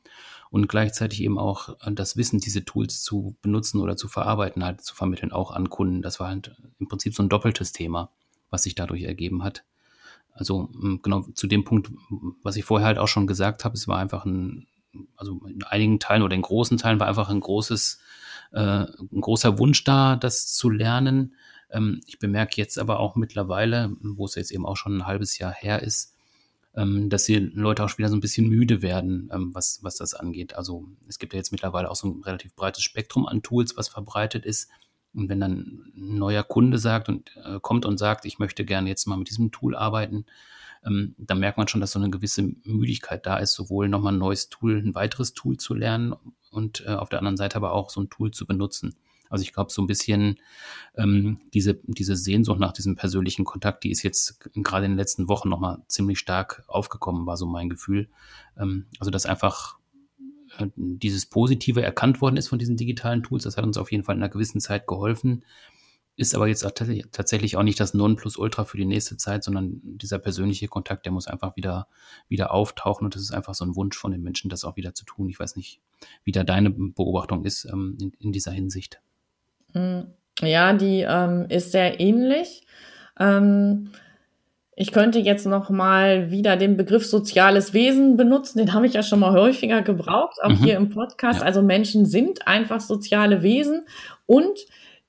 und 0.50 0.68
gleichzeitig 0.68 1.22
eben 1.22 1.38
auch 1.38 1.76
äh, 1.80 1.92
das 1.92 2.16
Wissen, 2.16 2.40
diese 2.40 2.64
Tools 2.64 3.02
zu 3.02 3.36
benutzen 3.42 3.80
oder 3.80 3.96
zu 3.96 4.08
verarbeiten, 4.08 4.64
halt 4.64 4.82
zu 4.82 4.94
vermitteln, 4.94 5.32
auch 5.32 5.50
an 5.50 5.70
Kunden. 5.70 6.02
Das 6.02 6.20
war 6.20 6.28
halt 6.28 6.56
im 6.78 6.88
Prinzip 6.88 7.14
so 7.14 7.22
ein 7.22 7.28
doppeltes 7.28 7.72
Thema, 7.72 8.10
was 8.50 8.64
sich 8.64 8.74
dadurch 8.74 9.02
ergeben 9.02 9.42
hat. 9.42 9.64
Also 10.32 10.70
genau 11.02 11.22
zu 11.34 11.46
dem 11.46 11.64
Punkt, 11.64 11.90
was 12.42 12.56
ich 12.56 12.64
vorher 12.64 12.86
halt 12.86 12.98
auch 12.98 13.08
schon 13.08 13.26
gesagt 13.26 13.64
habe, 13.64 13.74
es 13.74 13.88
war 13.88 13.98
einfach 13.98 14.24
ein 14.24 14.66
also 15.16 15.40
in 15.46 15.62
einigen 15.64 16.00
Teilen 16.00 16.22
oder 16.22 16.34
in 16.34 16.42
großen 16.42 16.78
Teilen 16.78 17.00
war 17.00 17.06
einfach 17.06 17.28
ein 17.28 17.40
großes, 17.40 18.00
äh, 18.52 18.60
ein 18.60 19.20
großer 19.20 19.58
Wunsch 19.58 19.84
da, 19.84 20.16
das 20.16 20.52
zu 20.52 20.70
lernen. 20.70 21.34
Ähm, 21.70 22.00
ich 22.06 22.18
bemerke 22.18 22.56
jetzt 22.56 22.78
aber 22.78 22.98
auch 22.98 23.16
mittlerweile, 23.16 23.96
wo 24.00 24.24
es 24.24 24.34
jetzt 24.34 24.50
eben 24.50 24.66
auch 24.66 24.76
schon 24.76 24.98
ein 24.98 25.06
halbes 25.06 25.38
Jahr 25.38 25.52
her 25.52 25.82
ist, 25.82 26.14
ähm, 26.74 27.08
dass 27.08 27.24
die 27.24 27.36
Leute 27.36 27.84
auch 27.84 27.98
wieder 27.98 28.08
so 28.08 28.16
ein 28.16 28.20
bisschen 28.20 28.48
müde 28.48 28.82
werden, 28.82 29.30
ähm, 29.32 29.54
was, 29.54 29.80
was 29.82 29.96
das 29.96 30.14
angeht. 30.14 30.54
Also 30.54 30.88
es 31.08 31.18
gibt 31.18 31.32
ja 31.32 31.38
jetzt 31.38 31.52
mittlerweile 31.52 31.90
auch 31.90 31.96
so 31.96 32.08
ein 32.08 32.22
relativ 32.22 32.54
breites 32.54 32.82
Spektrum 32.82 33.26
an 33.26 33.42
Tools, 33.42 33.76
was 33.76 33.88
verbreitet 33.88 34.44
ist. 34.44 34.70
Und 35.12 35.28
wenn 35.28 35.40
dann 35.40 35.90
ein 35.96 36.18
neuer 36.18 36.44
Kunde 36.44 36.78
sagt 36.78 37.08
und 37.08 37.36
äh, 37.44 37.58
kommt 37.60 37.84
und 37.84 37.98
sagt, 37.98 38.24
ich 38.24 38.38
möchte 38.38 38.64
gerne 38.64 38.88
jetzt 38.88 39.06
mal 39.06 39.16
mit 39.16 39.28
diesem 39.28 39.50
Tool 39.50 39.74
arbeiten, 39.74 40.26
ähm, 40.86 41.14
da 41.18 41.34
merkt 41.34 41.58
man 41.58 41.68
schon, 41.68 41.80
dass 41.80 41.90
so 41.90 41.98
eine 41.98 42.10
gewisse 42.10 42.42
Müdigkeit 42.62 43.26
da 43.26 43.38
ist, 43.38 43.54
sowohl 43.54 43.88
nochmal 43.88 44.12
ein 44.12 44.18
neues 44.18 44.48
Tool, 44.48 44.78
ein 44.78 44.94
weiteres 44.94 45.34
Tool 45.34 45.56
zu 45.56 45.74
lernen 45.74 46.14
und 46.50 46.84
äh, 46.86 46.90
auf 46.90 47.08
der 47.08 47.18
anderen 47.18 47.36
Seite 47.36 47.56
aber 47.56 47.72
auch 47.72 47.90
so 47.90 48.00
ein 48.00 48.10
Tool 48.10 48.30
zu 48.30 48.46
benutzen. 48.46 48.94
Also 49.30 49.42
ich 49.42 49.52
glaube, 49.52 49.72
so 49.72 49.80
ein 49.80 49.86
bisschen 49.86 50.38
ähm, 50.96 51.40
diese, 51.54 51.80
diese 51.84 52.16
Sehnsucht 52.16 52.60
nach 52.60 52.72
diesem 52.72 52.96
persönlichen 52.96 53.44
Kontakt, 53.44 53.84
die 53.84 53.90
ist 53.90 54.02
jetzt 54.02 54.40
gerade 54.54 54.84
in 54.84 54.92
den 54.92 54.98
letzten 54.98 55.28
Wochen 55.28 55.48
nochmal 55.48 55.78
ziemlich 55.88 56.18
stark 56.18 56.64
aufgekommen, 56.66 57.26
war 57.26 57.36
so 57.36 57.46
mein 57.46 57.70
Gefühl. 57.70 58.08
Ähm, 58.58 58.86
also 58.98 59.10
dass 59.10 59.24
einfach 59.24 59.78
äh, 60.58 60.66
dieses 60.76 61.26
Positive 61.26 61.80
erkannt 61.80 62.20
worden 62.20 62.36
ist 62.36 62.48
von 62.48 62.58
diesen 62.58 62.76
digitalen 62.76 63.22
Tools, 63.22 63.44
das 63.44 63.56
hat 63.56 63.64
uns 63.64 63.78
auf 63.78 63.90
jeden 63.90 64.04
Fall 64.04 64.16
in 64.16 64.22
einer 64.22 64.30
gewissen 64.30 64.60
Zeit 64.60 64.86
geholfen 64.86 65.44
ist 66.20 66.34
aber 66.34 66.48
jetzt 66.48 66.66
tatsächlich 67.12 67.56
auch 67.56 67.62
nicht 67.62 67.80
das 67.80 67.94
Nonplusultra 67.94 68.64
für 68.66 68.76
die 68.76 68.84
nächste 68.84 69.16
Zeit, 69.16 69.42
sondern 69.42 69.80
dieser 69.82 70.18
persönliche 70.18 70.68
Kontakt, 70.68 71.06
der 71.06 71.12
muss 71.12 71.26
einfach 71.26 71.56
wieder, 71.56 71.88
wieder 72.28 72.52
auftauchen 72.52 73.06
und 73.06 73.14
das 73.14 73.22
ist 73.22 73.32
einfach 73.32 73.54
so 73.54 73.64
ein 73.64 73.74
Wunsch 73.74 73.96
von 73.96 74.12
den 74.12 74.22
Menschen, 74.22 74.50
das 74.50 74.64
auch 74.64 74.76
wieder 74.76 74.92
zu 74.92 75.06
tun. 75.06 75.30
Ich 75.30 75.40
weiß 75.40 75.56
nicht, 75.56 75.80
wie 76.24 76.32
da 76.32 76.44
deine 76.44 76.68
Beobachtung 76.68 77.46
ist 77.46 77.64
ähm, 77.64 77.96
in, 77.98 78.12
in, 78.18 78.32
dieser 78.32 78.52
Hinsicht. 78.52 79.00
Hm. 79.72 80.06
Ja, 80.42 80.72
die 80.72 81.04
ähm, 81.08 81.46
ist 81.48 81.72
sehr 81.72 82.00
ähnlich. 82.00 82.66
Ähm, 83.18 83.90
ich 84.74 84.92
könnte 84.92 85.18
jetzt 85.18 85.46
noch 85.46 85.68
mal 85.68 86.30
wieder 86.30 86.56
den 86.56 86.78
Begriff 86.78 87.04
soziales 87.04 87.74
Wesen 87.74 88.16
benutzen. 88.16 88.58
Den 88.58 88.72
habe 88.72 88.86
ich 88.86 88.94
ja 88.94 89.02
schon 89.02 89.20
mal 89.20 89.32
häufiger 89.32 89.82
gebraucht, 89.82 90.38
auch 90.42 90.48
mhm. 90.48 90.64
hier 90.64 90.76
im 90.76 90.88
Podcast. 90.88 91.40
Ja. 91.40 91.46
Also 91.46 91.60
Menschen 91.60 92.06
sind 92.06 92.46
einfach 92.48 92.80
soziale 92.80 93.42
Wesen 93.42 93.84
und 94.24 94.58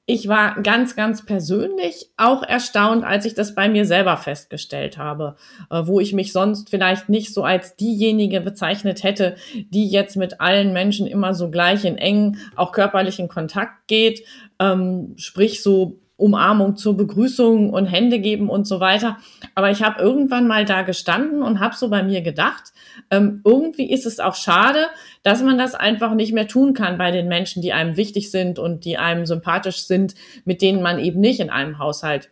ich 0.06 0.28
war 0.28 0.62
ganz, 0.62 0.95
ganz 0.95 1.26
persönlich 1.26 2.10
auch 2.18 2.43
erstaunt, 2.43 3.04
als 3.04 3.26
ich 3.26 3.34
das 3.34 3.56
bei 3.56 3.70
mir 3.70 3.86
selber 3.86 4.18
festgestellt 4.18 4.97
habe, 4.97 5.36
äh, 5.70 5.84
wo 5.86 5.99
ich 5.99 6.12
mich 6.12 6.34
sonst 6.34 6.70
vielleicht 6.70 7.08
nicht 7.08 7.34
so 7.34 7.43
als 7.43 7.76
diejenige 7.76 8.41
bezeichnet 8.41 9.04
hätte, 9.04 9.36
die 9.70 9.88
jetzt 9.88 10.18
mit 10.18 10.41
allen 10.41 10.74
Menschen 10.74 11.08
immer 11.08 11.34
so 11.34 11.49
gleich 11.49 11.86
in 11.86 11.97
engen, 11.97 12.39
auch 12.56 12.72
körperlichen 12.72 13.28
Kontakt 13.28 13.88
geht, 13.88 14.26
ähm, 14.60 15.14
sprich 15.18 15.62
so 15.64 16.01
Umarmung 16.22 16.78
zur 16.78 16.95
Begrüßung 16.95 17.72
und 17.72 17.86
Hände 17.86 18.19
geben 18.19 18.49
und 18.49 18.65
so 18.65 18.80
weiter. 18.80 19.17
Aber 19.55 19.72
ich 19.72 19.84
habe 19.84 20.01
irgendwann 20.01 20.47
mal 20.47 20.65
da 20.65 20.84
gestanden 20.84 21.41
und 21.41 21.59
habe 21.59 21.76
so 21.76 21.89
bei 21.89 22.03
mir 22.03 22.22
gedacht, 22.22 22.72
ähm, 23.09 23.41
irgendwie 23.43 23.89
ist 23.91 24.05
es 24.05 24.19
auch 24.19 24.36
schade, 24.36 24.88
dass 25.24 25.41
man 25.41 25.57
das 25.57 25.76
einfach 25.76 26.13
nicht 26.13 26.34
mehr 26.34 26.47
tun 26.47 26.74
kann 26.74 26.97
bei 26.97 27.11
den 27.11 27.28
Menschen, 27.28 27.61
die 27.61 27.74
einem 27.74 27.97
wichtig 27.97 28.32
sind 28.32 28.59
und 28.59 28.86
die 28.86 28.97
einem 28.97 29.26
sympathisch 29.26 29.84
sind, 29.84 30.15
mit 30.45 30.61
denen 30.61 30.82
man 30.82 30.99
eben 30.99 31.19
nicht 31.19 31.39
in 31.39 31.49
einem 31.49 31.80
Haushalt 31.80 32.30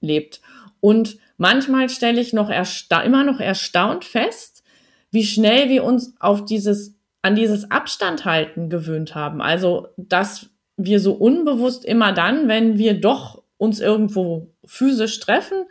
lebt. 0.00 0.40
Und 0.80 1.18
manchmal 1.36 1.88
stelle 1.88 2.20
ich 2.20 2.32
noch 2.32 2.50
immer 2.50 3.24
noch 3.24 3.40
erstaunt 3.40 4.04
fest, 4.04 4.62
wie 5.10 5.24
schnell 5.24 5.68
wir 5.68 5.84
uns 5.84 6.14
auf 6.20 6.44
dieses 6.44 6.98
an 7.22 7.34
dieses 7.34 7.70
Abstand 7.70 8.24
halten 8.24 8.70
gewöhnt 8.70 9.14
haben. 9.14 9.42
Also, 9.42 9.88
dass 9.96 10.50
wir 10.78 11.00
so 11.00 11.12
unbewusst 11.12 11.84
immer 11.84 12.12
dann, 12.12 12.48
wenn 12.48 12.78
wir 12.78 12.98
doch 12.98 13.42
uns 13.58 13.80
irgendwo 13.80 14.48
physisch 14.64 15.18
treffen 15.20 15.64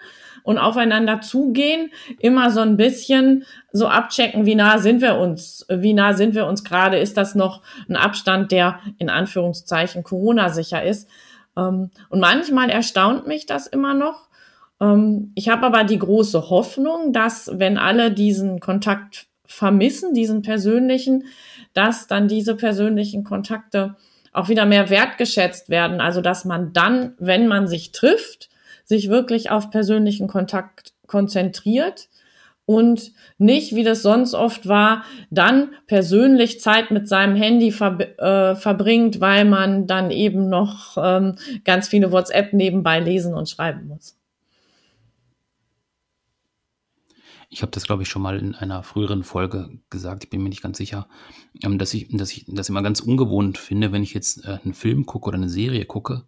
und 0.44 0.58
aufeinander 0.58 1.22
zugehen, 1.22 1.92
immer 2.20 2.52
so 2.52 2.60
ein 2.60 2.78
bisschen 2.78 3.46
so 3.72 3.88
abchecken, 3.88 4.46
wie 4.46 4.56
nah 4.56 4.78
sind 4.78 5.02
wir 5.02 5.18
uns, 5.18 5.66
wie 5.70 5.94
nah 5.94 6.14
sind 6.14 6.36
wir 6.36 6.46
uns 6.46 6.64
gerade, 6.64 7.00
ist 7.00 7.18
das 7.18 7.34
noch 7.34 7.64
ein 7.90 7.96
Abstand, 7.96 8.52
der 8.52 8.80
in 8.98 9.10
Anführungszeichen 9.10 10.04
Corona 10.04 10.50
sicher 10.50 10.84
ist. 10.84 11.10
Ähm, 11.58 11.90
und 12.10 12.20
manchmal 12.20 12.70
erstaunt 12.70 13.28
mich 13.28 13.46
das 13.46 13.68
immer 13.68 13.94
noch. 13.94 14.28
Ähm, 14.80 15.32
ich 15.36 15.50
habe 15.50 15.66
aber 15.66 15.84
die 15.84 16.00
große 16.00 16.50
Hoffnung, 16.50 17.14
dass 17.14 17.50
wenn 17.54 17.78
alle 17.78 18.12
diesen 18.12 18.60
Kontakt 18.60 19.28
vermissen, 19.46 20.14
diesen 20.14 20.42
persönlichen, 20.42 21.26
dass 21.74 22.08
dann 22.08 22.28
diese 22.28 22.56
persönlichen 22.56 23.24
Kontakte 23.24 23.96
auch 24.34 24.50
wieder 24.50 24.66
mehr 24.66 24.90
wertgeschätzt 24.90 25.70
werden. 25.70 26.02
Also 26.02 26.22
dass 26.22 26.46
man 26.46 26.74
dann, 26.74 27.14
wenn 27.20 27.48
man 27.48 27.68
sich 27.68 27.92
trifft, 27.92 28.50
sich 28.84 29.10
wirklich 29.10 29.52
auf 29.52 29.70
persönlichen 29.70 30.28
Kontakt 30.28 30.94
konzentriert 31.08 32.10
und 32.66 33.14
nicht, 33.38 33.76
wie 33.76 33.84
das 33.84 34.02
sonst 34.02 34.34
oft 34.34 34.68
war, 34.68 35.04
dann 35.30 35.70
persönlich 35.88 36.60
Zeit 36.60 36.92
mit 36.92 37.08
seinem 37.08 37.36
Handy 37.36 37.72
ver 37.72 37.98
äh, 38.20 38.56
verbringt, 38.56 39.22
weil 39.22 39.46
man 39.46 39.88
dann 39.88 40.12
eben 40.12 40.50
noch 40.50 40.98
ähm, 41.02 41.36
ganz 41.64 41.88
viele 41.88 42.12
WhatsApp 42.12 42.52
nebenbei 42.52 43.00
lesen 43.00 43.34
und 43.34 43.50
schreiben 43.50 43.88
muss. 43.88 44.17
Ich 47.50 47.62
habe 47.62 47.72
das, 47.72 47.86
glaube 47.86 48.04
ich, 48.04 48.10
schon 48.10 48.22
mal 48.22 48.38
in 48.38 48.56
einer 48.56 48.84
früheren 48.84 49.24
Folge 49.24 49.80
gesagt, 49.90 50.26
ich 50.26 50.30
bin 50.30 50.44
mir 50.44 50.50
nicht 50.50 50.62
ganz 50.62 50.78
sicher, 50.78 51.08
ähm, 51.64 51.78
dass, 51.78 51.94
ich, 51.94 52.08
dass 52.10 52.32
ich 52.32 52.46
das 52.48 52.70
immer 52.70 52.84
ganz 52.84 53.00
ungewohnt 53.00 53.58
finde, 53.58 53.92
wenn 53.92 54.04
ich 54.04 54.14
jetzt 54.14 54.46
äh, 54.46 54.60
einen 54.64 54.74
Film 54.74 55.06
gucke 55.06 55.28
oder 55.28 55.38
eine 55.38 55.50
Serie 55.50 55.86
gucke 55.86 56.26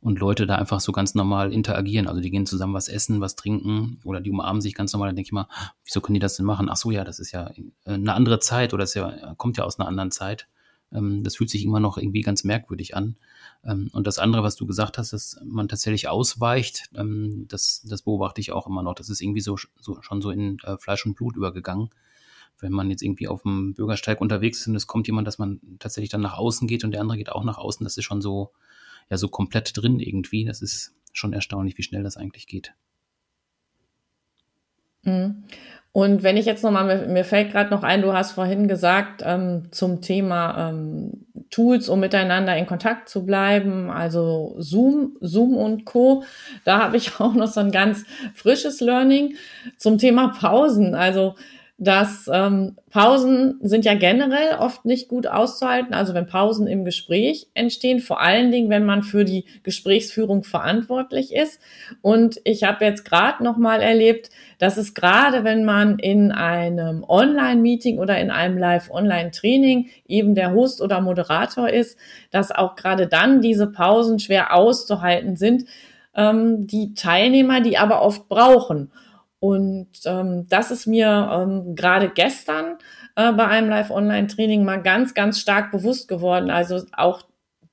und 0.00 0.18
Leute 0.18 0.46
da 0.46 0.56
einfach 0.56 0.80
so 0.80 0.92
ganz 0.92 1.14
normal 1.14 1.52
interagieren. 1.52 2.08
Also 2.08 2.20
die 2.20 2.30
gehen 2.30 2.44
zusammen 2.46 2.74
was 2.74 2.88
essen, 2.88 3.20
was 3.20 3.36
trinken 3.36 4.00
oder 4.04 4.20
die 4.20 4.30
umarmen 4.30 4.60
sich 4.60 4.74
ganz 4.74 4.92
normal. 4.92 5.08
Dann 5.08 5.16
denke 5.16 5.28
ich 5.28 5.32
mal, 5.32 5.48
wieso 5.84 6.00
können 6.00 6.14
die 6.14 6.20
das 6.20 6.36
denn 6.36 6.46
machen? 6.46 6.68
Ach 6.68 6.76
so, 6.76 6.90
ja, 6.90 7.04
das 7.04 7.18
ist 7.18 7.32
ja 7.32 7.50
äh, 7.84 7.92
eine 7.92 8.14
andere 8.14 8.40
Zeit 8.40 8.74
oder 8.74 8.82
das 8.82 8.94
ja, 8.94 9.34
kommt 9.36 9.56
ja 9.56 9.64
aus 9.64 9.78
einer 9.78 9.88
anderen 9.88 10.10
Zeit. 10.10 10.48
Ähm, 10.92 11.22
das 11.22 11.36
fühlt 11.36 11.50
sich 11.50 11.64
immer 11.64 11.80
noch 11.80 11.98
irgendwie 11.98 12.22
ganz 12.22 12.44
merkwürdig 12.44 12.96
an. 12.96 13.16
Ähm, 13.64 13.90
und 13.92 14.06
das 14.06 14.18
andere, 14.18 14.42
was 14.42 14.56
du 14.56 14.66
gesagt 14.66 14.98
hast, 14.98 15.12
dass 15.12 15.40
man 15.44 15.68
tatsächlich 15.68 16.08
ausweicht, 16.08 16.90
ähm, 16.94 17.46
das, 17.48 17.82
das 17.88 18.02
beobachte 18.02 18.40
ich 18.40 18.52
auch 18.52 18.66
immer 18.66 18.82
noch. 18.82 18.94
Das 18.94 19.08
ist 19.08 19.20
irgendwie 19.20 19.40
so, 19.40 19.56
so 19.78 20.00
schon 20.02 20.22
so 20.22 20.30
in 20.30 20.58
äh, 20.60 20.76
Fleisch 20.78 21.06
und 21.06 21.14
Blut 21.14 21.36
übergegangen. 21.36 21.90
Wenn 22.58 22.72
man 22.72 22.90
jetzt 22.90 23.02
irgendwie 23.02 23.28
auf 23.28 23.42
dem 23.42 23.74
Bürgersteig 23.74 24.20
unterwegs 24.20 24.60
ist 24.60 24.68
und 24.68 24.76
es 24.76 24.86
kommt 24.86 25.06
jemand, 25.06 25.26
dass 25.26 25.38
man 25.38 25.60
tatsächlich 25.78 26.10
dann 26.10 26.20
nach 26.20 26.38
außen 26.38 26.68
geht 26.68 26.84
und 26.84 26.92
der 26.92 27.00
andere 27.00 27.18
geht 27.18 27.30
auch 27.30 27.44
nach 27.44 27.58
außen, 27.58 27.84
das 27.84 27.96
ist 27.96 28.04
schon 28.04 28.22
so, 28.22 28.52
ja, 29.10 29.16
so 29.16 29.28
komplett 29.28 29.76
drin 29.76 29.98
irgendwie. 30.00 30.44
Das 30.44 30.62
ist 30.62 30.94
schon 31.12 31.32
erstaunlich, 31.32 31.76
wie 31.78 31.82
schnell 31.82 32.02
das 32.02 32.16
eigentlich 32.16 32.46
geht. 32.46 32.74
Mhm. 35.04 35.44
Und 35.94 36.22
wenn 36.22 36.38
ich 36.38 36.46
jetzt 36.46 36.64
nochmal, 36.64 37.06
mir, 37.06 37.24
fällt 37.24 37.52
gerade 37.52 37.68
noch 37.68 37.82
ein, 37.82 38.00
du 38.00 38.14
hast 38.14 38.32
vorhin 38.32 38.66
gesagt 38.66 39.22
ähm, 39.26 39.68
zum 39.72 40.00
Thema 40.00 40.70
ähm, 40.70 41.26
Tools, 41.50 41.90
um 41.90 42.00
miteinander 42.00 42.56
in 42.56 42.66
Kontakt 42.66 43.10
zu 43.10 43.26
bleiben, 43.26 43.90
also 43.90 44.54
Zoom, 44.58 45.18
Zoom 45.20 45.54
und 45.54 45.84
Co. 45.84 46.24
Da 46.64 46.82
habe 46.82 46.96
ich 46.96 47.20
auch 47.20 47.34
noch 47.34 47.48
so 47.48 47.60
ein 47.60 47.72
ganz 47.72 48.04
frisches 48.34 48.80
Learning 48.80 49.36
zum 49.76 49.98
Thema 49.98 50.28
Pausen. 50.28 50.94
Also 50.94 51.34
dass 51.82 52.30
ähm, 52.32 52.76
Pausen 52.90 53.58
sind 53.60 53.84
ja 53.84 53.94
generell 53.94 54.54
oft 54.60 54.84
nicht 54.84 55.08
gut 55.08 55.26
auszuhalten. 55.26 55.94
Also 55.94 56.14
wenn 56.14 56.28
Pausen 56.28 56.68
im 56.68 56.84
Gespräch 56.84 57.48
entstehen, 57.54 57.98
vor 57.98 58.20
allen 58.20 58.52
Dingen, 58.52 58.70
wenn 58.70 58.84
man 58.84 59.02
für 59.02 59.24
die 59.24 59.46
Gesprächsführung 59.64 60.44
verantwortlich 60.44 61.34
ist. 61.34 61.60
Und 62.00 62.40
ich 62.44 62.62
habe 62.62 62.84
jetzt 62.84 63.04
gerade 63.04 63.42
noch 63.42 63.56
mal 63.56 63.80
erlebt, 63.82 64.30
dass 64.60 64.76
es 64.76 64.94
gerade, 64.94 65.42
wenn 65.42 65.64
man 65.64 65.98
in 65.98 66.30
einem 66.30 67.02
Online-Meeting 67.02 67.98
oder 67.98 68.16
in 68.20 68.30
einem 68.30 68.58
Live-Online-Training 68.58 69.88
eben 70.06 70.36
der 70.36 70.52
Host 70.52 70.80
oder 70.80 71.00
Moderator 71.00 71.68
ist, 71.68 71.98
dass 72.30 72.52
auch 72.52 72.76
gerade 72.76 73.08
dann 73.08 73.40
diese 73.40 73.66
Pausen 73.66 74.20
schwer 74.20 74.54
auszuhalten 74.54 75.34
sind. 75.34 75.64
Ähm, 76.14 76.64
die 76.68 76.94
Teilnehmer, 76.94 77.60
die 77.60 77.76
aber 77.76 78.02
oft 78.02 78.28
brauchen. 78.28 78.92
Und 79.42 79.88
ähm, 80.04 80.46
das 80.48 80.70
ist 80.70 80.86
mir 80.86 81.28
ähm, 81.32 81.74
gerade 81.74 82.10
gestern 82.10 82.78
äh, 83.16 83.32
bei 83.32 83.48
einem 83.48 83.68
Live-Online-Training 83.70 84.64
mal 84.64 84.80
ganz, 84.80 85.14
ganz 85.14 85.40
stark 85.40 85.72
bewusst 85.72 86.06
geworden. 86.06 86.48
Also 86.48 86.84
auch 86.96 87.22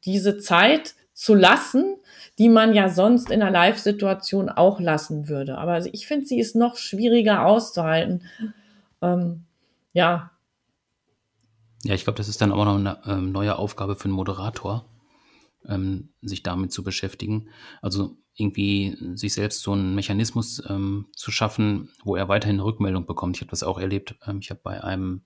diese 0.03 0.39
Zeit 0.39 0.95
zu 1.13 1.35
lassen, 1.35 1.97
die 2.39 2.49
man 2.49 2.73
ja 2.73 2.89
sonst 2.89 3.29
in 3.29 3.43
einer 3.43 3.51
Live-Situation 3.51 4.49
auch 4.49 4.79
lassen 4.79 5.29
würde. 5.29 5.59
Aber 5.59 5.73
also 5.73 5.91
ich 5.93 6.07
finde, 6.07 6.25
sie 6.25 6.39
ist 6.39 6.55
noch 6.55 6.75
schwieriger 6.75 7.45
auszuhalten. 7.45 8.23
Ähm, 9.03 9.43
ja. 9.93 10.31
Ja, 11.83 11.93
ich 11.93 12.03
glaube, 12.03 12.17
das 12.17 12.29
ist 12.29 12.41
dann 12.41 12.51
auch 12.51 12.65
noch 12.65 12.77
eine 12.77 12.97
ähm, 13.05 13.31
neue 13.31 13.59
Aufgabe 13.59 13.95
für 13.95 14.05
einen 14.05 14.15
Moderator, 14.15 14.85
ähm, 15.67 16.09
sich 16.21 16.43
damit 16.43 16.71
zu 16.71 16.83
beschäftigen. 16.83 17.49
Also 17.81 18.17
irgendwie 18.35 18.97
sich 19.15 19.33
selbst 19.33 19.61
so 19.61 19.73
einen 19.73 19.95
Mechanismus 19.95 20.63
ähm, 20.69 21.07
zu 21.15 21.31
schaffen, 21.31 21.89
wo 22.03 22.15
er 22.15 22.29
weiterhin 22.29 22.59
Rückmeldung 22.59 23.05
bekommt. 23.05 23.35
Ich 23.35 23.41
habe 23.41 23.51
das 23.51 23.63
auch 23.63 23.79
erlebt. 23.79 24.15
Ähm, 24.25 24.39
ich 24.41 24.49
habe 24.49 24.61
bei 24.63 24.83
einem 24.83 25.21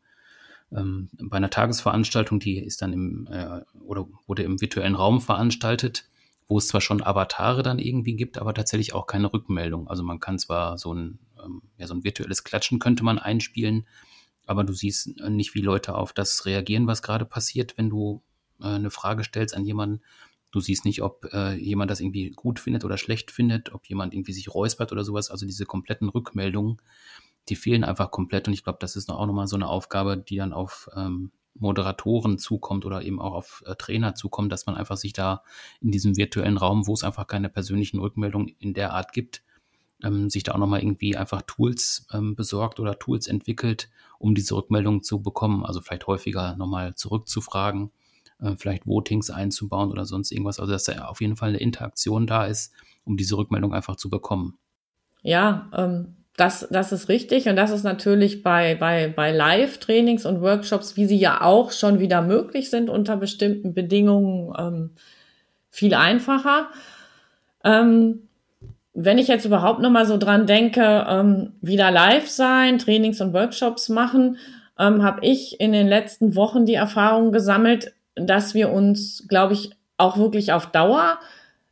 ähm, 0.71 1.09
bei 1.21 1.38
einer 1.38 1.51
Tagesveranstaltung, 1.51 2.39
die 2.39 2.57
ist 2.57 2.81
dann 2.81 2.93
im 2.93 3.27
äh, 3.31 3.61
oder 3.79 4.07
wurde 4.25 4.43
im 4.43 4.59
virtuellen 4.59 4.95
Raum 4.95 5.21
veranstaltet, 5.21 6.05
wo 6.47 6.57
es 6.57 6.67
zwar 6.67 6.81
schon 6.81 7.03
Avatare 7.03 7.61
dann 7.61 7.79
irgendwie 7.79 8.15
gibt, 8.15 8.39
aber 8.39 8.53
tatsächlich 8.53 8.93
auch 8.93 9.05
keine 9.05 9.31
Rückmeldung. 9.31 9.88
Also 9.88 10.03
man 10.03 10.19
kann 10.19 10.39
zwar 10.39 10.77
so 10.79 10.93
ein 10.93 11.19
ähm, 11.43 11.61
ja 11.77 11.86
so 11.86 11.93
ein 11.93 12.03
virtuelles 12.03 12.43
Klatschen 12.43 12.79
könnte 12.79 13.03
man 13.03 13.19
einspielen, 13.19 13.86
aber 14.47 14.63
du 14.63 14.73
siehst 14.73 15.19
nicht, 15.29 15.53
wie 15.53 15.61
Leute 15.61 15.95
auf 15.95 16.13
das 16.13 16.45
reagieren, 16.45 16.88
was 16.88 17.03
gerade 17.03 17.25
passiert, 17.25 17.77
wenn 17.77 17.89
du 17.89 18.23
äh, 18.62 18.66
eine 18.66 18.91
Frage 18.91 19.24
stellst 19.24 19.56
an 19.56 19.66
jemanden 19.66 20.01
Du 20.54 20.60
siehst 20.60 20.86
nicht, 20.86 21.01
ob 21.01 21.26
äh, 21.34 21.56
jemand 21.56 21.89
das 21.89 21.99
irgendwie 21.99 22.30
gut 22.30 22.60
findet 22.60 22.86
oder 22.86 22.99
schlecht 22.99 23.32
findet, 23.32 23.74
ob 23.74 23.88
jemand 23.88 24.14
irgendwie 24.14 24.34
sich 24.34 24.54
räuspert 24.54 24.91
oder 24.91 25.04
sowas. 25.04 25.32
Also 25.32 25.47
diese 25.47 25.66
kompletten 25.66 26.10
Rückmeldungen, 26.10 26.80
die 27.49 27.56
fehlen 27.56 27.84
einfach 27.84 28.12
komplett. 28.12 28.47
Und 28.47 28.54
ich 28.54 28.64
glaube, 28.64 28.78
das 28.80 28.95
ist 28.95 29.10
auch 29.10 29.26
nochmal 29.26 29.47
so 29.47 29.56
eine 29.56 29.68
Aufgabe, 29.68 30.16
die 30.16 30.36
dann 30.36 30.54
auf 30.54 30.89
ähm, 30.95 31.32
Moderatoren 31.56 32.38
zukommt 32.38 32.86
oder 32.86 33.01
eben 33.01 33.20
auch 33.20 33.34
auf 33.34 33.64
äh, 33.66 33.74
Trainer 33.76 34.14
zukommt, 34.14 34.51
dass 34.51 34.68
man 34.68 34.76
einfach 34.76 34.95
sich 34.95 35.14
da 35.14 35.41
in 35.82 35.89
diesem 35.89 36.18
virtuellen 36.18 36.58
Raum, 36.58 36.86
wo 36.86 36.93
es 36.93 37.04
einfach 37.04 37.26
keine 37.26 37.49
persönlichen 37.49 37.97
Rückmeldungen 37.97 38.49
in 38.60 38.76
der 38.76 38.93
Art 38.93 39.12
gibt, 39.12 39.41
ähm, 40.04 40.30
sich 40.30 40.43
da 40.43 40.51
auch 40.51 40.60
nochmal 40.60 40.82
irgendwie 40.82 41.18
einfach 41.18 41.41
Tools 41.41 42.06
ähm, 42.14 42.36
besorgt 42.36 42.80
oder 42.80 42.99
Tools 42.99 43.26
entwickelt, 43.26 43.89
um 44.20 44.36
diese 44.36 44.54
Rückmeldungen 44.54 45.01
zu 45.01 45.24
bekommen. 45.24 45.66
Also 45.66 45.82
vielleicht 45.82 46.06
häufiger 46.06 46.56
nochmal 46.58 46.93
zurückzufragen 46.93 47.89
äh, 48.44 48.56
vielleicht 48.58 48.86
Votings 48.86 49.30
einzubauen 49.30 49.91
oder 49.91 50.06
sonst 50.06 50.32
irgendwas. 50.32 50.60
Also 50.60 50.72
dass 50.72 50.84
da 50.84 51.06
auf 51.06 51.22
jeden 51.22 51.36
Fall 51.36 51.50
eine 51.50 51.60
Interaktion 51.60 52.28
da 52.28 52.46
ist, 52.46 52.74
um 53.06 53.18
diese 53.18 53.38
Rückmeldung 53.38 53.74
einfach 53.74 53.96
zu 53.96 54.10
bekommen. 54.10 54.58
Ja, 55.22 55.70
ähm, 55.76 56.16
das, 56.36 56.68
das 56.72 56.91
ist 56.91 57.10
richtig 57.10 57.48
und 57.48 57.56
das 57.56 57.72
ist 57.72 57.84
natürlich 57.84 58.41
bei, 58.44 58.76
bei, 58.76 59.08
bei 59.08 59.32
Live-Trainings 59.32 60.26
und 60.26 60.41
Workshops, 60.41 60.98
wie 60.98 61.06
sie 61.06 61.18
ja 61.18 61.41
auch 61.41 61.72
schon 61.72 62.00
wieder 62.00 62.22
möglich 62.22 62.70
sind 62.70 62.89
unter 62.89 63.18
bestimmten 63.18 63.74
Bedingungen, 63.74 64.54
ähm, 64.58 64.89
viel 65.70 65.94
einfacher. 65.94 66.70
Ähm, 67.64 68.28
wenn 68.96 69.18
ich 69.18 69.28
jetzt 69.28 69.46
überhaupt 69.46 69.80
noch 69.80 69.89
mal 69.89 70.06
so 70.06 70.18
dran 70.18 70.46
denke, 70.46 71.06
ähm, 71.08 71.54
wieder 71.62 71.91
live 71.91 72.28
sein, 72.28 72.78
Trainings 72.78 73.22
und 73.22 73.34
Workshops 73.34 73.89
machen, 73.89 74.38
ähm, 74.78 75.04
habe 75.04 75.26
ich 75.26 75.60
in 75.60 75.72
den 75.72 75.88
letzten 75.88 76.36
Wochen 76.36 76.66
die 76.66 76.76
Erfahrung 76.76 77.32
gesammelt, 77.32 77.94
dass 78.16 78.53
wir 78.53 78.72
uns, 78.72 79.26
glaube 79.28 79.53
ich, 79.53 79.72
auch 79.97 80.18
wirklich 80.18 80.53
auf 80.53 80.68
Dauer 80.68 81.20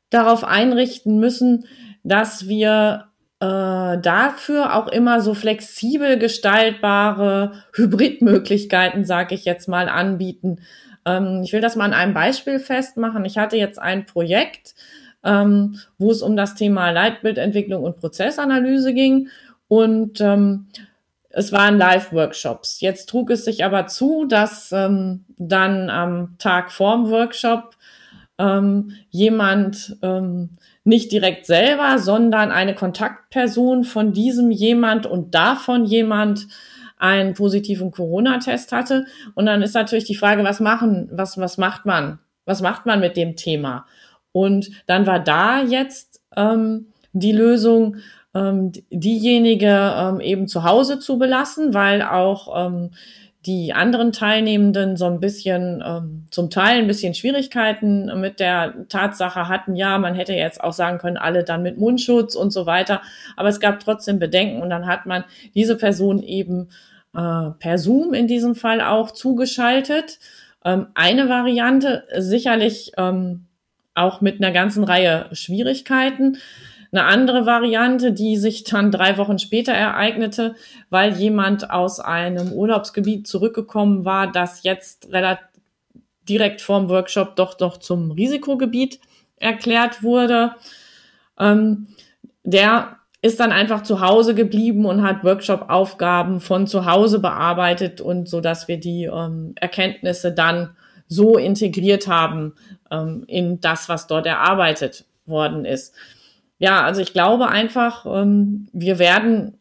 darauf 0.09 0.43
einrichten 0.43 1.19
müssen, 1.19 1.65
dass 2.03 2.47
wir 2.47 3.07
äh, 3.39 3.97
dafür 3.97 4.75
auch 4.75 4.87
immer 4.87 5.21
so 5.21 5.33
flexibel 5.33 6.17
gestaltbare 6.19 7.63
Hybridmöglichkeiten, 7.73 9.05
sage 9.05 9.35
ich 9.35 9.45
jetzt 9.45 9.67
mal, 9.67 9.89
anbieten. 9.89 10.59
Ähm, 11.05 11.41
ich 11.43 11.53
will 11.53 11.61
das 11.61 11.75
mal 11.75 11.85
an 11.85 11.93
einem 11.93 12.13
Beispiel 12.13 12.59
festmachen. 12.59 13.25
Ich 13.25 13.37
hatte 13.37 13.57
jetzt 13.57 13.79
ein 13.79 14.05
Projekt, 14.05 14.75
ähm, 15.23 15.79
wo 15.97 16.11
es 16.11 16.21
um 16.21 16.35
das 16.35 16.55
Thema 16.55 16.91
Leitbildentwicklung 16.91 17.83
und 17.83 17.97
Prozessanalyse 17.97 18.93
ging. 18.93 19.29
Und 19.67 20.21
ähm, 20.21 20.67
es 21.33 21.51
waren 21.51 21.77
Live-Workshops. 21.77 22.81
Jetzt 22.81 23.09
trug 23.09 23.29
es 23.29 23.45
sich 23.45 23.63
aber 23.63 23.87
zu, 23.87 24.25
dass 24.25 24.71
ähm, 24.71 25.25
dann 25.37 25.89
am 25.89 26.35
Tag 26.37 26.71
vorm 26.71 27.09
Workshop 27.09 27.75
ähm, 28.37 28.93
jemand 29.09 29.97
ähm, 30.01 30.51
nicht 30.83 31.11
direkt 31.11 31.45
selber, 31.45 31.99
sondern 31.99 32.51
eine 32.51 32.75
Kontaktperson 32.75 33.83
von 33.83 34.13
diesem 34.13 34.51
jemand 34.51 35.05
und 35.05 35.35
davon 35.35 35.85
jemand 35.85 36.47
einen 36.97 37.33
positiven 37.33 37.91
Corona-Test 37.91 38.71
hatte. 38.71 39.05
Und 39.33 39.45
dann 39.45 39.61
ist 39.61 39.73
natürlich 39.73 40.05
die 40.05 40.15
Frage, 40.15 40.43
was 40.43 40.59
machen, 40.59 41.09
was, 41.11 41.37
was 41.37 41.57
macht 41.57 41.85
man? 41.85 42.19
Was 42.45 42.61
macht 42.61 42.85
man 42.85 42.99
mit 42.99 43.17
dem 43.17 43.35
Thema? 43.35 43.85
Und 44.31 44.69
dann 44.87 45.05
war 45.05 45.19
da 45.19 45.61
jetzt 45.61 46.21
ähm, 46.35 46.87
die 47.13 47.31
Lösung, 47.31 47.97
ähm, 48.33 48.71
diejenige 48.89 49.93
ähm, 49.95 50.19
eben 50.21 50.47
zu 50.47 50.63
Hause 50.63 50.99
zu 50.99 51.17
belassen, 51.17 51.73
weil 51.73 52.01
auch 52.01 52.67
ähm, 52.67 52.91
die 53.45 53.73
anderen 53.73 54.11
Teilnehmenden 54.11 54.97
so 54.97 55.05
ein 55.05 55.19
bisschen, 55.19 55.83
ähm, 55.85 56.27
zum 56.29 56.51
Teil 56.51 56.77
ein 56.77 56.87
bisschen 56.87 57.15
Schwierigkeiten 57.15 58.19
mit 58.19 58.39
der 58.39 58.87
Tatsache 58.87 59.47
hatten, 59.47 59.75
ja, 59.75 59.97
man 59.97 60.13
hätte 60.13 60.33
jetzt 60.33 60.63
auch 60.63 60.73
sagen 60.73 60.99
können, 60.99 61.17
alle 61.17 61.43
dann 61.43 61.63
mit 61.63 61.77
Mundschutz 61.77 62.35
und 62.35 62.51
so 62.51 62.67
weiter. 62.67 63.01
Aber 63.35 63.49
es 63.49 63.59
gab 63.59 63.79
trotzdem 63.79 64.19
Bedenken 64.19 64.61
und 64.61 64.69
dann 64.69 64.85
hat 64.85 65.07
man 65.07 65.23
diese 65.55 65.75
Person 65.75 66.21
eben 66.21 66.69
äh, 67.15 67.49
per 67.57 67.79
Zoom 67.79 68.13
in 68.13 68.27
diesem 68.27 68.53
Fall 68.53 68.79
auch 68.79 69.09
zugeschaltet. 69.09 70.19
Ähm, 70.63 70.87
eine 70.93 71.27
Variante, 71.27 72.03
sicherlich 72.19 72.91
ähm, 72.97 73.45
auch 73.95 74.21
mit 74.21 74.39
einer 74.39 74.51
ganzen 74.51 74.83
Reihe 74.83 75.29
Schwierigkeiten. 75.31 76.37
Eine 76.91 77.05
andere 77.05 77.45
Variante, 77.45 78.11
die 78.11 78.35
sich 78.35 78.65
dann 78.65 78.91
drei 78.91 79.17
Wochen 79.17 79.39
später 79.39 79.71
ereignete, 79.71 80.55
weil 80.89 81.13
jemand 81.13 81.71
aus 81.71 82.01
einem 82.01 82.51
Urlaubsgebiet 82.51 83.27
zurückgekommen 83.27 84.03
war, 84.03 84.29
das 84.31 84.63
jetzt 84.63 85.11
relativ 85.11 85.45
direkt 86.27 86.61
vorm 86.61 86.89
Workshop 86.89 87.35
doch 87.35 87.55
doch 87.55 87.77
zum 87.77 88.11
Risikogebiet 88.11 88.99
erklärt 89.37 90.03
wurde. 90.03 90.55
Ähm, 91.39 91.87
der 92.43 92.97
ist 93.21 93.39
dann 93.39 93.51
einfach 93.51 93.83
zu 93.83 94.01
Hause 94.01 94.33
geblieben 94.33 94.85
und 94.85 95.03
hat 95.03 95.23
Workshop-Aufgaben 95.23 96.39
von 96.39 96.67
zu 96.67 96.85
Hause 96.85 97.19
bearbeitet 97.19 98.01
und 98.01 98.27
so, 98.27 98.41
dass 98.41 98.67
wir 98.67 98.79
die 98.79 99.05
ähm, 99.05 99.53
Erkenntnisse 99.55 100.31
dann 100.31 100.75
so 101.07 101.37
integriert 101.37 102.07
haben 102.07 102.53
ähm, 102.89 103.23
in 103.27 103.59
das, 103.59 103.89
was 103.89 104.07
dort 104.07 104.25
erarbeitet 104.25 105.05
worden 105.25 105.65
ist 105.65 105.93
ja, 106.61 106.83
also 106.83 107.01
ich 107.01 107.11
glaube 107.11 107.47
einfach, 107.47 108.05
ähm, 108.05 108.67
wir 108.71 108.99
werden 108.99 109.57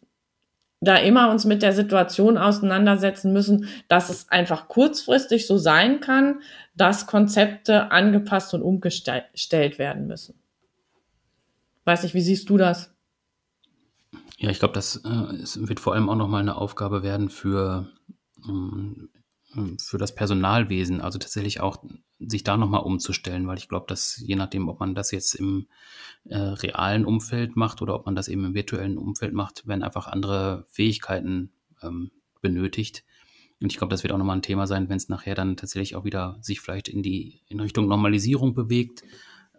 da 0.81 0.97
immer 0.97 1.31
uns 1.31 1.47
mit 1.47 1.63
der 1.63 1.73
Situation 1.73 2.37
auseinandersetzen 2.37 3.33
müssen, 3.33 3.69
dass 3.89 4.11
es 4.11 4.29
einfach 4.29 4.69
kurzfristig 4.69 5.47
so 5.47 5.57
sein 5.57 6.01
kann, 6.01 6.43
dass 6.75 7.07
Konzepte 7.07 7.91
angepasst 7.91 8.53
und 8.53 8.61
umgestellt 8.61 9.79
werden 9.79 10.09
müssen. 10.09 10.35
Weiß 11.87 12.03
nicht, 12.03 12.15
wie 12.15 12.21
siehst 12.21 12.51
du 12.51 12.59
das? 12.59 12.95
Ja, 14.37 14.51
ich 14.51 14.59
glaube, 14.59 14.75
das 14.75 14.97
äh, 14.97 15.69
wird 15.69 15.81
vor 15.81 15.95
allem 15.95 16.11
auch 16.11 16.17
nochmal 16.17 16.43
eine 16.43 16.57
Aufgabe 16.57 17.03
werden 17.03 17.31
für 17.31 17.89
ähm, 18.47 19.09
für 19.79 19.99
das 19.99 20.15
Personalwesen, 20.15 21.01
also 21.01 21.19
tatsächlich 21.19 21.61
auch 21.61 21.83
sich 22.21 22.45
da 22.45 22.57
nochmal 22.57 22.83
umzustellen, 22.83 23.47
weil 23.49 23.59
ich 23.59 23.69
glaube, 23.69 23.87
dass 23.89 24.23
je 24.25 24.37
nachdem, 24.37 24.69
ob 24.69 24.79
man 24.79 24.95
das 24.95 25.11
jetzt 25.11 25.35
im 25.35 25.67
äh, 26.25 26.37
realen 26.37 27.05
Umfeld 27.05 27.57
macht 27.57 27.83
oder 27.83 27.95
ob 27.95 28.07
man 28.07 28.15
das 28.15 28.29
eben 28.29 28.45
im 28.45 28.55
virtuellen 28.55 28.99
Umfeld 28.99 29.33
macht, 29.33 29.67
werden 29.67 29.83
einfach 29.83 30.07
andere 30.07 30.67
Fähigkeiten 30.71 31.53
ähm, 31.83 32.13
benötigt. 32.41 33.05
Und 33.61 33.73
ich 33.73 33.79
glaube, 33.79 33.91
das 33.91 34.03
wird 34.03 34.13
auch 34.13 34.19
nochmal 34.19 34.37
ein 34.37 34.43
Thema 34.43 34.67
sein, 34.67 34.89
wenn 34.89 34.97
es 34.97 35.09
nachher 35.09 35.35
dann 35.35 35.57
tatsächlich 35.57 35.97
auch 35.97 36.05
wieder 36.05 36.39
sich 36.41 36.61
vielleicht 36.61 36.89
in 36.89 37.03
die 37.03 37.43
in 37.49 37.61
Richtung 37.61 37.89
Normalisierung 37.89 38.55
bewegt. 38.55 39.03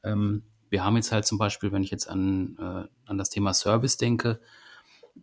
Ähm, 0.03 0.43
wir 0.69 0.85
haben 0.85 0.95
jetzt 0.95 1.11
halt 1.11 1.25
zum 1.25 1.37
Beispiel, 1.37 1.71
wenn 1.71 1.83
ich 1.83 1.91
jetzt 1.91 2.07
an, 2.07 2.55
äh, 2.57 2.87
an 3.05 3.17
das 3.17 3.29
Thema 3.29 3.53
Service 3.53 3.97
denke, 3.97 4.39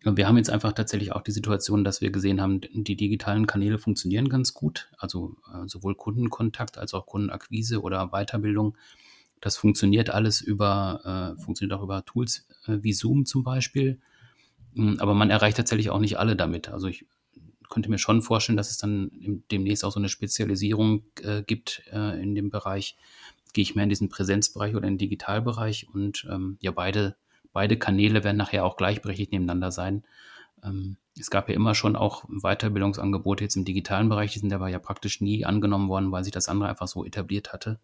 wir 0.02 0.28
haben 0.28 0.36
jetzt 0.36 0.50
einfach 0.50 0.72
tatsächlich 0.72 1.12
auch 1.12 1.22
die 1.22 1.32
Situation, 1.32 1.84
dass 1.84 2.00
wir 2.00 2.10
gesehen 2.10 2.40
haben, 2.40 2.60
die 2.60 2.96
digitalen 2.96 3.46
Kanäle 3.46 3.78
funktionieren 3.78 4.28
ganz 4.28 4.54
gut. 4.54 4.90
Also 4.98 5.36
äh, 5.52 5.66
sowohl 5.66 5.94
Kundenkontakt 5.94 6.78
als 6.78 6.94
auch 6.94 7.06
Kundenakquise 7.06 7.80
oder 7.80 8.08
Weiterbildung. 8.08 8.76
Das 9.40 9.56
funktioniert 9.56 10.10
alles 10.10 10.40
über, 10.40 11.36
äh, 11.36 11.40
funktioniert 11.40 11.78
auch 11.78 11.82
über 11.82 12.04
Tools 12.04 12.46
äh, 12.66 12.78
wie 12.82 12.92
Zoom 12.92 13.26
zum 13.26 13.42
Beispiel. 13.44 14.00
Hm, 14.74 14.98
aber 15.00 15.14
man 15.14 15.30
erreicht 15.30 15.56
tatsächlich 15.56 15.90
auch 15.90 16.00
nicht 16.00 16.18
alle 16.18 16.36
damit. 16.36 16.68
Also 16.68 16.86
ich 16.86 17.06
könnte 17.68 17.90
mir 17.90 17.98
schon 17.98 18.22
vorstellen, 18.22 18.56
dass 18.56 18.70
es 18.70 18.78
dann 18.78 19.42
demnächst 19.50 19.84
auch 19.84 19.92
so 19.92 20.00
eine 20.00 20.08
Spezialisierung 20.08 21.02
äh, 21.22 21.42
gibt 21.42 21.82
äh, 21.92 22.20
in 22.22 22.34
dem 22.34 22.50
Bereich. 22.50 22.96
Gehe 23.52 23.62
ich 23.62 23.74
mehr 23.74 23.84
in 23.84 23.90
diesen 23.90 24.08
Präsenzbereich 24.08 24.74
oder 24.74 24.86
in 24.86 24.94
den 24.94 24.98
Digitalbereich 24.98 25.88
und 25.92 26.26
ähm, 26.30 26.58
ja, 26.60 26.70
beide 26.70 27.16
beide 27.58 27.76
Kanäle 27.76 28.22
werden 28.22 28.36
nachher 28.36 28.64
auch 28.64 28.76
gleichberechtigt 28.76 29.32
nebeneinander 29.32 29.72
sein. 29.72 30.04
Ähm, 30.62 30.96
es 31.18 31.28
gab 31.28 31.48
ja 31.48 31.56
immer 31.56 31.74
schon 31.74 31.96
auch 31.96 32.24
Weiterbildungsangebote 32.28 33.42
jetzt 33.42 33.56
im 33.56 33.64
digitalen 33.64 34.08
Bereich, 34.08 34.32
die 34.32 34.38
sind 34.38 34.52
aber 34.52 34.68
ja 34.68 34.78
praktisch 34.78 35.20
nie 35.20 35.44
angenommen 35.44 35.88
worden, 35.88 36.12
weil 36.12 36.22
sich 36.22 36.32
das 36.32 36.48
andere 36.48 36.68
einfach 36.68 36.86
so 36.86 37.04
etabliert 37.04 37.52
hatte. 37.52 37.80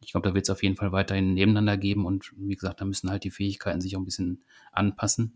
Ich 0.00 0.10
glaube, 0.10 0.28
da 0.28 0.34
wird 0.34 0.46
es 0.46 0.50
auf 0.50 0.64
jeden 0.64 0.74
Fall 0.74 0.90
weiterhin 0.90 1.34
nebeneinander 1.34 1.76
geben 1.76 2.04
und 2.04 2.32
wie 2.36 2.56
gesagt, 2.56 2.80
da 2.80 2.84
müssen 2.84 3.10
halt 3.10 3.22
die 3.22 3.30
Fähigkeiten 3.30 3.80
sich 3.80 3.94
auch 3.94 4.00
ein 4.00 4.06
bisschen 4.06 4.42
anpassen. 4.72 5.34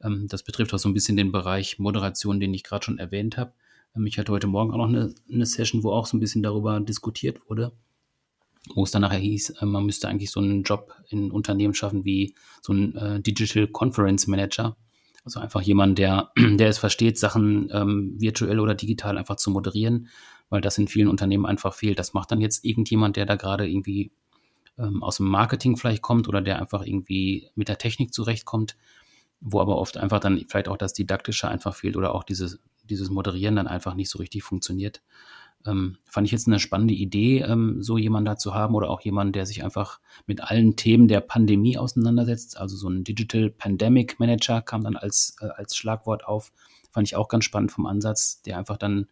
Ähm, 0.00 0.28
das 0.28 0.44
betrifft 0.44 0.72
auch 0.72 0.78
so 0.78 0.88
ein 0.88 0.94
bisschen 0.94 1.16
den 1.16 1.32
Bereich 1.32 1.80
Moderation, 1.80 2.38
den 2.38 2.54
ich 2.54 2.62
gerade 2.62 2.84
schon 2.84 2.98
erwähnt 2.98 3.36
habe. 3.36 3.52
Ähm, 3.96 4.06
ich 4.06 4.16
hatte 4.16 4.30
heute 4.30 4.46
Morgen 4.46 4.70
auch 4.70 4.78
noch 4.78 4.86
eine, 4.86 5.12
eine 5.28 5.46
Session, 5.46 5.82
wo 5.82 5.90
auch 5.90 6.06
so 6.06 6.16
ein 6.16 6.20
bisschen 6.20 6.44
darüber 6.44 6.78
diskutiert 6.78 7.50
wurde 7.50 7.72
wo 8.72 8.84
es 8.84 8.90
dann 8.90 9.02
nachher 9.02 9.18
hieß, 9.18 9.50
äh, 9.60 9.66
man 9.66 9.84
müsste 9.84 10.08
eigentlich 10.08 10.30
so 10.30 10.40
einen 10.40 10.62
Job 10.62 10.94
in 11.08 11.30
Unternehmen 11.30 11.74
schaffen 11.74 12.04
wie 12.04 12.34
so 12.62 12.72
ein 12.72 12.96
äh, 12.96 13.20
Digital 13.20 13.66
Conference 13.66 14.26
Manager. 14.26 14.76
Also 15.24 15.40
einfach 15.40 15.62
jemand, 15.62 15.98
der, 15.98 16.30
der 16.36 16.68
es 16.68 16.78
versteht, 16.78 17.18
Sachen 17.18 17.68
ähm, 17.72 18.14
virtuell 18.18 18.60
oder 18.60 18.74
digital 18.74 19.18
einfach 19.18 19.36
zu 19.36 19.50
moderieren, 19.50 20.08
weil 20.48 20.60
das 20.60 20.78
in 20.78 20.88
vielen 20.88 21.08
Unternehmen 21.08 21.46
einfach 21.46 21.74
fehlt. 21.74 21.98
Das 21.98 22.14
macht 22.14 22.30
dann 22.30 22.40
jetzt 22.40 22.64
irgendjemand, 22.64 23.16
der 23.16 23.26
da 23.26 23.36
gerade 23.36 23.68
irgendwie 23.68 24.12
ähm, 24.78 25.02
aus 25.02 25.18
dem 25.18 25.26
Marketing 25.26 25.76
vielleicht 25.76 26.02
kommt 26.02 26.28
oder 26.28 26.40
der 26.40 26.60
einfach 26.60 26.84
irgendwie 26.84 27.48
mit 27.54 27.68
der 27.68 27.78
Technik 27.78 28.12
zurechtkommt, 28.12 28.76
wo 29.40 29.60
aber 29.60 29.76
oft 29.76 29.96
einfach 29.96 30.20
dann 30.20 30.44
vielleicht 30.48 30.68
auch 30.68 30.76
das 30.76 30.92
Didaktische 30.92 31.48
einfach 31.48 31.74
fehlt 31.74 31.96
oder 31.96 32.14
auch 32.14 32.24
dieses, 32.24 32.60
dieses 32.84 33.10
Moderieren 33.10 33.56
dann 33.56 33.66
einfach 33.66 33.94
nicht 33.94 34.10
so 34.10 34.18
richtig 34.18 34.42
funktioniert. 34.42 35.02
Ähm, 35.66 35.96
fand 36.04 36.26
ich 36.26 36.32
jetzt 36.32 36.46
eine 36.46 36.58
spannende 36.58 36.94
Idee, 36.94 37.40
ähm, 37.40 37.82
so 37.82 37.96
jemanden 37.96 38.26
da 38.26 38.36
zu 38.36 38.54
haben 38.54 38.74
oder 38.74 38.90
auch 38.90 39.00
jemanden, 39.00 39.32
der 39.32 39.46
sich 39.46 39.64
einfach 39.64 40.00
mit 40.26 40.42
allen 40.42 40.76
Themen 40.76 41.08
der 41.08 41.20
Pandemie 41.20 41.78
auseinandersetzt. 41.78 42.58
Also 42.58 42.76
so 42.76 42.88
ein 42.88 43.04
Digital 43.04 43.50
Pandemic 43.50 44.20
Manager 44.20 44.60
kam 44.60 44.84
dann 44.84 44.96
als, 44.96 45.36
äh, 45.40 45.46
als 45.46 45.76
Schlagwort 45.76 46.26
auf. 46.26 46.52
Fand 46.90 47.08
ich 47.08 47.16
auch 47.16 47.28
ganz 47.28 47.44
spannend 47.44 47.72
vom 47.72 47.86
Ansatz, 47.86 48.42
der 48.42 48.58
einfach 48.58 48.76
dann 48.76 49.06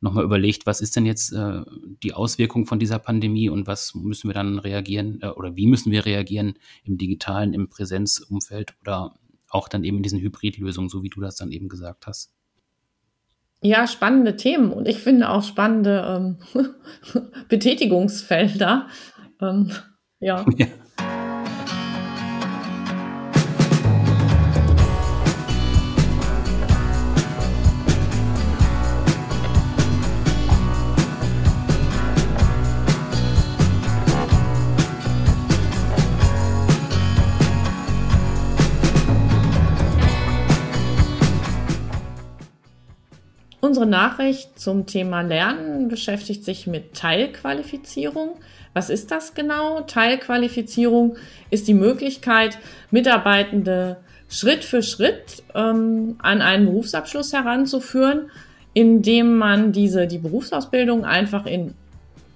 nochmal 0.00 0.24
überlegt, 0.24 0.66
was 0.66 0.80
ist 0.80 0.94
denn 0.96 1.06
jetzt 1.06 1.32
äh, 1.32 1.62
die 2.02 2.12
Auswirkung 2.12 2.66
von 2.66 2.78
dieser 2.78 2.98
Pandemie 2.98 3.48
und 3.48 3.66
was 3.66 3.94
müssen 3.94 4.28
wir 4.28 4.34
dann 4.34 4.58
reagieren 4.58 5.20
äh, 5.22 5.28
oder 5.28 5.56
wie 5.56 5.66
müssen 5.66 5.90
wir 5.90 6.04
reagieren 6.04 6.58
im 6.84 6.98
digitalen, 6.98 7.54
im 7.54 7.68
Präsenzumfeld 7.68 8.76
oder 8.82 9.14
auch 9.48 9.68
dann 9.68 9.84
eben 9.84 9.98
in 9.98 10.02
diesen 10.02 10.20
Hybridlösungen, 10.20 10.90
so 10.90 11.02
wie 11.02 11.08
du 11.08 11.20
das 11.20 11.36
dann 11.36 11.50
eben 11.50 11.68
gesagt 11.68 12.06
hast. 12.06 12.32
Ja, 13.66 13.86
spannende 13.86 14.36
Themen 14.36 14.72
und 14.74 14.86
ich 14.86 14.98
finde 14.98 15.30
auch 15.30 15.42
spannende 15.42 16.36
ähm, 16.54 16.72
Betätigungsfelder. 17.48 18.88
Ähm, 19.40 19.70
ja. 20.20 20.44
ja. 20.58 20.66
Unsere 43.74 43.90
Nachricht 43.90 44.56
zum 44.56 44.86
Thema 44.86 45.22
Lernen 45.22 45.88
beschäftigt 45.88 46.44
sich 46.44 46.68
mit 46.68 46.94
Teilqualifizierung. 46.94 48.36
Was 48.72 48.88
ist 48.88 49.10
das 49.10 49.34
genau? 49.34 49.80
Teilqualifizierung 49.80 51.16
ist 51.50 51.66
die 51.66 51.74
Möglichkeit, 51.74 52.56
Mitarbeitende 52.92 53.96
Schritt 54.28 54.62
für 54.62 54.84
Schritt 54.84 55.42
ähm, 55.56 56.14
an 56.18 56.40
einen 56.40 56.66
Berufsabschluss 56.66 57.32
heranzuführen, 57.32 58.30
indem 58.74 59.34
man 59.34 59.72
diese, 59.72 60.06
die 60.06 60.18
Berufsausbildung 60.18 61.04
einfach 61.04 61.44
in 61.44 61.74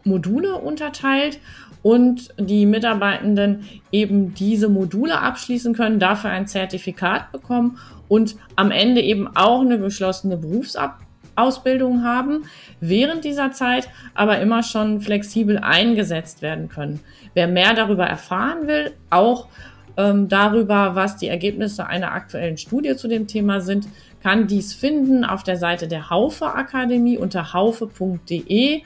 Module 0.02 0.56
unterteilt 0.56 1.38
und 1.84 2.34
die 2.36 2.66
Mitarbeitenden 2.66 3.64
eben 3.92 4.34
diese 4.34 4.68
Module 4.68 5.20
abschließen 5.20 5.72
können, 5.72 6.00
dafür 6.00 6.30
ein 6.30 6.48
Zertifikat 6.48 7.30
bekommen 7.30 7.78
und 8.08 8.34
am 8.56 8.72
Ende 8.72 9.02
eben 9.02 9.28
auch 9.36 9.60
eine 9.60 9.78
geschlossene 9.78 10.36
Berufsab 10.36 10.98
Ausbildung 11.38 12.04
haben, 12.04 12.44
während 12.80 13.24
dieser 13.24 13.52
Zeit 13.52 13.88
aber 14.14 14.40
immer 14.40 14.62
schon 14.62 15.00
flexibel 15.00 15.58
eingesetzt 15.58 16.42
werden 16.42 16.68
können. 16.68 17.00
Wer 17.34 17.48
mehr 17.48 17.74
darüber 17.74 18.06
erfahren 18.06 18.66
will, 18.66 18.92
auch 19.10 19.48
ähm, 19.96 20.28
darüber, 20.28 20.94
was 20.94 21.16
die 21.16 21.28
Ergebnisse 21.28 21.86
einer 21.86 22.12
aktuellen 22.12 22.56
Studie 22.56 22.96
zu 22.96 23.08
dem 23.08 23.26
Thema 23.26 23.60
sind, 23.60 23.88
kann 24.22 24.46
dies 24.46 24.74
finden 24.74 25.24
auf 25.24 25.42
der 25.42 25.56
Seite 25.56 25.88
der 25.88 26.10
Haufe 26.10 26.54
Akademie 26.54 27.18
unter 27.18 27.52
haufe.de 27.52 28.82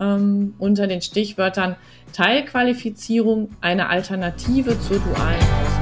ähm, 0.00 0.54
unter 0.58 0.86
den 0.86 1.00
Stichwörtern 1.00 1.76
Teilqualifizierung, 2.12 3.50
eine 3.60 3.88
Alternative 3.88 4.78
zur 4.80 4.98
dualen 4.98 5.40
Ausbildung. 5.40 5.77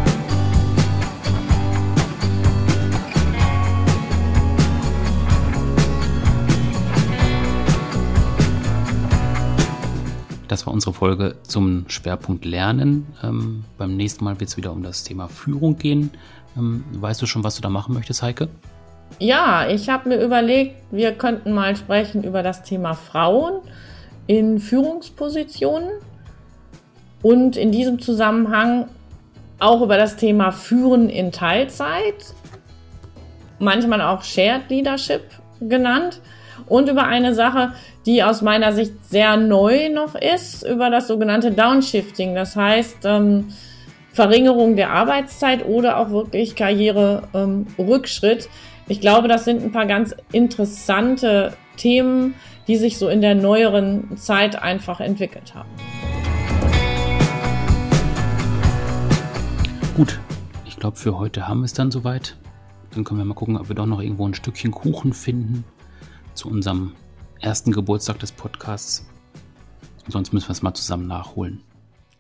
Das 10.57 10.67
war 10.67 10.73
unsere 10.73 10.95
Folge 10.95 11.35
zum 11.43 11.85
Schwerpunkt 11.89 12.47
Lernen. 12.47 13.07
Ähm, 13.23 13.65
beim 13.77 13.95
nächsten 13.95 14.25
Mal 14.25 14.41
wird 14.41 14.49
es 14.49 14.57
wieder 14.57 14.73
um 14.73 14.83
das 14.83 15.05
Thema 15.05 15.29
Führung 15.29 15.77
gehen. 15.77 16.13
Ähm, 16.57 16.83
weißt 16.93 17.21
du 17.21 17.27
schon, 17.27 17.45
was 17.45 17.57
du 17.57 17.61
da 17.61 17.69
machen 17.69 17.93
möchtest, 17.93 18.23
Heike? 18.23 18.49
Ja, 19.19 19.69
ich 19.69 19.91
habe 19.91 20.09
mir 20.09 20.19
überlegt, 20.19 20.77
wir 20.91 21.13
könnten 21.13 21.53
mal 21.53 21.77
sprechen 21.77 22.25
über 22.25 22.43
das 22.43 22.63
Thema 22.63 22.95
Frauen 22.95 23.61
in 24.29 24.59
Führungspositionen 24.59 25.91
und 27.21 27.59
in 27.59 27.71
diesem 27.71 27.99
Zusammenhang 27.99 28.89
auch 29.59 29.83
über 29.83 29.99
das 29.99 30.17
Thema 30.17 30.53
Führen 30.53 31.11
in 31.11 31.33
Teilzeit, 31.33 32.33
manchmal 33.59 34.01
auch 34.01 34.23
Shared 34.23 34.71
Leadership 34.71 35.25
genannt 35.61 36.23
und 36.65 36.89
über 36.89 37.05
eine 37.05 37.35
Sache, 37.35 37.75
die 38.07 38.23
aus 38.23 38.41
meiner 38.41 38.73
Sicht 38.73 38.93
sehr 39.11 39.37
neu 39.37 39.89
noch 39.89 40.15
ist, 40.15 40.63
über 40.63 40.91
das 40.91 41.09
sogenannte 41.09 41.51
Downshifting. 41.51 42.37
Das 42.37 42.55
heißt, 42.55 42.99
ähm, 43.05 43.49
Verringerung 44.13 44.77
der 44.77 44.91
Arbeitszeit 44.93 45.67
oder 45.67 45.99
auch 45.99 46.11
wirklich 46.11 46.55
Karriererückschritt. 46.55 48.45
Ähm, 48.45 48.51
ich 48.87 49.01
glaube, 49.01 49.27
das 49.27 49.45
sind 49.45 49.63
ein 49.63 49.73
paar 49.73 49.87
ganz 49.87 50.15
interessante 50.31 51.53
Themen, 51.77 52.35
die 52.69 52.77
sich 52.77 52.97
so 52.97 53.09
in 53.09 53.21
der 53.21 53.35
neueren 53.35 54.17
Zeit 54.17 54.63
einfach 54.63 55.01
entwickelt 55.01 55.55
haben. 55.57 55.69
Gut, 59.97 60.21
ich 60.65 60.77
glaube, 60.77 60.97
für 60.97 61.19
heute 61.19 61.49
haben 61.49 61.61
wir 61.61 61.65
es 61.65 61.73
dann 61.73 61.91
soweit. 61.91 62.37
Dann 62.95 63.03
können 63.03 63.19
wir 63.19 63.25
mal 63.25 63.35
gucken, 63.35 63.57
ob 63.57 63.69
wir 63.69 63.75
doch 63.75 63.87
noch 63.87 64.01
irgendwo 64.01 64.29
ein 64.29 64.35
Stückchen 64.35 64.71
Kuchen 64.71 65.13
finden 65.13 65.65
zu 66.35 66.49
unserem 66.49 66.93
ersten 67.41 67.73
Geburtstag 67.73 68.19
des 68.19 68.33
Podcasts. 68.33 69.07
Sonst 70.09 70.33
müssen 70.33 70.49
wir 70.49 70.53
es 70.53 70.63
mal 70.63 70.75
zusammen 70.75 71.07
nachholen. 71.07 71.63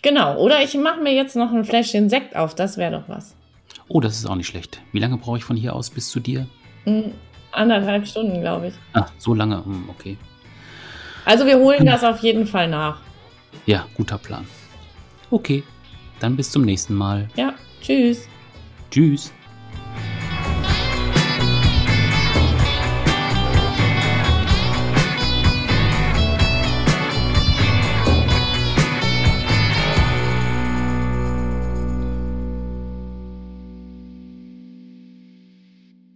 Genau, 0.02 0.38
oder 0.38 0.62
ich 0.62 0.74
mache 0.74 1.00
mir 1.00 1.14
jetzt 1.14 1.36
noch 1.36 1.52
ein 1.52 1.64
Fläschchen 1.64 2.08
Sekt 2.08 2.36
auf, 2.36 2.54
das 2.54 2.76
wäre 2.76 2.92
doch 2.92 3.08
was. 3.08 3.34
Oh, 3.88 4.00
das 4.00 4.16
ist 4.16 4.26
auch 4.26 4.34
nicht 4.34 4.46
schlecht. 4.46 4.80
Wie 4.92 4.98
lange 4.98 5.16
brauche 5.16 5.38
ich 5.38 5.44
von 5.44 5.56
hier 5.56 5.74
aus 5.74 5.90
bis 5.90 6.08
zu 6.08 6.20
dir? 6.20 6.46
Mm, 6.84 7.10
anderthalb 7.52 8.06
Stunden, 8.06 8.40
glaube 8.40 8.68
ich. 8.68 8.74
Ach, 8.92 9.10
so 9.18 9.34
lange, 9.34 9.64
hm, 9.64 9.88
okay. 9.88 10.16
Also 11.24 11.46
wir 11.46 11.58
holen 11.58 11.80
hm. 11.80 11.86
das 11.86 12.04
auf 12.04 12.20
jeden 12.20 12.46
Fall 12.46 12.68
nach. 12.68 13.00
Ja, 13.64 13.86
guter 13.96 14.18
Plan. 14.18 14.46
Okay, 15.30 15.62
dann 16.20 16.36
bis 16.36 16.50
zum 16.50 16.62
nächsten 16.62 16.94
Mal. 16.94 17.28
Ja, 17.36 17.54
tschüss. 17.82 18.28
Tschüss. 18.90 19.32